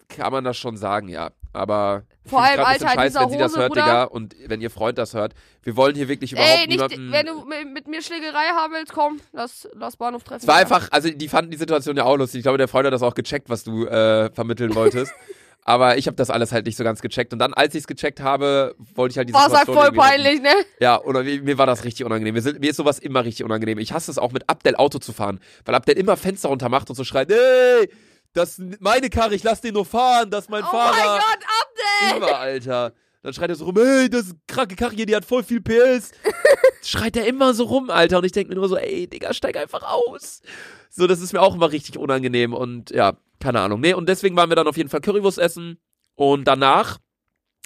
kann 0.10 0.32
man 0.32 0.44
das 0.44 0.58
schon 0.58 0.76
sagen, 0.78 1.08
ja. 1.08 1.32
Aber 1.54 2.04
Vor 2.26 2.42
allem, 2.42 2.60
Alter, 2.60 2.88
scheiße, 2.88 3.08
dieser 3.08 3.22
wenn 3.22 3.30
sie 3.30 3.38
das 3.38 3.52
Hose, 3.52 3.60
hört. 3.62 3.76
Digga. 3.76 4.04
Und 4.04 4.36
wenn 4.46 4.62
ihr 4.62 4.70
Freund 4.70 4.98
das 4.98 5.14
hört, 5.14 5.34
wir 5.64 5.76
wollen 5.76 5.96
hier 5.96 6.08
wirklich 6.08 6.34
überhaupt 6.34 6.52
Ey, 6.52 6.68
nicht, 6.68 6.78
niemanden... 6.78 7.12
wenn 7.12 7.26
du 7.26 7.46
mit, 7.46 7.88
mir 7.88 8.02
Schlägerei 8.02 8.50
haben 8.56 8.74
willst, 8.74 8.94
komm, 8.94 9.20
lass, 9.34 9.68
lass 9.74 9.98
Bahnhof 9.98 10.24
treffen. 10.24 10.42
Es 10.42 10.48
war 10.48 10.56
Alter. 10.56 10.76
einfach, 10.76 10.90
also 10.92 11.10
die 11.10 11.28
fanden 11.28 11.52
die 11.52 11.58
Situation 11.58 11.98
ja 11.98 12.04
auch 12.04 12.18
lustig. 12.18 12.40
Ich 12.40 12.44
glaube, 12.44 12.58
der 12.58 12.68
Freund 12.68 12.86
hat 12.86 12.94
das 12.94 13.02
auch 13.02 13.16
gecheckt, 13.16 13.50
was 13.50 13.64
du 13.64 13.86
äh, 13.86 14.32
vermitteln 14.32 14.76
wolltest. 14.76 15.14
Aber 15.64 15.98
ich 15.98 16.08
habe 16.08 16.16
das 16.16 16.32
alles 16.32 16.52
halt 16.52 16.66
nicht 16.66 16.76
so 16.76 16.84
ganz 16.84 17.02
gecheckt. 17.02 17.34
Und 17.34 17.40
dann, 17.40 17.54
als 17.54 17.76
ich 17.76 17.82
es 17.82 17.88
gecheckt 17.88 18.20
habe, 18.20 18.76
wollte 18.96 19.14
ich 19.14 19.18
halt 19.18 19.30
die 19.30 19.34
Boah, 19.34 19.46
ist 19.46 19.54
halt 19.54 19.68
Situation 19.68 19.76
voll 19.76 19.86
irgendwie 19.86 20.08
retten. 20.08 20.24
peinlich, 20.24 20.42
ne? 20.42 20.66
Ja, 20.80 21.00
oder 21.02 21.24
mir, 21.24 21.42
mir 21.42 21.58
war 21.58 21.68
das 21.68 21.84
richtig 21.84 22.04
unangenehm. 22.04 22.34
Mir, 22.34 22.42
sind, 22.42 22.60
mir 22.60 22.72
ist 22.72 22.78
sowas 22.78 22.98
immer 22.98 23.24
richtig 23.24 23.46
unangenehm. 23.46 23.78
Ich 23.78 23.94
hasse 23.94 24.10
es 24.10 24.18
auch 24.18 24.32
mit 24.32 24.50
Abdel 24.50 24.76
Auto 24.76 24.98
zu 24.98 25.14
fahren, 25.14 25.40
weil 25.66 25.76
Abdel 25.76 25.98
immer 25.98 26.18
Fenster 26.18 26.50
runter 26.50 26.70
macht 26.70 26.90
und 26.90 26.96
so 26.96 27.04
schreit, 27.04 27.32
ey, 27.32 27.90
das 28.34 28.60
ist 28.60 28.82
meine 28.82 29.10
Karre, 29.10 29.36
ich 29.36 29.44
lass 29.44 29.62
den 29.62 29.74
nur 29.74 29.86
fahren, 29.86 30.30
das 30.30 30.46
ist 30.46 30.50
mein 30.50 30.64
Oh 30.64 30.68
Fahrer. 30.68 30.96
mein 30.96 31.20
Gott, 31.20 31.46
Abdel! 31.62 32.18
Immer, 32.18 32.40
Alter. 32.40 32.94
Dann 33.24 33.34
schreit 33.34 33.50
er 33.52 33.56
so 33.56 33.66
rum, 33.66 33.78
ey, 33.78 34.10
das 34.10 34.22
ist 34.24 34.32
eine 34.32 34.40
kranke 34.48 34.76
Karre 34.76 34.96
hier, 34.96 35.06
die 35.06 35.16
hat 35.16 35.26
voll 35.26 35.44
viel 35.44 35.62
PS. 35.62 36.12
schreit 36.82 37.16
er 37.16 37.28
immer 37.28 37.54
so 37.54 37.66
rum, 37.66 37.90
Alter. 37.92 38.18
Und 38.18 38.26
ich 38.26 38.32
denke 38.32 38.50
mir 38.50 38.56
nur 38.56 38.68
so, 38.68 38.78
ey, 38.78 39.08
Digga, 39.08 39.34
steig 39.34 39.58
einfach 39.58 39.84
aus. 39.84 40.42
So, 40.90 41.06
das 41.06 41.22
ist 41.22 41.32
mir 41.32 41.42
auch 41.42 41.54
immer 41.54 41.72
richtig 41.72 41.98
unangenehm. 42.00 42.54
Und 42.54 42.90
ja, 42.90 43.14
keine 43.40 43.60
Ahnung. 43.62 43.80
Nee, 43.80 43.94
und 43.94 44.10
deswegen 44.10 44.36
waren 44.36 44.50
wir 44.50 44.56
dann 44.56 44.68
auf 44.68 44.78
jeden 44.78 44.90
Fall 44.90 45.02
Currywurst 45.02 45.38
essen. 45.38 45.80
Und 46.16 46.46
danach, 46.46 46.98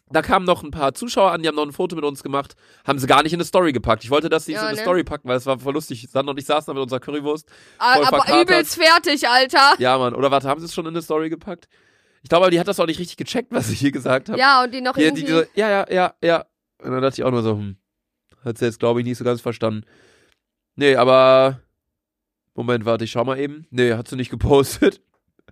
da 0.09 0.21
kamen 0.21 0.45
noch 0.45 0.63
ein 0.63 0.71
paar 0.71 0.93
Zuschauer 0.93 1.31
an, 1.31 1.41
die 1.41 1.47
haben 1.47 1.55
noch 1.55 1.65
ein 1.65 1.71
Foto 1.71 1.95
mit 1.95 2.05
uns 2.05 2.21
gemacht. 2.21 2.55
Haben 2.85 2.99
sie 2.99 3.07
gar 3.07 3.23
nicht 3.23 3.33
in 3.33 3.37
eine 3.39 3.45
Story 3.45 3.71
gepackt. 3.73 4.03
Ich 4.03 4.11
wollte, 4.11 4.29
dass 4.29 4.45
sie 4.45 4.53
es 4.53 4.57
Ja, 4.57 4.61
in 4.63 4.67
eine 4.69 4.77
ne? 4.77 4.83
Story 4.83 5.03
packen, 5.03 5.27
weil 5.27 5.37
es 5.37 5.45
war 5.47 5.57
voll 5.57 5.73
lustig. 5.73 6.07
Sandra 6.09 6.31
und 6.31 6.39
ich 6.39 6.45
saßen 6.45 6.67
da 6.67 6.73
mit 6.73 6.83
unserer 6.83 6.99
Currywurst. 6.99 7.49
Ah, 7.79 7.95
aber 7.95 8.07
verkatert. 8.07 8.43
übelst 8.43 8.75
fertig, 8.75 9.27
Alter. 9.27 9.73
Ja, 9.79 9.97
Mann. 9.97 10.13
Oder 10.13 10.29
warte, 10.29 10.47
haben 10.47 10.59
sie 10.59 10.67
es 10.67 10.73
schon 10.73 10.85
in 10.85 10.93
eine 10.93 11.01
Story 11.01 11.29
gepackt? 11.29 11.67
Ich 12.21 12.29
glaube, 12.29 12.49
die 12.51 12.59
hat 12.59 12.67
das 12.67 12.79
auch 12.79 12.85
nicht 12.85 12.99
richtig 12.99 13.17
gecheckt, 13.17 13.51
was 13.51 13.69
ich 13.69 13.79
hier 13.79 13.91
gesagt 13.91 14.29
habe. 14.29 14.39
Ja, 14.39 14.63
und 14.63 14.73
die 14.73 14.81
noch 14.81 14.93
Die, 14.93 15.01
irgendwie... 15.03 15.23
die, 15.23 15.31
so, 15.31 15.43
ja, 15.55 15.69
ja, 15.69 15.85
ja, 15.91 16.13
ja. 16.21 16.45
Und 16.83 16.91
dann 16.91 17.01
dachte 17.01 17.21
ich 17.21 17.23
auch 17.23 17.31
nur 17.31 17.41
so, 17.43 17.51
hm, 17.51 17.77
hat 18.43 18.57
sie 18.57 18.65
jetzt, 18.65 18.79
glaube 18.79 18.99
ich, 18.99 19.05
nicht 19.05 19.17
so 19.17 19.23
ganz 19.23 19.41
verstanden. 19.41 19.85
Nee, 20.75 20.95
aber. 20.95 21.61
Moment, 22.53 22.85
warte, 22.85 23.03
ich 23.03 23.11
schau 23.11 23.23
mal 23.25 23.39
eben. 23.39 23.67
Nee, 23.69 23.93
hat 23.93 24.07
sie 24.07 24.15
nicht 24.15 24.29
gepostet. 24.29 25.01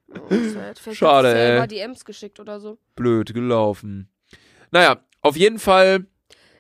Oh, 0.09 0.93
Schade, 0.93 1.29
hat 1.29 1.35
sie 1.35 1.41
selber 1.41 1.61
ey. 1.63 1.67
DMs 1.67 2.05
geschickt 2.05 2.39
oder 2.39 2.59
so. 2.59 2.77
Blöd 2.95 3.33
gelaufen. 3.33 4.09
Naja, 4.73 4.97
auf 5.21 5.37
jeden 5.37 5.59
Fall. 5.59 6.07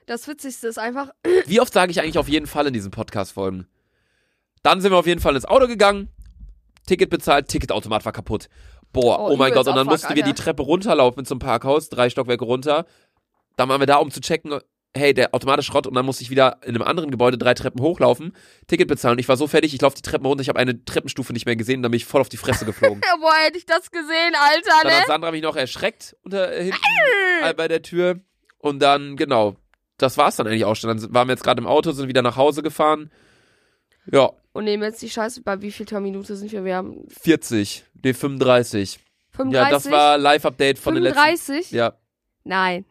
Das 0.05 0.27
Witzigste 0.27 0.67
ist 0.67 0.77
einfach, 0.77 1.09
Wie 1.47 1.59
oft 1.59 1.73
sage 1.73 1.91
ich 1.91 1.99
eigentlich 1.99 2.19
auf 2.19 2.29
jeden 2.29 2.45
Fall 2.45 2.67
in 2.67 2.73
diesen 2.73 2.91
Podcast-Folgen? 2.91 3.67
Dann 4.61 4.81
sind 4.81 4.91
wir 4.91 4.97
auf 4.99 5.07
jeden 5.07 5.19
Fall 5.19 5.35
ins 5.35 5.45
Auto 5.45 5.65
gegangen, 5.67 6.09
Ticket 6.85 7.09
bezahlt, 7.09 7.47
Ticketautomat 7.47 8.05
war 8.05 8.11
kaputt. 8.11 8.49
Boah, 8.91 9.19
Oh, 9.19 9.31
oh, 9.31 9.35
mein 9.35 9.51
Gott, 9.51 9.67
und 9.67 9.75
dann 9.75 9.87
mussten 9.87 10.15
wir 10.15 10.23
die. 10.23 10.33
Treppe 10.33 10.61
runterlaufen 10.61 11.25
zum 11.25 11.39
Parkhaus, 11.39 11.89
drei 11.89 12.11
Stockwerke 12.11 12.45
runter. 12.45 12.85
Dann 13.55 13.67
waren 13.69 13.81
wir 13.81 13.87
da, 13.87 13.95
um 13.95 14.11
zu 14.11 14.21
checken, 14.21 14.59
hey, 14.95 15.13
der 15.13 15.33
Automat 15.33 15.59
ist 15.59 15.65
Schrott 15.65 15.87
und 15.87 15.93
dann 15.95 16.05
musste 16.05 16.23
ich 16.23 16.29
wieder 16.29 16.57
in 16.63 16.75
einem 16.75 16.83
anderen 16.83 17.11
Gebäude 17.11 17.37
drei 17.37 17.53
Treppen 17.53 17.81
hochlaufen, 17.81 18.35
Ticket 18.67 18.87
bezahlen. 18.87 19.17
Ich 19.19 19.27
war 19.27 19.37
so 19.37 19.47
fertig, 19.47 19.73
ich 19.73 19.81
laufe 19.81 19.95
die 19.95 20.01
Treppen 20.01 20.25
runter, 20.25 20.41
ich 20.41 20.49
habe 20.49 20.59
eine 20.59 20.85
Treppenstufe 20.85 21.33
nicht 21.33 21.45
mehr 21.45 21.55
gesehen 21.55 21.77
und 21.77 21.83
dann 21.83 21.91
bin 21.91 21.97
ich 21.97 22.05
voll 22.05 22.21
auf 22.21 22.29
die 22.29 22.37
Fresse 22.37 22.65
geflogen. 22.65 23.01
ja, 23.03 23.15
boah, 23.19 23.33
hätte 23.45 23.57
ich 23.57 23.65
das 23.65 23.89
gesehen, 23.91 24.33
Alter, 24.39 24.69
Dann 24.83 24.91
hat 24.91 24.99
ne? 25.01 25.07
Sandra 25.07 25.31
mich 25.31 25.41
noch 25.41 25.55
erschreckt 25.55 26.15
unter, 26.23 26.51
äh, 26.53 26.65
hinten 26.65 27.57
bei 27.57 27.67
der 27.67 27.81
Tür. 27.81 28.19
Und 28.59 28.79
dann, 28.79 29.17
genau, 29.17 29.55
das 29.97 30.17
war's 30.17 30.35
dann 30.35 30.47
eigentlich 30.47 30.65
auch 30.65 30.75
schon. 30.75 30.95
Dann 30.95 31.13
waren 31.13 31.27
wir 31.27 31.33
jetzt 31.33 31.43
gerade 31.43 31.61
im 31.61 31.67
Auto, 31.67 31.91
sind 31.91 32.07
wieder 32.07 32.21
nach 32.21 32.37
Hause 32.37 32.63
gefahren. 32.63 33.11
Ja, 34.11 34.31
Und 34.53 34.65
nehmen 34.65 34.83
jetzt 34.83 35.01
die 35.01 35.09
Scheiße. 35.09 35.41
Bei 35.41 35.61
wie 35.61 35.71
viel 35.71 35.85
Minute 35.99 36.35
sind 36.35 36.51
wir? 36.51 36.63
Wir 36.65 36.75
haben 36.75 37.05
40, 37.09 37.85
nee, 38.03 38.13
35. 38.13 38.99
35. 39.31 39.53
Ja, 39.53 39.69
das 39.69 39.89
war 39.89 40.17
Live-Update 40.17 40.77
von 40.77 40.95
den 40.95 41.03
35? 41.05 41.55
letzten. 41.55 41.75
Ja, 41.75 41.93
Nein. 42.43 42.85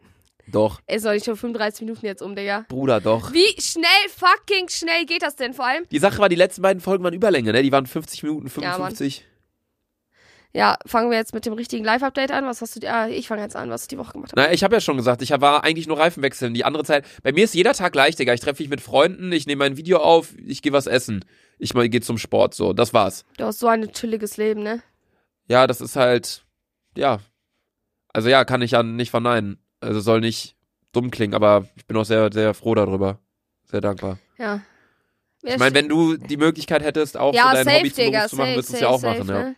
Doch. 0.47 0.81
Es 0.85 1.03
soll 1.03 1.15
nicht 1.15 1.25
schon 1.25 1.35
35 1.37 1.81
Minuten 1.81 2.05
jetzt 2.05 2.21
um, 2.21 2.35
Digga. 2.35 2.65
Bruder, 2.69 2.99
doch. 3.01 3.31
Wie 3.33 3.61
schnell, 3.61 3.87
fucking 4.09 4.67
schnell 4.69 5.05
geht 5.05 5.21
das 5.23 5.35
denn 5.35 5.53
vor 5.53 5.65
allem? 5.65 5.85
Die 5.91 5.99
Sache 5.99 6.19
war, 6.19 6.29
die 6.29 6.35
letzten 6.35 6.61
beiden 6.61 6.81
Folgen 6.81 7.03
waren 7.03 7.13
Überlänge, 7.13 7.51
ne? 7.51 7.63
Die 7.63 7.71
waren 7.71 7.85
50 7.85 8.23
Minuten, 8.23 8.47
Ja, 8.61 8.77
Mann. 8.77 8.91
55. 8.95 9.25
Ja, 10.55 10.77
fangen 10.85 11.09
wir 11.09 11.17
jetzt 11.17 11.33
mit 11.33 11.47
dem 11.47 11.53
richtigen 11.53 11.83
Live-Update 11.83 12.31
an. 12.31 12.45
Was 12.45 12.61
hast 12.61 12.75
du 12.75 12.79
dir? 12.79 12.93
Ah, 12.93 13.07
ich 13.07 13.27
fange 13.27 13.41
jetzt 13.41 13.55
an, 13.55 13.71
was 13.71 13.87
du 13.87 13.95
die 13.95 13.97
Woche 13.97 14.11
gemacht 14.13 14.31
hast. 14.31 14.35
Na, 14.35 14.51
ich 14.53 14.63
habe 14.63 14.75
ja 14.75 14.81
schon 14.81 14.97
gesagt, 14.97 15.23
ich 15.23 15.31
war 15.31 15.63
eigentlich 15.63 15.87
nur 15.87 15.97
Reifen 15.97 16.21
wechseln. 16.21 16.53
Die 16.53 16.63
andere 16.63 16.83
Zeit, 16.83 17.05
bei 17.23 17.31
mir 17.31 17.43
ist 17.45 17.55
jeder 17.55 17.73
Tag 17.73 17.91
gleich, 17.93 18.15
Digga. 18.15 18.33
Ich 18.35 18.41
treffe 18.41 18.61
mich 18.61 18.69
mit 18.69 18.79
Freunden, 18.79 19.31
ich 19.31 19.47
nehme 19.47 19.63
ein 19.63 19.77
Video 19.77 19.97
auf, 19.97 20.35
ich 20.45 20.61
gehe 20.61 20.71
was 20.71 20.85
essen. 20.85 21.25
Ich 21.57 21.73
mal 21.73 21.89
gehe 21.89 22.01
zum 22.01 22.19
Sport, 22.19 22.53
so. 22.53 22.71
Das 22.73 22.93
war's. 22.93 23.25
Du 23.37 23.45
hast 23.45 23.59
so 23.59 23.67
ein 23.67 23.91
chilliges 23.93 24.37
Leben, 24.37 24.61
ne? 24.61 24.83
Ja, 25.47 25.65
das 25.65 25.81
ist 25.81 25.95
halt, 25.95 26.43
ja. 26.95 27.19
Also 28.09 28.29
ja, 28.29 28.45
kann 28.45 28.61
ich 28.61 28.71
ja 28.71 28.83
nicht 28.83 29.09
verneinen. 29.09 29.57
Also 29.83 29.99
soll 29.99 30.21
nicht 30.21 30.55
dumm 30.91 31.11
klingen, 31.11 31.33
aber 31.33 31.67
ich 31.75 31.85
bin 31.85 31.97
auch 31.97 32.05
sehr, 32.05 32.31
sehr 32.31 32.53
froh 32.53 32.75
darüber. 32.75 33.19
Sehr 33.65 33.81
dankbar. 33.81 34.17
Ja. 34.37 34.61
Ich 35.41 35.57
meine, 35.57 35.75
wenn 35.75 35.89
du 35.89 36.15
die 36.15 36.37
Möglichkeit 36.37 36.83
hättest, 36.83 37.17
auch 37.17 37.33
ja, 37.33 37.49
so 37.49 37.55
dein 37.55 37.65
safe, 37.65 37.77
Hobby 37.79 37.93
zum 37.93 38.05
Digga, 38.05 38.27
zu 38.27 38.35
machen, 38.37 38.45
safe, 38.45 38.55
würdest 38.55 38.69
du 38.69 38.75
es 38.75 38.81
ja 38.81 38.87
auch 38.87 38.99
safe, 38.99 39.19
machen, 39.19 39.29
ja. 39.29 39.43
ne? 39.43 39.55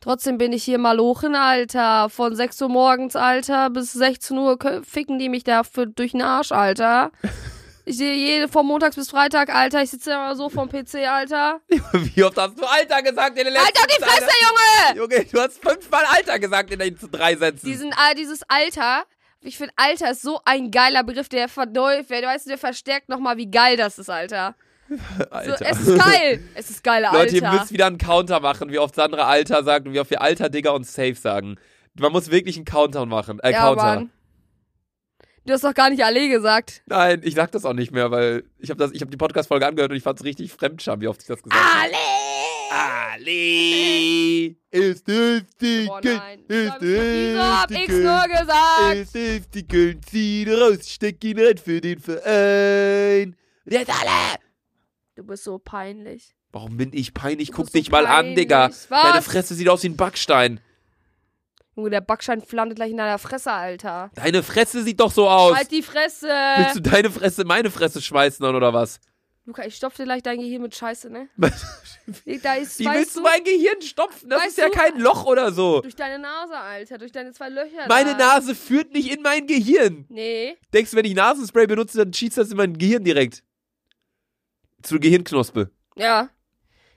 Trotzdem 0.00 0.38
bin 0.38 0.52
ich 0.52 0.62
hier 0.62 0.78
malochen, 0.78 1.34
Alter. 1.34 2.08
Von 2.08 2.34
6 2.36 2.62
Uhr 2.62 2.68
morgens, 2.68 3.16
Alter, 3.16 3.70
bis 3.70 3.92
16 3.92 4.36
Uhr 4.38 4.58
ficken 4.84 5.18
die 5.18 5.28
mich 5.28 5.44
da 5.44 5.64
für, 5.64 5.86
durch 5.86 6.12
den 6.12 6.22
Arsch, 6.22 6.52
Alter. 6.52 7.10
Ich 7.84 7.96
sehe 7.96 8.14
jede 8.14 8.48
von 8.48 8.66
montags 8.66 8.96
bis 8.96 9.10
Freitag, 9.10 9.52
Alter. 9.52 9.82
Ich 9.82 9.90
sitze 9.90 10.12
immer 10.12 10.36
so 10.36 10.50
vom 10.50 10.68
PC, 10.68 11.06
Alter. 11.08 11.60
Wie 11.92 12.22
oft 12.22 12.36
hast 12.36 12.58
du 12.58 12.64
Alter 12.64 13.02
gesagt 13.02 13.38
in 13.38 13.44
den 13.44 13.54
letzten 13.54 13.66
Alter, 13.66 13.86
die 13.88 14.04
Fresse, 14.04 14.30
Junge! 14.46 14.98
Junge, 14.98 15.24
du 15.24 15.40
hast 15.40 15.62
fünfmal 15.62 16.04
Alter 16.14 16.38
gesagt 16.38 16.70
in 16.70 16.78
den 16.78 16.98
drei 17.10 17.34
Sätzen. 17.34 17.66
Diesen, 17.66 17.92
dieses 18.16 18.42
Alter, 18.46 19.04
ich 19.40 19.56
finde, 19.56 19.72
Alter 19.76 20.10
ist 20.10 20.22
so 20.22 20.40
ein 20.44 20.70
geiler 20.70 21.04
Begriff, 21.04 21.28
der 21.28 21.48
verdäuft, 21.48 22.10
der, 22.10 22.22
weißt 22.22 22.46
du, 22.46 22.50
der 22.50 22.58
verstärkt 22.58 23.08
nochmal, 23.08 23.36
wie 23.36 23.50
geil 23.50 23.76
das 23.76 23.98
ist, 23.98 24.10
Alter. 24.10 24.54
So, 24.88 25.24
Alter. 25.30 25.66
es 25.68 25.80
ist 25.80 25.98
geil. 25.98 26.40
es 26.54 26.70
ist 26.70 26.82
geil, 26.82 27.04
Alter. 27.04 27.18
Leute, 27.18 27.36
ihr 27.36 27.50
müsst 27.50 27.72
wieder 27.72 27.86
einen 27.86 27.98
Counter 27.98 28.40
machen, 28.40 28.70
wie 28.70 28.78
oft 28.78 28.94
Sandra 28.94 29.28
Alter 29.28 29.62
sagt 29.62 29.86
und 29.86 29.92
wie 29.92 30.00
oft 30.00 30.10
wir 30.10 30.22
Alter, 30.22 30.48
Digger 30.48 30.72
und 30.72 30.86
Safe 30.86 31.14
sagen. 31.14 31.56
Man 31.98 32.10
muss 32.10 32.30
wirklich 32.30 32.56
einen 32.56 32.64
Counter 32.64 33.04
machen. 33.04 33.38
Äh, 33.40 33.52
ja, 33.52 33.60
Counter. 33.60 33.82
Mann. 33.82 34.10
Du 35.44 35.52
hast 35.52 35.64
doch 35.64 35.74
gar 35.74 35.90
nicht 35.90 36.02
alle 36.02 36.28
gesagt. 36.28 36.82
Nein, 36.86 37.20
ich 37.22 37.34
sag 37.34 37.52
das 37.52 37.64
auch 37.66 37.74
nicht 37.74 37.92
mehr, 37.92 38.10
weil 38.10 38.44
ich 38.58 38.70
habe 38.70 38.84
hab 38.84 39.10
die 39.10 39.16
Podcast-Folge 39.16 39.66
angehört 39.66 39.90
und 39.90 39.96
ich 39.96 40.02
fand's 40.02 40.24
richtig 40.24 40.52
fremdscham, 40.52 41.00
wie 41.00 41.08
oft 41.08 41.20
ich 41.20 41.28
das 41.28 41.42
gesagt 41.42 41.62
habe. 41.62 41.92
Ali 42.70 44.56
ist 44.70 45.06
heftig. 45.08 45.88
Nein. 46.02 46.40
Ist 46.48 46.74
Wieso 46.80 47.42
hab 47.42 47.70
ich's 47.70 47.88
nur 47.88 48.22
gesagt? 48.28 48.94
Ist 48.94 49.14
heftig 49.14 49.98
zieh 50.08 50.42
ihn 50.42 50.52
raus, 50.54 50.88
steck 50.88 51.22
ihn 51.24 51.38
rein 51.38 51.58
für 51.58 51.80
den 51.80 51.98
Verein. 51.98 53.36
Und 53.64 53.72
Jetzt 53.72 53.90
alle! 53.90 54.38
Du 55.16 55.24
bist 55.24 55.44
so 55.44 55.58
peinlich. 55.58 56.34
Warum 56.52 56.76
bin 56.76 56.92
ich 56.92 57.12
peinlich? 57.12 57.50
Du 57.50 57.56
Guck 57.56 57.66
bist 57.66 57.74
so 57.74 57.78
dich 57.80 57.90
mal 57.90 58.06
an, 58.06 58.34
Digga. 58.34 58.68
peinlich. 58.68 58.90
Was? 58.90 59.02
Deine 59.02 59.22
Fresse 59.22 59.54
sieht 59.54 59.68
aus 59.68 59.82
wie 59.82 59.88
ein 59.88 59.96
Backstein. 59.96 60.60
Junge, 61.76 61.90
der 61.90 62.00
Backstein 62.00 62.40
flandet 62.40 62.76
gleich 62.76 62.90
in 62.90 62.96
deiner 62.96 63.18
Fresse, 63.18 63.52
Alter. 63.52 64.10
Deine 64.14 64.42
Fresse 64.42 64.82
sieht 64.82 64.98
doch 65.00 65.12
so 65.12 65.28
aus. 65.28 65.56
Halt 65.56 65.70
die 65.70 65.82
Fresse! 65.82 66.26
Willst 66.26 66.76
du 66.76 66.80
deine 66.80 67.10
Fresse 67.10 67.42
in 67.42 67.48
meine 67.48 67.70
Fresse 67.70 68.02
schmeißen 68.02 68.44
dann, 68.44 68.56
oder 68.56 68.72
was? 68.72 68.98
Luca, 69.48 69.64
ich 69.64 69.76
stopf 69.76 69.96
dir 69.96 70.04
gleich 70.04 70.22
dein 70.22 70.38
Gehirn 70.40 70.60
mit 70.60 70.76
Scheiße, 70.76 71.08
ne? 71.08 71.30
Wie 72.26 72.38
Da 72.38 72.56
ist, 72.56 72.78
willst 72.80 72.84
weißt 72.84 73.16
du 73.16 73.22
mein 73.22 73.42
Gehirn 73.44 73.80
stopfen? 73.80 74.28
Das 74.28 74.46
ist 74.46 74.58
ja 74.58 74.68
kein 74.68 74.98
Loch 75.00 75.24
oder 75.24 75.52
so. 75.52 75.80
durch 75.80 75.96
deine 75.96 76.18
Nase, 76.18 76.54
Alter. 76.54 76.98
Durch 76.98 77.12
deine 77.12 77.32
zwei 77.32 77.48
Löcher. 77.48 77.88
Meine 77.88 78.10
da. 78.10 78.34
Nase 78.34 78.54
führt 78.54 78.92
nicht 78.92 79.10
in 79.10 79.22
mein 79.22 79.46
Gehirn. 79.46 80.04
Nee. 80.10 80.58
Denkst 80.74 80.90
du, 80.90 80.98
wenn 80.98 81.06
ich 81.06 81.14
Nasenspray 81.14 81.66
benutze, 81.66 81.96
dann 81.96 82.12
schießt 82.12 82.36
das 82.36 82.50
in 82.50 82.58
mein 82.58 82.76
Gehirn 82.76 83.04
direkt? 83.04 83.42
Zu 84.82 85.00
Gehirnknospe. 85.00 85.70
Ja. 85.96 86.28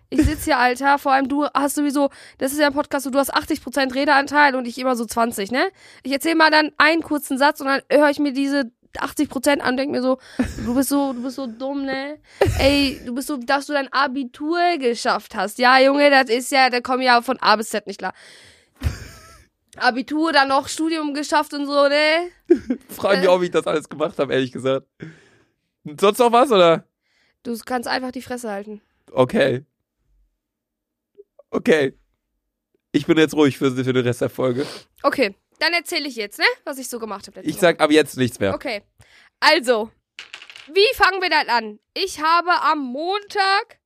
Ich 0.10 0.22
sitz 0.22 0.44
hier, 0.44 0.58
Alter. 0.58 1.00
Vor 1.00 1.14
allem 1.14 1.30
du 1.30 1.46
hast 1.54 1.76
sowieso, 1.76 2.10
das 2.38 2.52
ist 2.52 2.60
ja 2.60 2.68
ein 2.68 2.74
Podcast, 2.74 3.06
du 3.06 3.18
hast 3.18 3.34
80% 3.34 3.96
Redeanteil 3.96 4.56
und 4.56 4.68
ich 4.68 4.78
immer 4.78 4.98
so 4.98 5.06
20, 5.06 5.52
ne? 5.52 5.72
Ich 6.04 6.12
erzähl 6.12 6.36
mal 6.36 6.52
dann 6.52 6.74
einen 6.78 7.02
kurzen 7.02 7.38
Satz 7.38 7.62
und 7.62 7.68
dann 7.68 7.82
höre 7.90 8.10
ich 8.10 8.20
mir 8.20 8.34
diese 8.34 8.74
80% 8.98 9.60
an 9.60 9.72
und 9.72 9.78
denk 9.78 9.92
mir 9.92 10.02
so, 10.02 10.18
du 10.66 10.76
bist 10.76 10.90
so, 10.90 11.14
du 11.14 11.24
bist 11.24 11.36
so 11.36 11.48
dumm, 11.48 11.86
ne? 11.86 12.20
Ey, 12.60 13.00
du 13.06 13.14
bist 13.16 13.28
so, 13.28 13.38
dass 13.38 13.68
du 13.68 13.74
dein 13.74 13.92
Abitur 13.92 14.60
geschafft 14.80 15.36
hast. 15.36 15.58
Ja, 15.60 15.80
Junge, 15.80 16.10
das 16.10 16.30
ist 16.30 16.52
ja, 16.52 16.70
da 16.70 16.82
kommen 16.82 17.02
ja 17.02 17.22
von 17.22 17.38
A 17.40 17.56
bis 17.56 17.70
Z 17.70 17.88
nicht 17.88 18.00
klar. 18.00 18.14
Abitur, 19.78 20.34
dann 20.34 20.50
noch 20.50 20.68
Studium 20.68 21.14
geschafft 21.14 21.54
und 21.54 21.66
so, 21.66 21.88
ne? 21.88 22.30
Frag 22.90 23.20
mich 23.20 23.28
auch, 23.28 23.40
wie 23.40 23.46
ich 23.46 23.52
das 23.52 23.68
alles 23.68 23.88
gemacht 23.88 24.20
habe, 24.20 24.34
ehrlich 24.34 24.52
gesagt. 24.52 24.86
Sonst 26.00 26.20
noch 26.20 26.32
was, 26.32 26.52
oder? 26.52 26.86
Du 27.44 27.58
kannst 27.66 27.88
einfach 27.88 28.12
die 28.12 28.22
Fresse 28.22 28.52
halten. 28.52 28.82
Okay. 29.12 29.66
Okay. 31.50 31.98
Ich 32.92 33.06
bin 33.06 33.18
jetzt 33.18 33.34
ruhig 33.34 33.58
für, 33.58 33.72
für 33.72 33.94
den 33.94 34.06
Rest 34.06 34.22
der 34.22 34.30
Folge. 34.30 34.66
Okay, 35.02 35.36
dann 35.62 35.74
erzähle 35.74 36.08
ich 36.08 36.16
jetzt, 36.16 36.40
ne? 36.40 36.46
Was 36.64 36.78
ich 36.78 36.90
so 36.90 37.00
gemacht 37.00 37.28
habe. 37.28 37.42
Ich 37.42 37.58
sag 37.58 37.80
ab 37.80 37.92
jetzt 37.92 38.18
nichts 38.18 38.40
mehr. 38.40 38.54
Okay. 38.54 38.82
Also, 39.40 39.92
wie 40.68 40.96
fangen 40.96 41.22
wir 41.22 41.30
dann 41.30 41.50
an? 41.50 41.80
Ich 41.94 42.22
habe 42.22 42.52
am 42.62 42.80
Montag 42.80 43.80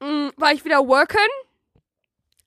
mh, 0.00 0.32
war 0.36 0.52
ich 0.52 0.64
wieder 0.64 0.86
worken. 0.86 1.18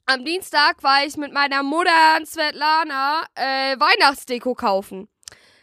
Am 0.05 0.25
Dienstag 0.25 0.83
war 0.83 1.05
ich 1.05 1.15
mit 1.15 1.31
meiner 1.31 1.63
Mutter 1.63 2.17
und 2.17 2.27
Svetlana 2.27 3.25
äh, 3.35 3.79
Weihnachtsdeko 3.79 4.53
kaufen. 4.53 5.07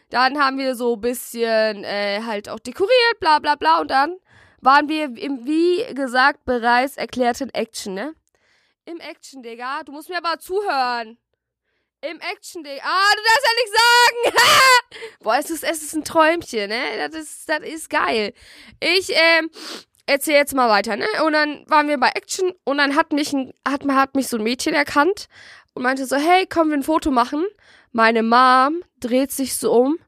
Dann 0.09 0.39
haben 0.39 0.57
wir 0.57 0.75
so 0.75 0.95
ein 0.95 1.01
bisschen 1.01 1.83
äh, 1.83 2.21
halt 2.25 2.49
auch 2.49 2.59
dekoriert, 2.59 3.19
bla 3.19 3.39
bla 3.39 3.55
bla. 3.55 3.81
Und 3.81 3.91
dann 3.91 4.17
waren 4.59 4.89
wir 4.89 5.15
im, 5.17 5.45
wie 5.45 5.85
gesagt, 5.93 6.43
bereits 6.45 6.97
erklärten 6.97 7.49
Action, 7.51 7.93
ne? 7.93 8.15
Im 8.85 8.99
Action, 8.99 9.43
Digga. 9.43 9.83
Du 9.83 9.91
musst 9.91 10.09
mir 10.09 10.17
aber 10.17 10.39
zuhören. 10.39 11.17
Im 12.09 12.19
Action, 12.19 12.63
Digga. 12.63 12.81
Ah, 12.83 13.11
du 13.15 13.21
darfst 13.23 13.45
ja 13.45 13.53
nichts 13.55 13.77
sagen. 13.77 14.37
Boah, 15.23 15.35
es 15.37 15.51
ist, 15.51 15.63
es 15.63 15.83
ist 15.83 15.93
ein 15.93 16.03
Träumchen, 16.03 16.69
ne? 16.69 16.81
Das 16.97 17.13
ist, 17.13 17.47
das 17.47 17.59
ist 17.59 17.89
geil. 17.91 18.33
Ich, 18.79 19.11
ähm, 19.11 19.51
erzähl 20.07 20.33
jetzt 20.33 20.55
mal 20.55 20.67
weiter, 20.67 20.95
ne? 20.95 21.05
Und 21.25 21.33
dann 21.33 21.63
waren 21.67 21.87
wir 21.87 21.99
bei 21.99 22.09
Action 22.09 22.51
und 22.63 22.79
dann 22.79 22.95
hat 22.95 23.13
mich, 23.13 23.33
ein, 23.33 23.53
hat, 23.67 23.85
hat 23.87 24.15
mich 24.15 24.27
so 24.27 24.37
ein 24.37 24.43
Mädchen 24.43 24.73
erkannt 24.73 25.27
und 25.73 25.83
meinte 25.83 26.05
so, 26.07 26.15
hey, 26.15 26.47
können 26.47 26.71
wir 26.71 26.77
ein 26.77 26.83
Foto 26.83 27.11
machen? 27.11 27.45
Meine 27.91 28.23
Mom 28.23 28.81
dreht 28.99 29.31
sich 29.31 29.55
so 29.55 29.71
um, 29.71 29.99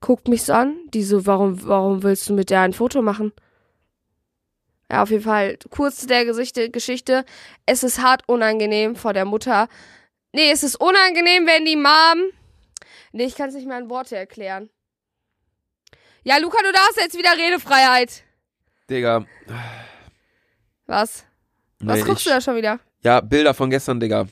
guckt 0.00 0.28
mich 0.28 0.42
so 0.42 0.52
an, 0.52 0.76
die 0.92 1.04
so, 1.04 1.26
warum, 1.26 1.66
warum 1.66 2.02
willst 2.02 2.28
du 2.28 2.34
mit 2.34 2.50
der 2.50 2.60
ein 2.60 2.74
Foto 2.74 3.00
machen? 3.00 3.32
Ja, 4.90 5.02
auf 5.02 5.10
jeden 5.10 5.24
Fall, 5.24 5.56
kurz 5.70 6.00
zu 6.00 6.06
der 6.06 6.26
Gesichte, 6.26 6.68
Geschichte. 6.68 7.24
Es 7.64 7.82
ist 7.82 8.02
hart 8.02 8.28
unangenehm 8.28 8.94
vor 8.94 9.14
der 9.14 9.24
Mutter. 9.24 9.68
Nee, 10.32 10.50
es 10.50 10.62
ist 10.62 10.76
unangenehm, 10.76 11.46
wenn 11.46 11.64
die 11.64 11.76
Mom. 11.76 12.30
Nee, 13.12 13.24
ich 13.26 13.34
kann 13.34 13.48
es 13.50 13.54
nicht 13.54 13.66
mehr 13.66 13.78
in 13.78 13.90
Worte 13.90 14.16
erklären. 14.16 14.70
Ja, 16.24 16.38
Luca, 16.38 16.58
du 16.62 16.72
darfst 16.72 16.96
jetzt 16.96 17.18
wieder 17.18 17.36
Redefreiheit. 17.36 18.24
Digga. 18.88 19.26
Was? 20.86 21.24
Was 21.80 21.98
Nee, 21.98 22.04
guckst 22.04 22.20
ich, 22.20 22.24
du 22.24 22.30
da 22.30 22.40
schon 22.40 22.56
wieder? 22.56 22.80
Ja, 23.02 23.20
Bilder 23.20 23.54
von 23.54 23.70
gestern, 23.70 24.00
Digga. 24.00 24.26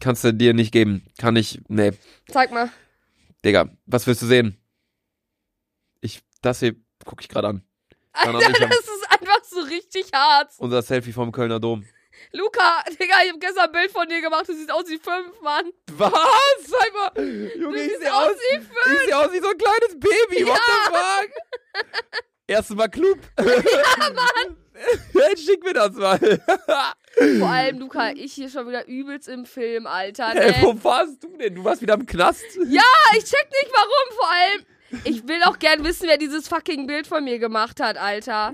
Kannst 0.00 0.24
du 0.24 0.32
dir 0.34 0.52
nicht 0.52 0.72
geben. 0.72 1.06
Kann 1.18 1.36
ich. 1.36 1.60
Nee. 1.68 1.92
Zeig 2.28 2.50
mal. 2.50 2.70
Digga, 3.44 3.68
was 3.86 4.06
willst 4.06 4.22
du 4.22 4.26
sehen? 4.26 4.58
Ich. 6.00 6.20
Das 6.42 6.60
hier 6.60 6.74
gucke 7.04 7.22
ich 7.22 7.28
gerade 7.28 7.48
an. 7.48 7.62
Alter, 8.12 8.38
das 8.40 8.78
ist 8.80 9.10
einfach 9.10 9.44
so 9.44 9.60
richtig 9.60 10.06
hart. 10.12 10.52
Unser 10.58 10.82
Selfie 10.82 11.12
vom 11.12 11.32
Kölner 11.32 11.60
Dom. 11.60 11.84
Luca, 12.36 12.82
Digga, 12.90 13.14
ich 13.24 13.32
hab 13.32 13.40
gestern 13.40 13.64
ein 13.66 13.72
Bild 13.72 13.90
von 13.92 14.08
dir 14.08 14.20
gemacht. 14.20 14.48
Du 14.48 14.52
siehst 14.54 14.70
aus 14.70 14.88
wie 14.88 14.98
fünf, 14.98 15.40
Mann. 15.40 15.70
Was? 15.92 16.12
Sag 16.66 16.92
mal. 16.94 17.24
Junge, 17.24 17.48
Du 17.58 17.74
ich 17.74 17.82
siehst 17.90 18.00
sehe 18.00 18.12
aus 18.14 18.26
aus, 18.28 18.36
wie 18.50 18.56
fünf. 18.56 19.00
ich 19.00 19.06
seh 19.06 19.12
aus 19.14 19.32
wie 19.32 19.38
so 19.40 19.48
ein 19.48 19.58
kleines 19.58 20.00
Baby. 20.00 20.46
What 20.46 20.60
the 20.66 20.92
fuck? 20.92 21.30
Erstes 22.46 22.76
Mal 22.76 22.88
Club. 22.88 23.18
Ja, 23.38 24.10
Mann. 24.12 24.56
Jetzt 25.14 25.44
schick 25.46 25.62
mir 25.62 25.72
das 25.72 25.92
mal. 25.92 26.18
Vor 27.38 27.48
allem, 27.48 27.78
Luca, 27.78 28.10
ich 28.10 28.32
hier 28.32 28.50
schon 28.50 28.66
wieder 28.68 28.86
übelst 28.88 29.28
im 29.28 29.46
Film, 29.46 29.86
Alter. 29.86 30.30
Hey, 30.30 30.50
Ne? 30.50 30.56
wo 30.62 30.84
warst 30.84 31.22
du 31.22 31.36
denn? 31.36 31.54
Du 31.54 31.62
warst 31.64 31.80
wieder 31.80 31.94
im 31.94 32.04
Knast? 32.06 32.42
Ja, 32.66 32.82
ich 33.16 33.24
check 33.24 33.46
nicht 33.62 33.72
warum. 33.72 34.18
Vor 34.18 34.28
allem, 34.30 34.66
ich 35.04 35.26
will 35.28 35.40
auch 35.44 35.60
gern 35.60 35.84
wissen, 35.84 36.08
wer 36.08 36.18
dieses 36.18 36.48
fucking 36.48 36.88
Bild 36.88 37.06
von 37.06 37.22
mir 37.22 37.38
gemacht 37.38 37.78
hat, 37.80 37.96
Alter. 37.96 38.52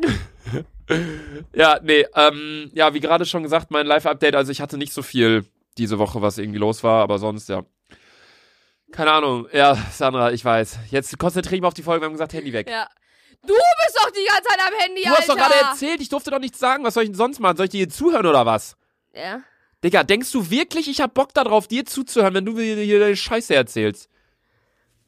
Ja, 1.54 1.78
nee, 1.82 2.06
ähm, 2.14 2.70
ja, 2.74 2.92
wie 2.94 3.00
gerade 3.00 3.24
schon 3.26 3.42
gesagt, 3.42 3.70
mein 3.70 3.86
Live-Update, 3.86 4.34
also 4.34 4.50
ich 4.52 4.60
hatte 4.60 4.76
nicht 4.78 4.92
so 4.92 5.02
viel 5.02 5.44
diese 5.78 5.98
Woche, 5.98 6.20
was 6.22 6.38
irgendwie 6.38 6.58
los 6.58 6.82
war, 6.82 7.02
aber 7.02 7.18
sonst, 7.18 7.48
ja. 7.48 7.62
Keine 8.92 9.12
Ahnung. 9.12 9.46
Ja, 9.52 9.76
Sandra, 9.92 10.32
ich 10.32 10.44
weiß. 10.44 10.78
Jetzt 10.90 11.16
konzentriere 11.18 11.56
ich 11.56 11.60
mich 11.60 11.68
auf 11.68 11.74
die 11.74 11.82
Folge, 11.82 12.02
wir 12.02 12.06
haben 12.06 12.12
gesagt, 12.14 12.32
Handy 12.32 12.52
weg. 12.52 12.68
Ja. 12.68 12.88
Du 13.46 13.54
bist 13.54 13.96
doch 13.96 14.10
die 14.10 14.26
ganze 14.26 14.42
Zeit 14.48 14.58
am 14.60 14.74
Handy, 14.78 15.02
Du 15.04 15.10
hast 15.10 15.28
doch 15.28 15.36
Alter. 15.36 15.48
gerade 15.48 15.70
erzählt, 15.70 16.00
ich 16.00 16.08
durfte 16.08 16.30
doch 16.30 16.40
nichts 16.40 16.58
sagen. 16.58 16.84
Was 16.84 16.94
soll 16.94 17.04
ich 17.04 17.08
denn 17.08 17.16
sonst 17.16 17.38
machen? 17.40 17.56
Soll 17.56 17.64
ich 17.66 17.70
dir 17.70 17.78
hier 17.78 17.88
zuhören 17.88 18.26
oder 18.26 18.44
was? 18.44 18.76
Ja. 19.14 19.40
Digga, 19.82 20.02
denkst 20.04 20.30
du 20.32 20.50
wirklich, 20.50 20.88
ich 20.90 21.00
hab 21.00 21.14
Bock 21.14 21.32
darauf, 21.32 21.66
dir 21.66 21.86
zuzuhören, 21.86 22.34
wenn 22.34 22.44
du 22.44 22.58
hier 22.58 22.76
hier 22.76 23.00
deine 23.00 23.16
Scheiße 23.16 23.54
erzählst? 23.54 24.10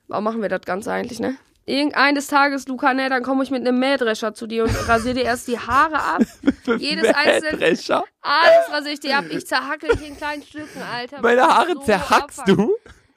Warum 0.08 0.24
machen 0.24 0.40
wir 0.40 0.48
das 0.48 0.62
Ganze 0.62 0.92
eigentlich, 0.92 1.20
ne? 1.20 1.36
Irgendeines 1.64 2.26
Tages, 2.26 2.66
Luca, 2.66 2.92
ne, 2.92 3.08
dann 3.08 3.22
komme 3.22 3.44
ich 3.44 3.50
mit 3.50 3.60
einem 3.66 3.78
Mähdrescher 3.78 4.34
zu 4.34 4.46
dir 4.48 4.64
und 4.64 4.88
rasiere 4.88 5.14
dir 5.14 5.24
erst 5.24 5.46
die 5.46 5.58
Haare 5.58 5.96
ab. 6.00 6.22
Jedes 6.78 7.06
einzelne, 7.14 7.56
Mähdrescher? 7.56 8.04
alles 8.20 8.70
rasiere 8.70 8.94
ich 8.94 9.00
dir 9.00 9.18
ab. 9.18 9.24
Ich 9.30 9.46
zerhacke 9.46 9.88
dich 9.88 10.08
in 10.08 10.16
kleinen 10.16 10.42
Stücken, 10.42 10.82
Alter. 10.82 11.20
Meine 11.22 11.42
Haare 11.42 11.74
so 11.74 11.80
zerhackst 11.80 12.40
abfuckst. 12.40 12.48
du? 12.48 12.74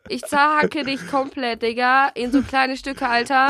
Ich 0.08 0.22
zerhacke 0.24 0.84
dich 0.84 1.08
komplett, 1.08 1.64
Digga, 1.64 2.10
in 2.14 2.32
so 2.32 2.44
kleine 2.44 2.78
Stücke, 2.78 3.08
Alter. 3.08 3.48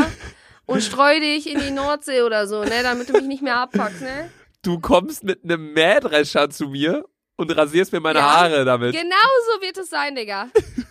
Und 0.66 0.82
streu 0.82 1.20
dich 1.20 1.52
in 1.52 1.60
die 1.60 1.72
Nordsee 1.72 2.22
oder 2.22 2.48
so, 2.48 2.64
ne, 2.64 2.82
damit 2.82 3.10
du 3.10 3.14
mich 3.14 3.26
nicht 3.26 3.44
mehr 3.44 3.58
abfuckst, 3.58 4.02
ne? 4.02 4.32
Du 4.64 4.80
kommst 4.80 5.24
mit 5.24 5.44
einem 5.44 5.74
Mähdrescher 5.74 6.50
zu 6.50 6.70
mir 6.70 7.06
und 7.36 7.56
rasierst 7.56 7.92
mir 7.92 8.00
meine 8.00 8.20
Ja. 8.20 8.34
Haare 8.34 8.66
damit. 8.66 8.94
Genau 8.96 9.16
so 9.54 9.62
wird 9.62 9.78
es 9.78 9.90
sein, 9.90 10.16
Digga. 10.16 10.48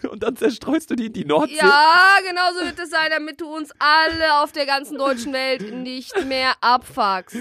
Und 0.07 0.23
dann 0.23 0.37
zerstreust 0.37 0.91
du 0.91 0.97
die 0.97 1.07
in 1.07 1.13
die 1.13 1.25
Nordsee. 1.25 1.57
Ja, 1.57 2.19
genau 2.27 2.53
so 2.59 2.65
wird 2.65 2.79
es 2.79 2.91
sein, 2.91 3.11
damit 3.11 3.41
du 3.41 3.47
uns 3.55 3.71
alle 3.79 4.41
auf 4.43 4.53
der 4.53 4.67
ganzen 4.67 4.99
deutschen 4.99 5.33
Welt 5.33 5.73
nicht 5.73 6.25
mehr 6.25 6.53
abfuckst. 6.61 7.37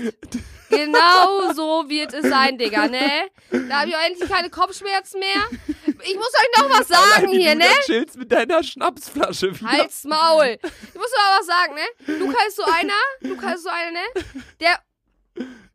Genau 0.70 1.54
so 1.54 1.88
wird 1.88 2.14
es 2.14 2.28
sein, 2.28 2.58
Digga, 2.58 2.88
ne? 2.88 3.30
Da 3.70 3.82
habe 3.82 3.90
ich 3.90 3.96
auch 3.96 4.06
endlich 4.06 4.30
keine 4.30 4.50
Kopfschmerzen 4.50 5.20
mehr. 5.20 5.60
Ich 6.04 6.16
muss 6.16 6.32
euch 6.34 6.62
noch 6.62 6.80
was 6.80 6.88
sagen 6.88 7.28
Allein 7.28 7.30
hier, 7.30 7.52
du 7.52 7.58
ne? 7.60 7.66
da 7.66 7.82
chillst 7.86 8.18
mit 8.18 8.32
deiner 8.32 8.64
Schnapsflasche 8.64 9.60
wieder. 9.60 9.70
Halt's 9.72 10.04
Maul. 10.04 10.58
Ich 10.62 10.96
muss 10.96 11.12
noch 11.12 11.40
was 11.40 11.46
sagen, 11.46 11.76
ne? 11.76 12.18
Luca 12.20 12.38
ist 12.48 12.56
so 12.56 12.64
einer, 12.64 12.94
Luca 13.22 13.52
ist 13.54 13.64
so 13.64 13.70
einer, 13.70 13.92
ne? 13.92 14.24
Der, 14.60 14.80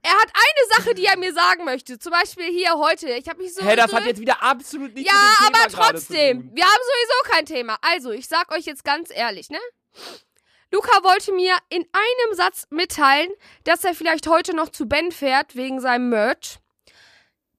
er 0.08 0.14
hat 0.14 0.32
eine 0.34 0.76
Sache, 0.76 0.94
die 0.94 1.04
er 1.04 1.18
mir 1.18 1.32
sagen 1.34 1.64
möchte. 1.64 1.98
Zum 1.98 2.12
Beispiel 2.12 2.46
hier 2.46 2.78
heute. 2.78 3.10
Ich 3.10 3.28
habe 3.28 3.42
mich 3.42 3.54
so... 3.54 3.62
Hä, 3.62 3.76
das 3.76 3.92
hat 3.92 4.06
jetzt 4.06 4.20
wieder 4.20 4.42
absolut 4.42 4.94
nichts 4.94 5.10
ja, 5.10 5.18
mit 5.18 5.30
dem 5.30 5.52
Thema 5.52 5.64
aber 5.64 5.74
gerade 5.74 5.98
zu 5.98 6.06
trotzdem. 6.06 6.40
tun. 6.40 6.50
Wir 6.54 6.64
haben 6.64 6.80
sowieso 6.82 7.34
kein 7.34 7.46
Thema. 7.46 7.78
Also, 7.82 8.10
ich 8.12 8.26
sag 8.26 8.50
euch 8.52 8.64
jetzt 8.64 8.84
ganz 8.84 9.10
ehrlich, 9.14 9.50
ne? 9.50 9.58
Luca 10.70 11.02
wollte 11.02 11.32
mir 11.32 11.54
in 11.68 11.84
einem 11.92 12.36
Satz 12.36 12.66
mitteilen, 12.70 13.30
dass 13.64 13.84
er 13.84 13.94
vielleicht 13.94 14.26
heute 14.26 14.54
noch 14.54 14.70
zu 14.70 14.86
Ben 14.86 15.12
fährt 15.12 15.56
wegen 15.56 15.80
seinem 15.80 16.10
Merch. 16.10 16.58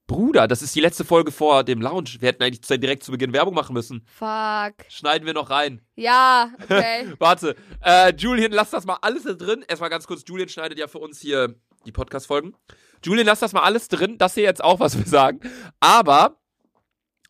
Bruder, 0.08 0.48
das 0.48 0.64
ist 0.64 0.76
die 0.76 0.82
letzte 0.82 1.06
Folge 1.06 1.32
vor 1.32 1.64
dem 1.64 1.82
Lounge. 1.82 2.18
Wir 2.20 2.30
hätten 2.30 2.42
eigentlich 2.42 2.62
direkt 2.62 3.04
zu 3.04 3.12
Beginn 3.12 3.32
Werbung 3.32 3.54
machen 3.54 3.74
müssen. 3.74 4.08
Fuck. 4.08 4.74
Schneiden 4.90 5.28
wir 5.28 5.36
noch 5.36 5.52
rein. 5.52 5.86
Ja, 5.96 6.52
okay. 6.64 7.14
Warte, 7.20 7.56
äh, 7.84 8.12
Julian, 8.16 8.52
lass 8.52 8.72
das 8.72 8.86
mal 8.86 8.98
alles 9.04 9.24
da 9.24 9.34
drin. 9.34 9.64
Erstmal 9.68 9.92
ganz 9.92 10.08
kurz, 10.08 10.24
Julian 10.28 10.50
schneidet 10.50 10.80
ja 10.80 10.88
für 10.88 10.98
uns 10.98 11.20
hier 11.20 11.56
die 11.86 11.92
Podcast-Folgen. 11.92 12.56
Julian, 13.04 13.26
lass 13.26 13.40
das 13.40 13.54
mal 13.54 13.64
alles 13.64 13.88
drin. 13.88 14.18
Das 14.18 14.34
hier 14.34 14.44
jetzt 14.44 14.64
auch, 14.64 14.80
was 14.80 14.98
wir 14.98 15.06
sagen. 15.06 15.40
Aber 15.80 16.38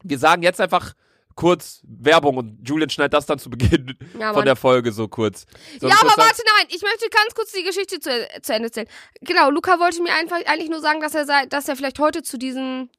wir 0.04 0.18
sagen 0.18 0.42
jetzt 0.42 0.62
einfach 0.62 0.94
kurz 1.36 1.82
Werbung 1.84 2.36
und 2.36 2.68
Julian 2.68 2.90
schneidet 2.90 3.14
das 3.14 3.26
dann 3.26 3.40
zu 3.40 3.50
Beginn 3.50 3.98
Ja, 4.20 4.34
von 4.34 4.44
der 4.44 4.58
Folge 4.58 4.92
so 4.92 5.08
kurz. 5.08 5.46
Sollen 5.80 5.92
Ja, 5.92 5.98
aber 6.02 6.18
warte, 6.18 6.42
nein, 6.58 6.68
ich 6.68 6.82
möchte 6.82 7.10
ganz 7.10 7.34
kurz 7.34 7.54
die 7.54 7.64
Geschichte 7.64 8.00
zu, 8.02 8.10
zu 8.42 8.54
Ende 8.54 8.68
erzählen. 8.68 8.90
Genau, 9.22 9.50
Luca 9.50 9.80
wollte 9.80 10.02
mir 10.04 10.14
einfach 10.14 10.38
eigentlich 10.46 10.70
nur 10.70 10.82
sagen, 10.82 11.00
dass 11.00 11.16
er 11.16 11.26
sei, 11.26 11.46
dass 11.46 11.70
er 11.70 11.78
vielleicht 11.78 12.00
heute 12.00 12.24
zu 12.24 12.38
diesem, 12.38 12.90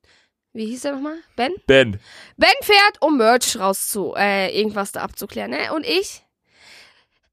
wie 0.55 0.65
hieß 0.65 0.83
der 0.83 0.93
nochmal? 0.93 1.19
Ben? 1.37 1.53
Ben. 1.67 2.01
Ben 2.39 2.49
fährt, 2.63 3.03
um 3.03 3.19
Merch 3.19 3.59
rauszu, 3.59 4.15
äh, 4.17 4.59
irgendwas 4.59 4.93
da 4.93 5.03
abzuklären, 5.03 5.51
ne? 5.51 5.75
Und 5.75 5.85
ich, 5.85 6.23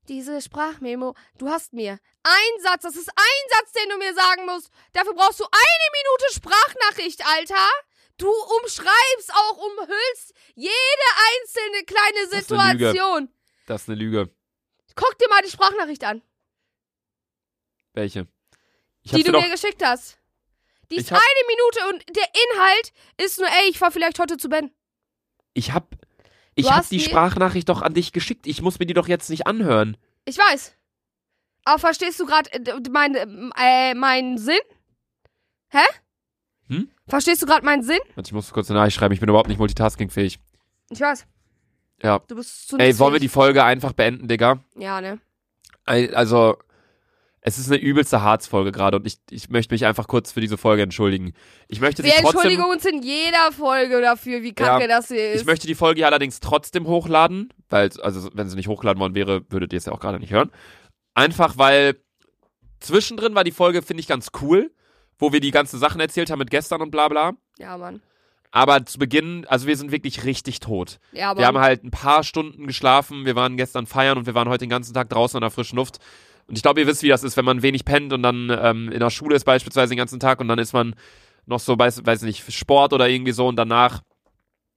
diese 0.10 0.42
Sprachmemo, 0.42 1.16
du 1.38 1.50
hast 1.50 1.74
mir 1.74 2.00
ein 2.24 2.62
Satz, 2.62 2.84
das 2.84 2.96
ist 2.96 3.10
ein 3.10 3.50
Satz, 3.52 3.72
den 3.74 3.90
du 3.90 3.98
mir 3.98 4.14
sagen 4.14 4.46
musst. 4.46 4.70
Dafür 4.94 5.14
brauchst 5.14 5.40
du 5.40 5.46
eine 5.46 5.88
Minute 5.94 6.34
Sprachnachricht, 6.34 7.26
Alter. 7.26 7.68
Du 8.18 8.30
umschreibst 8.30 9.32
auch, 9.34 9.58
umhüllst 9.58 10.34
jede 10.56 11.08
einzelne 11.30 11.84
kleine 11.86 12.20
ist 12.20 12.52
eine 12.52 12.74
Lüge. 12.74 12.88
Situation. 12.88 13.30
Das 13.68 13.84
ist 13.84 13.90
eine 13.90 13.98
Lüge. 13.98 14.34
Guck 14.96 15.18
dir 15.20 15.30
mal 15.30 15.42
die 15.44 15.52
Sprachnachricht 15.52 16.04
an, 16.04 16.24
Welche? 17.94 18.28
Die 19.04 19.24
du 19.24 19.32
mir 19.32 19.50
geschickt 19.50 19.84
hast. 19.84 20.18
Die 20.92 20.96
ist 20.98 21.12
eine 21.12 21.22
Minute 21.48 21.90
und 21.90 22.16
der 22.16 22.28
Inhalt 22.54 22.94
ist 23.18 23.40
nur, 23.40 23.48
ey, 23.48 23.70
ich 23.70 23.78
fahr 23.78 23.92
vielleicht 23.92 24.20
heute 24.20 24.38
zu 24.38 24.50
Ben. 24.50 24.72
ich 25.54 25.72
hab, 25.74 25.96
ich 26.58 26.66
Du 26.66 26.72
hab 26.72 26.80
hast 26.80 26.92
die 26.92 26.98
die- 26.98 27.04
Sprachnachricht 27.06 27.70
doch 27.70 27.82
an 27.82 27.94
dich 27.94 28.12
geschickt. 28.12 28.46
Ich 28.48 28.62
muss 28.62 28.80
mir 28.80 28.86
die 28.86 28.94
doch 28.94 29.08
jetzt 29.08 29.30
nicht 29.30 29.48
anhören. 29.48 29.96
Ich 30.26 30.38
weiß. 30.38 30.74
Aber 31.64 31.80
verstehst 31.80 32.20
du 32.20 32.26
gerade 32.26 32.52
äh, 32.52 32.90
meinen 32.90 33.52
äh, 33.58 33.94
meinen 33.94 34.38
Sinn? 34.38 34.60
Hä? 35.70 35.80
Hm? 36.70 36.90
Verstehst 37.08 37.42
du 37.42 37.46
gerade 37.46 37.66
meinen 37.66 37.84
Sinn? 37.84 38.00
Ich 38.22 38.32
muss 38.34 38.52
kurz 38.52 38.70
eine 38.70 38.80
Nachricht 38.80 38.98
schreiben. 38.98 39.14
Ich 39.14 39.20
bin 39.20 39.30
überhaupt 39.30 39.50
nicht 39.50 39.58
multitaskingfähig. 39.60 40.40
Ich 40.90 41.00
weiß. 41.00 41.26
Ja. 42.04 42.20
Du 42.28 42.36
bist 42.36 42.68
zu 42.70 42.78
Ey, 42.78 42.98
wollen 43.00 43.14
wir 43.14 43.20
die 43.20 43.28
Folge 43.30 43.64
einfach 43.64 43.94
beenden, 43.94 44.28
Digga? 44.28 44.60
Ja, 44.76 45.02
ne? 45.02 45.20
Also, 45.86 46.58
es 47.42 47.58
ist 47.58 47.72
eine 47.72 47.80
übelste 47.80 48.22
Harzfolge 48.22 48.72
gerade 48.72 48.98
und 48.98 49.08
ich, 49.08 49.20
ich 49.30 49.50
möchte 49.50 49.74
mich 49.74 49.86
einfach 49.86 50.08
kurz 50.08 50.32
für 50.32 50.42
diese 50.42 50.58
Folge 50.58 50.84
entschuldigen. 50.84 51.34
Ich 51.68 51.80
möchte 51.80 52.02
sie 52.02 52.10
Wir 52.10 52.18
entschuldigen 52.18 52.64
uns 52.64 52.84
in 52.86 53.02
jeder 53.02 53.52
Folge 53.52 54.02
dafür, 54.02 54.42
wie 54.44 54.54
kacke 54.54 54.82
Ja, 54.84 54.88
das 54.88 55.08
hier 55.08 55.32
ist. 55.32 55.42
Ich 55.42 55.48
möchte 55.48 55.68
die 55.68 55.76
Folge 55.76 56.00
hier 56.00 56.08
allerdings 56.08 56.40
trotzdem 56.40 56.88
hochladen, 56.88 57.54
weil, 57.70 57.90
also, 58.02 58.30
wenn 58.34 58.50
sie 58.50 58.56
nicht 58.56 58.68
hochgeladen 58.68 59.00
worden 59.00 59.16
wäre, 59.16 59.50
würdet 59.50 59.72
ihr 59.72 59.78
es 59.78 59.86
ja 59.86 59.94
auch 59.94 60.00
gerade 60.00 60.20
nicht 60.20 60.34
hören. 60.34 60.52
Einfach, 61.14 61.58
weil 61.58 61.96
zwischendrin 62.80 63.36
war 63.36 63.44
die 63.44 63.52
Folge, 63.52 63.82
finde 63.82 64.02
ich, 64.02 64.08
ganz 64.08 64.30
cool, 64.42 64.72
wo 65.18 65.32
wir 65.32 65.40
die 65.40 65.52
ganzen 65.52 65.80
Sachen 65.80 66.02
erzählt 66.02 66.30
haben 66.30 66.40
mit 66.40 66.52
gestern 66.52 66.82
und 66.82 66.92
bla 66.92 67.08
bla. 67.08 67.34
ja, 67.58 67.78
Mann. 67.78 68.02
Aber 68.52 68.86
zu 68.86 68.98
Beginn, 68.98 69.46
also 69.48 69.68
wir 69.68 69.76
sind 69.76 69.92
wirklich 69.92 70.24
richtig 70.24 70.62
tot. 70.62 71.00
Ja, 71.12 71.32
aber 71.32 71.42
Wir 71.42 71.48
haben 71.48 71.60
halt 71.60 71.84
ein 71.84 71.92
paar 71.92 72.24
Stunden 72.24 72.66
geschlafen, 72.66 73.26
wir 73.26 73.36
waren 73.36 73.58
gestern 73.58 73.86
feiern 73.86 74.18
und 74.18 74.26
wir 74.26 74.36
waren 74.36 74.48
heute 74.48 74.60
den 74.60 74.70
ganzen 74.70 74.94
Tag 74.94 75.10
draußen 75.10 75.38
in 75.38 75.42
der 75.42 75.52
frischen 75.52 75.76
Luft. 75.76 76.00
Und 76.48 76.58
ich 76.58 76.62
glaube, 76.64 76.80
ihr 76.80 76.88
wisst, 76.88 77.04
wie 77.04 77.10
das 77.10 77.24
ist, 77.24 77.36
wenn 77.38 77.46
man 77.46 77.62
wenig 77.62 77.84
pennt 77.86 78.14
und 78.14 78.24
dann 78.24 78.50
ähm, 78.62 78.92
in 78.92 79.00
der 79.00 79.10
Schule 79.10 79.36
ist 79.36 79.44
beispielsweise 79.44 79.90
den 79.94 79.98
ganzen 79.98 80.20
Tag 80.20 80.40
und 80.40 80.48
dann 80.48 80.60
ist 80.60 80.74
man 80.74 80.96
noch 81.46 81.60
so, 81.60 81.78
weiß, 81.78 82.06
weiß 82.06 82.22
nicht, 82.24 82.52
Sport 82.54 82.94
oder 82.94 83.10
irgendwie 83.10 83.32
so 83.34 83.48
und 83.48 83.58
danach 83.58 84.02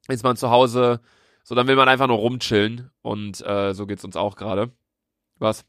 ist 0.09 0.25
man 0.25 0.37
zu 0.37 0.51
Hause, 0.51 1.01
so 1.45 1.55
dann 1.55 1.69
will 1.69 1.77
man 1.77 1.89
einfach 1.89 2.09
nur 2.09 2.19
rumchillen 2.19 2.91
und 3.03 3.45
äh, 3.47 3.73
so 3.73 3.87
geht's 3.87 4.05
uns 4.05 4.17
auch 4.17 4.37
gerade. 4.37 4.71
Was? 5.39 5.65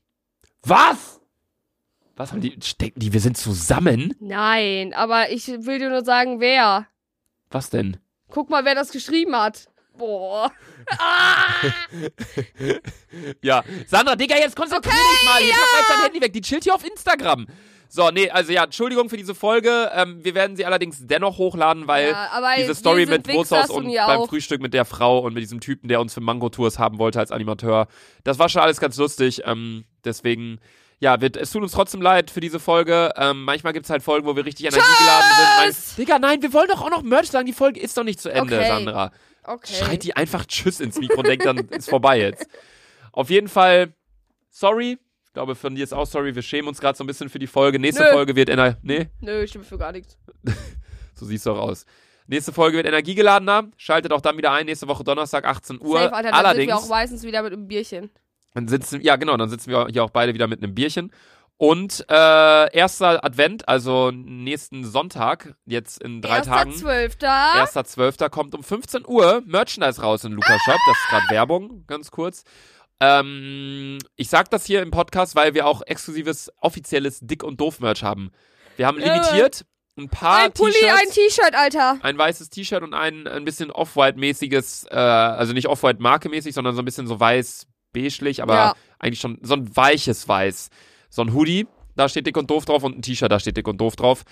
Was? 0.64 1.22
Was 2.16 2.32
haben 2.32 2.42
die, 2.42 2.56
stecken 2.62 3.00
die, 3.00 3.14
wir 3.14 3.20
sind 3.20 3.38
zusammen? 3.38 4.14
Nein, 4.20 4.94
aber 4.94 5.32
ich 5.32 5.48
will 5.48 5.80
dir 5.80 5.90
nur 5.90 6.04
sagen, 6.04 6.40
wer. 6.40 6.88
Was 7.50 7.70
denn? 7.70 7.98
Guck 8.30 8.50
mal, 8.50 8.66
wer 8.66 8.76
das 8.76 8.92
geschrieben 8.92 9.36
hat. 9.36 9.71
Boah. 9.98 10.52
Ah! 10.98 11.68
Ja, 13.42 13.64
Sandra, 13.88 14.16
Digga, 14.16 14.36
jetzt 14.38 14.56
konzentrier 14.56 14.92
dich 14.92 15.26
mal. 15.26 15.42
Hier, 15.42 15.54
pack 15.54 15.72
mal 15.72 15.80
jetzt 15.80 15.90
dein 15.90 16.04
Handy 16.04 16.22
weg. 16.22 16.34
Die 16.34 16.42
chillt 16.42 16.64
hier 16.64 16.76
auf 16.76 16.84
Instagram. 16.86 17.46
So, 17.88 18.10
nee, 18.10 18.30
also 18.30 18.52
ja, 18.54 18.64
Entschuldigung 18.64 19.10
für 19.10 19.18
diese 19.18 19.36
Folge. 19.36 19.92
Ähm, 19.94 20.24
wir 20.24 20.34
werden 20.34 20.56
sie 20.56 20.66
allerdings 20.66 21.06
dennoch 21.06 21.38
hochladen, 21.38 21.88
weil 21.88 22.10
ja, 22.12 22.56
diese 22.58 22.74
Story 22.74 23.06
mit 23.06 23.28
Wichsers 23.28 23.70
und 23.70 23.90
ihr 23.90 24.04
beim 24.06 24.22
auch. 24.22 24.30
Frühstück 24.30 24.62
mit 24.62 24.74
der 24.74 24.86
Frau 24.86 25.20
und 25.20 25.34
mit 25.34 25.44
diesem 25.44 25.60
Typen, 25.60 25.88
der 25.90 26.00
uns 26.00 26.14
für 26.14 26.22
Mango-Tours 26.22 26.80
haben 26.80 27.00
wollte 27.00 27.20
als 27.20 27.32
Animateur, 27.32 27.88
das 28.24 28.40
war 28.40 28.48
schon 28.50 28.62
alles 28.62 28.80
ganz 28.80 28.96
lustig. 28.98 29.42
Ähm, 29.46 29.84
deswegen, 30.06 30.60
ja, 31.00 31.20
wird, 31.20 31.36
es 31.36 31.52
tut 31.52 31.64
uns 31.64 31.74
trotzdem 31.74 32.02
leid 32.02 32.32
für 32.32 32.40
diese 32.40 32.60
Folge. 32.60 33.12
Ähm, 33.18 33.44
manchmal 33.44 33.74
gibt 33.74 33.86
es 33.86 33.90
halt 33.90 34.04
Folgen, 34.04 34.26
wo 34.26 34.36
wir 34.38 34.46
richtig 34.46 34.66
energiegeladen 34.68 35.32
sind. 35.36 35.48
Mein, 35.58 35.96
Digga, 35.98 36.20
nein, 36.20 36.42
wir 36.42 36.54
wollen 36.54 36.70
doch 36.70 36.82
auch 36.82 36.90
noch 36.92 37.04
Merch 37.04 37.30
sagen. 37.30 37.46
Die 37.46 37.54
Folge 37.54 37.80
ist 37.80 37.98
doch 37.98 38.04
nicht 38.06 38.22
zu 38.22 38.30
Ende, 38.30 38.58
Okay. 38.58 38.68
Sandra. 38.70 39.12
Okay. 39.44 39.74
Schreit 39.74 40.04
die 40.04 40.16
einfach 40.16 40.46
Tschüss 40.46 40.80
ins 40.80 40.98
Mikro 41.00 41.20
und 41.20 41.28
denkt 41.28 41.46
dann, 41.46 41.58
ist 41.70 41.90
vorbei 41.90 42.20
jetzt. 42.20 42.48
Auf 43.12 43.30
jeden 43.30 43.48
Fall, 43.48 43.94
sorry. 44.50 44.98
Ich 45.26 45.34
glaube, 45.34 45.56
von 45.56 45.76
dir 45.76 45.84
ist 45.84 45.94
auch 45.94 46.06
sorry. 46.06 46.36
Wir 46.36 46.42
schämen 46.42 46.68
uns 46.68 46.80
gerade 46.80 46.98
so 46.98 47.04
ein 47.04 47.08
bisschen 47.08 47.30
für 47.30 47.40
die 47.40 47.48
Folge. 47.48 47.80
Nächste 47.80 48.04
Nö. 48.04 48.12
Folge 48.12 48.36
wird 48.36 48.50
Ener 48.50 48.78
nee, 48.82 49.10
Nö, 49.22 49.44
ich 49.44 49.50
stimme 49.50 49.66
für 49.66 49.78
gar 49.78 49.92
nichts. 49.92 50.18
so 51.16 51.26
siehst 51.26 51.46
du 51.46 51.52
auch 51.52 51.60
aus. 51.60 51.86
Nächste 52.28 52.54
Folge 52.54 52.78
wird 52.78 52.88
energiegeladener. 52.88 53.70
Schaltet 53.78 54.14
auch 54.14 54.22
dann 54.22 54.38
wieder 54.38 54.52
ein. 54.52 54.66
Nächste 54.66 54.88
Woche 54.88 55.04
Donnerstag, 55.04 55.46
18 55.46 55.82
Uhr. 55.82 56.00
Safe, 56.00 56.14
Alter, 56.14 56.30
dann 56.30 56.34
Allerdings, 56.34 56.60
sind 56.60 56.68
wir 56.68 56.78
auch 56.78 56.90
meistens 56.90 57.24
wieder 57.24 57.44
mit 57.44 57.54
einem 57.54 57.68
Bierchen. 57.68 58.12
dann 58.54 58.68
sitzen, 58.68 59.02
ja 59.02 59.16
genau, 59.16 59.36
dann 59.38 59.50
sitzen 59.50 59.70
wir 59.70 59.88
hier 59.88 60.04
auch 60.04 60.10
beide 60.10 60.34
wieder 60.34 60.48
mit 60.48 60.62
einem 60.62 60.76
Bierchen. 60.76 61.12
Und 61.62 62.06
äh, 62.10 62.76
erster 62.76 63.24
Advent, 63.24 63.70
also 63.70 64.10
nächsten 64.10 64.84
Sonntag, 64.84 65.54
jetzt 65.68 66.02
in 66.02 66.20
drei 66.20 66.38
Erster 66.38 66.52
Tagen. 66.54 66.74
Zwölfter. 66.74 67.28
Erster 67.56 67.84
Zwölfter 67.84 68.32
kommt 68.32 68.56
um 68.56 68.64
15 68.64 69.06
Uhr 69.06 69.44
Merchandise 69.46 70.02
raus 70.02 70.24
in 70.24 70.32
Lukas 70.32 70.60
Shop. 70.66 70.80
Das 70.88 70.98
ist 70.98 71.08
gerade 71.10 71.30
Werbung, 71.30 71.84
ganz 71.86 72.10
kurz. 72.10 72.46
Ähm, 73.00 74.00
ich 74.16 74.28
sag 74.30 74.50
das 74.50 74.66
hier 74.66 74.82
im 74.82 74.90
Podcast, 74.90 75.36
weil 75.36 75.54
wir 75.54 75.68
auch 75.68 75.84
exklusives, 75.84 76.52
offizielles 76.58 77.20
Dick- 77.22 77.44
und 77.44 77.62
Doof-Merch 77.62 78.02
haben. 78.04 78.32
Wir 78.76 78.88
haben 78.88 79.00
Ja. 79.00 79.14
limitiert 79.14 79.64
ein 80.00 80.10
paar 80.10 80.46
Ein 80.46 80.54
Pulli, 80.54 80.74
ein 80.90 81.10
T-Shirts, 81.12 81.36
T-Shirt, 81.36 81.54
Alter. 81.54 82.00
ein 82.02 82.18
weißes 82.18 82.50
T-Shirt 82.50 82.82
und 82.82 82.96
ein, 82.96 83.28
ein 83.28 83.46
bisschen 83.46 83.70
Off-White-mäßiges, 83.70 84.88
äh, 84.90 84.96
also 84.96 85.54
nicht 85.54 85.68
Off-White-Marke-mäßig, 85.68 86.56
sondern 86.56 86.74
so 86.74 86.82
ein 86.82 86.86
bisschen 86.86 87.06
so 87.06 87.20
weiß-beigelich, 87.20 88.42
aber 88.42 88.56
Ja. 88.56 88.74
eigentlich 88.98 89.20
schon 89.20 89.38
so 89.44 89.54
ein 89.54 89.76
weiches 89.76 90.28
Weiß. 90.28 90.72
So 91.12 91.22
ein 91.22 91.34
Hoodie. 91.34 91.68
da 91.96 92.10
steht 92.10 92.26
dick 92.26 92.38
und 92.38 92.50
doof 92.50 92.66
drauf 92.66 92.84
und 92.84 92.98
ein 92.98 93.02
T-Shirt, 93.02 93.32
da 93.32 93.40
steht 93.40 93.58
dick 93.58 93.68
und 93.68 93.78
doof 93.80 93.96
drauf. 93.96 94.24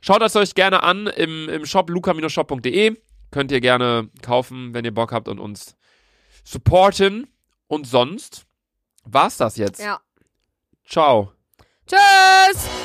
Schaut 0.00 0.22
es 0.22 0.34
euch 0.34 0.54
gerne 0.54 0.82
an 0.82 1.06
im, 1.06 1.48
im 1.48 1.64
Shop 1.64 1.88
luca-shop.de. 1.88 2.96
Könnt 3.30 3.52
ihr 3.52 3.60
gerne 3.60 4.10
kaufen, 4.22 4.74
wenn 4.74 4.84
ihr 4.84 4.92
Bock 4.92 5.12
habt 5.12 5.28
und 5.28 5.38
uns 5.38 5.76
supporten. 6.42 7.28
Und 7.68 7.86
sonst 7.86 8.46
war's 9.04 9.36
das 9.36 9.56
jetzt. 9.56 9.80
Ja. 9.80 10.00
Ciao. 10.84 11.32
Tschüss! 11.86 12.81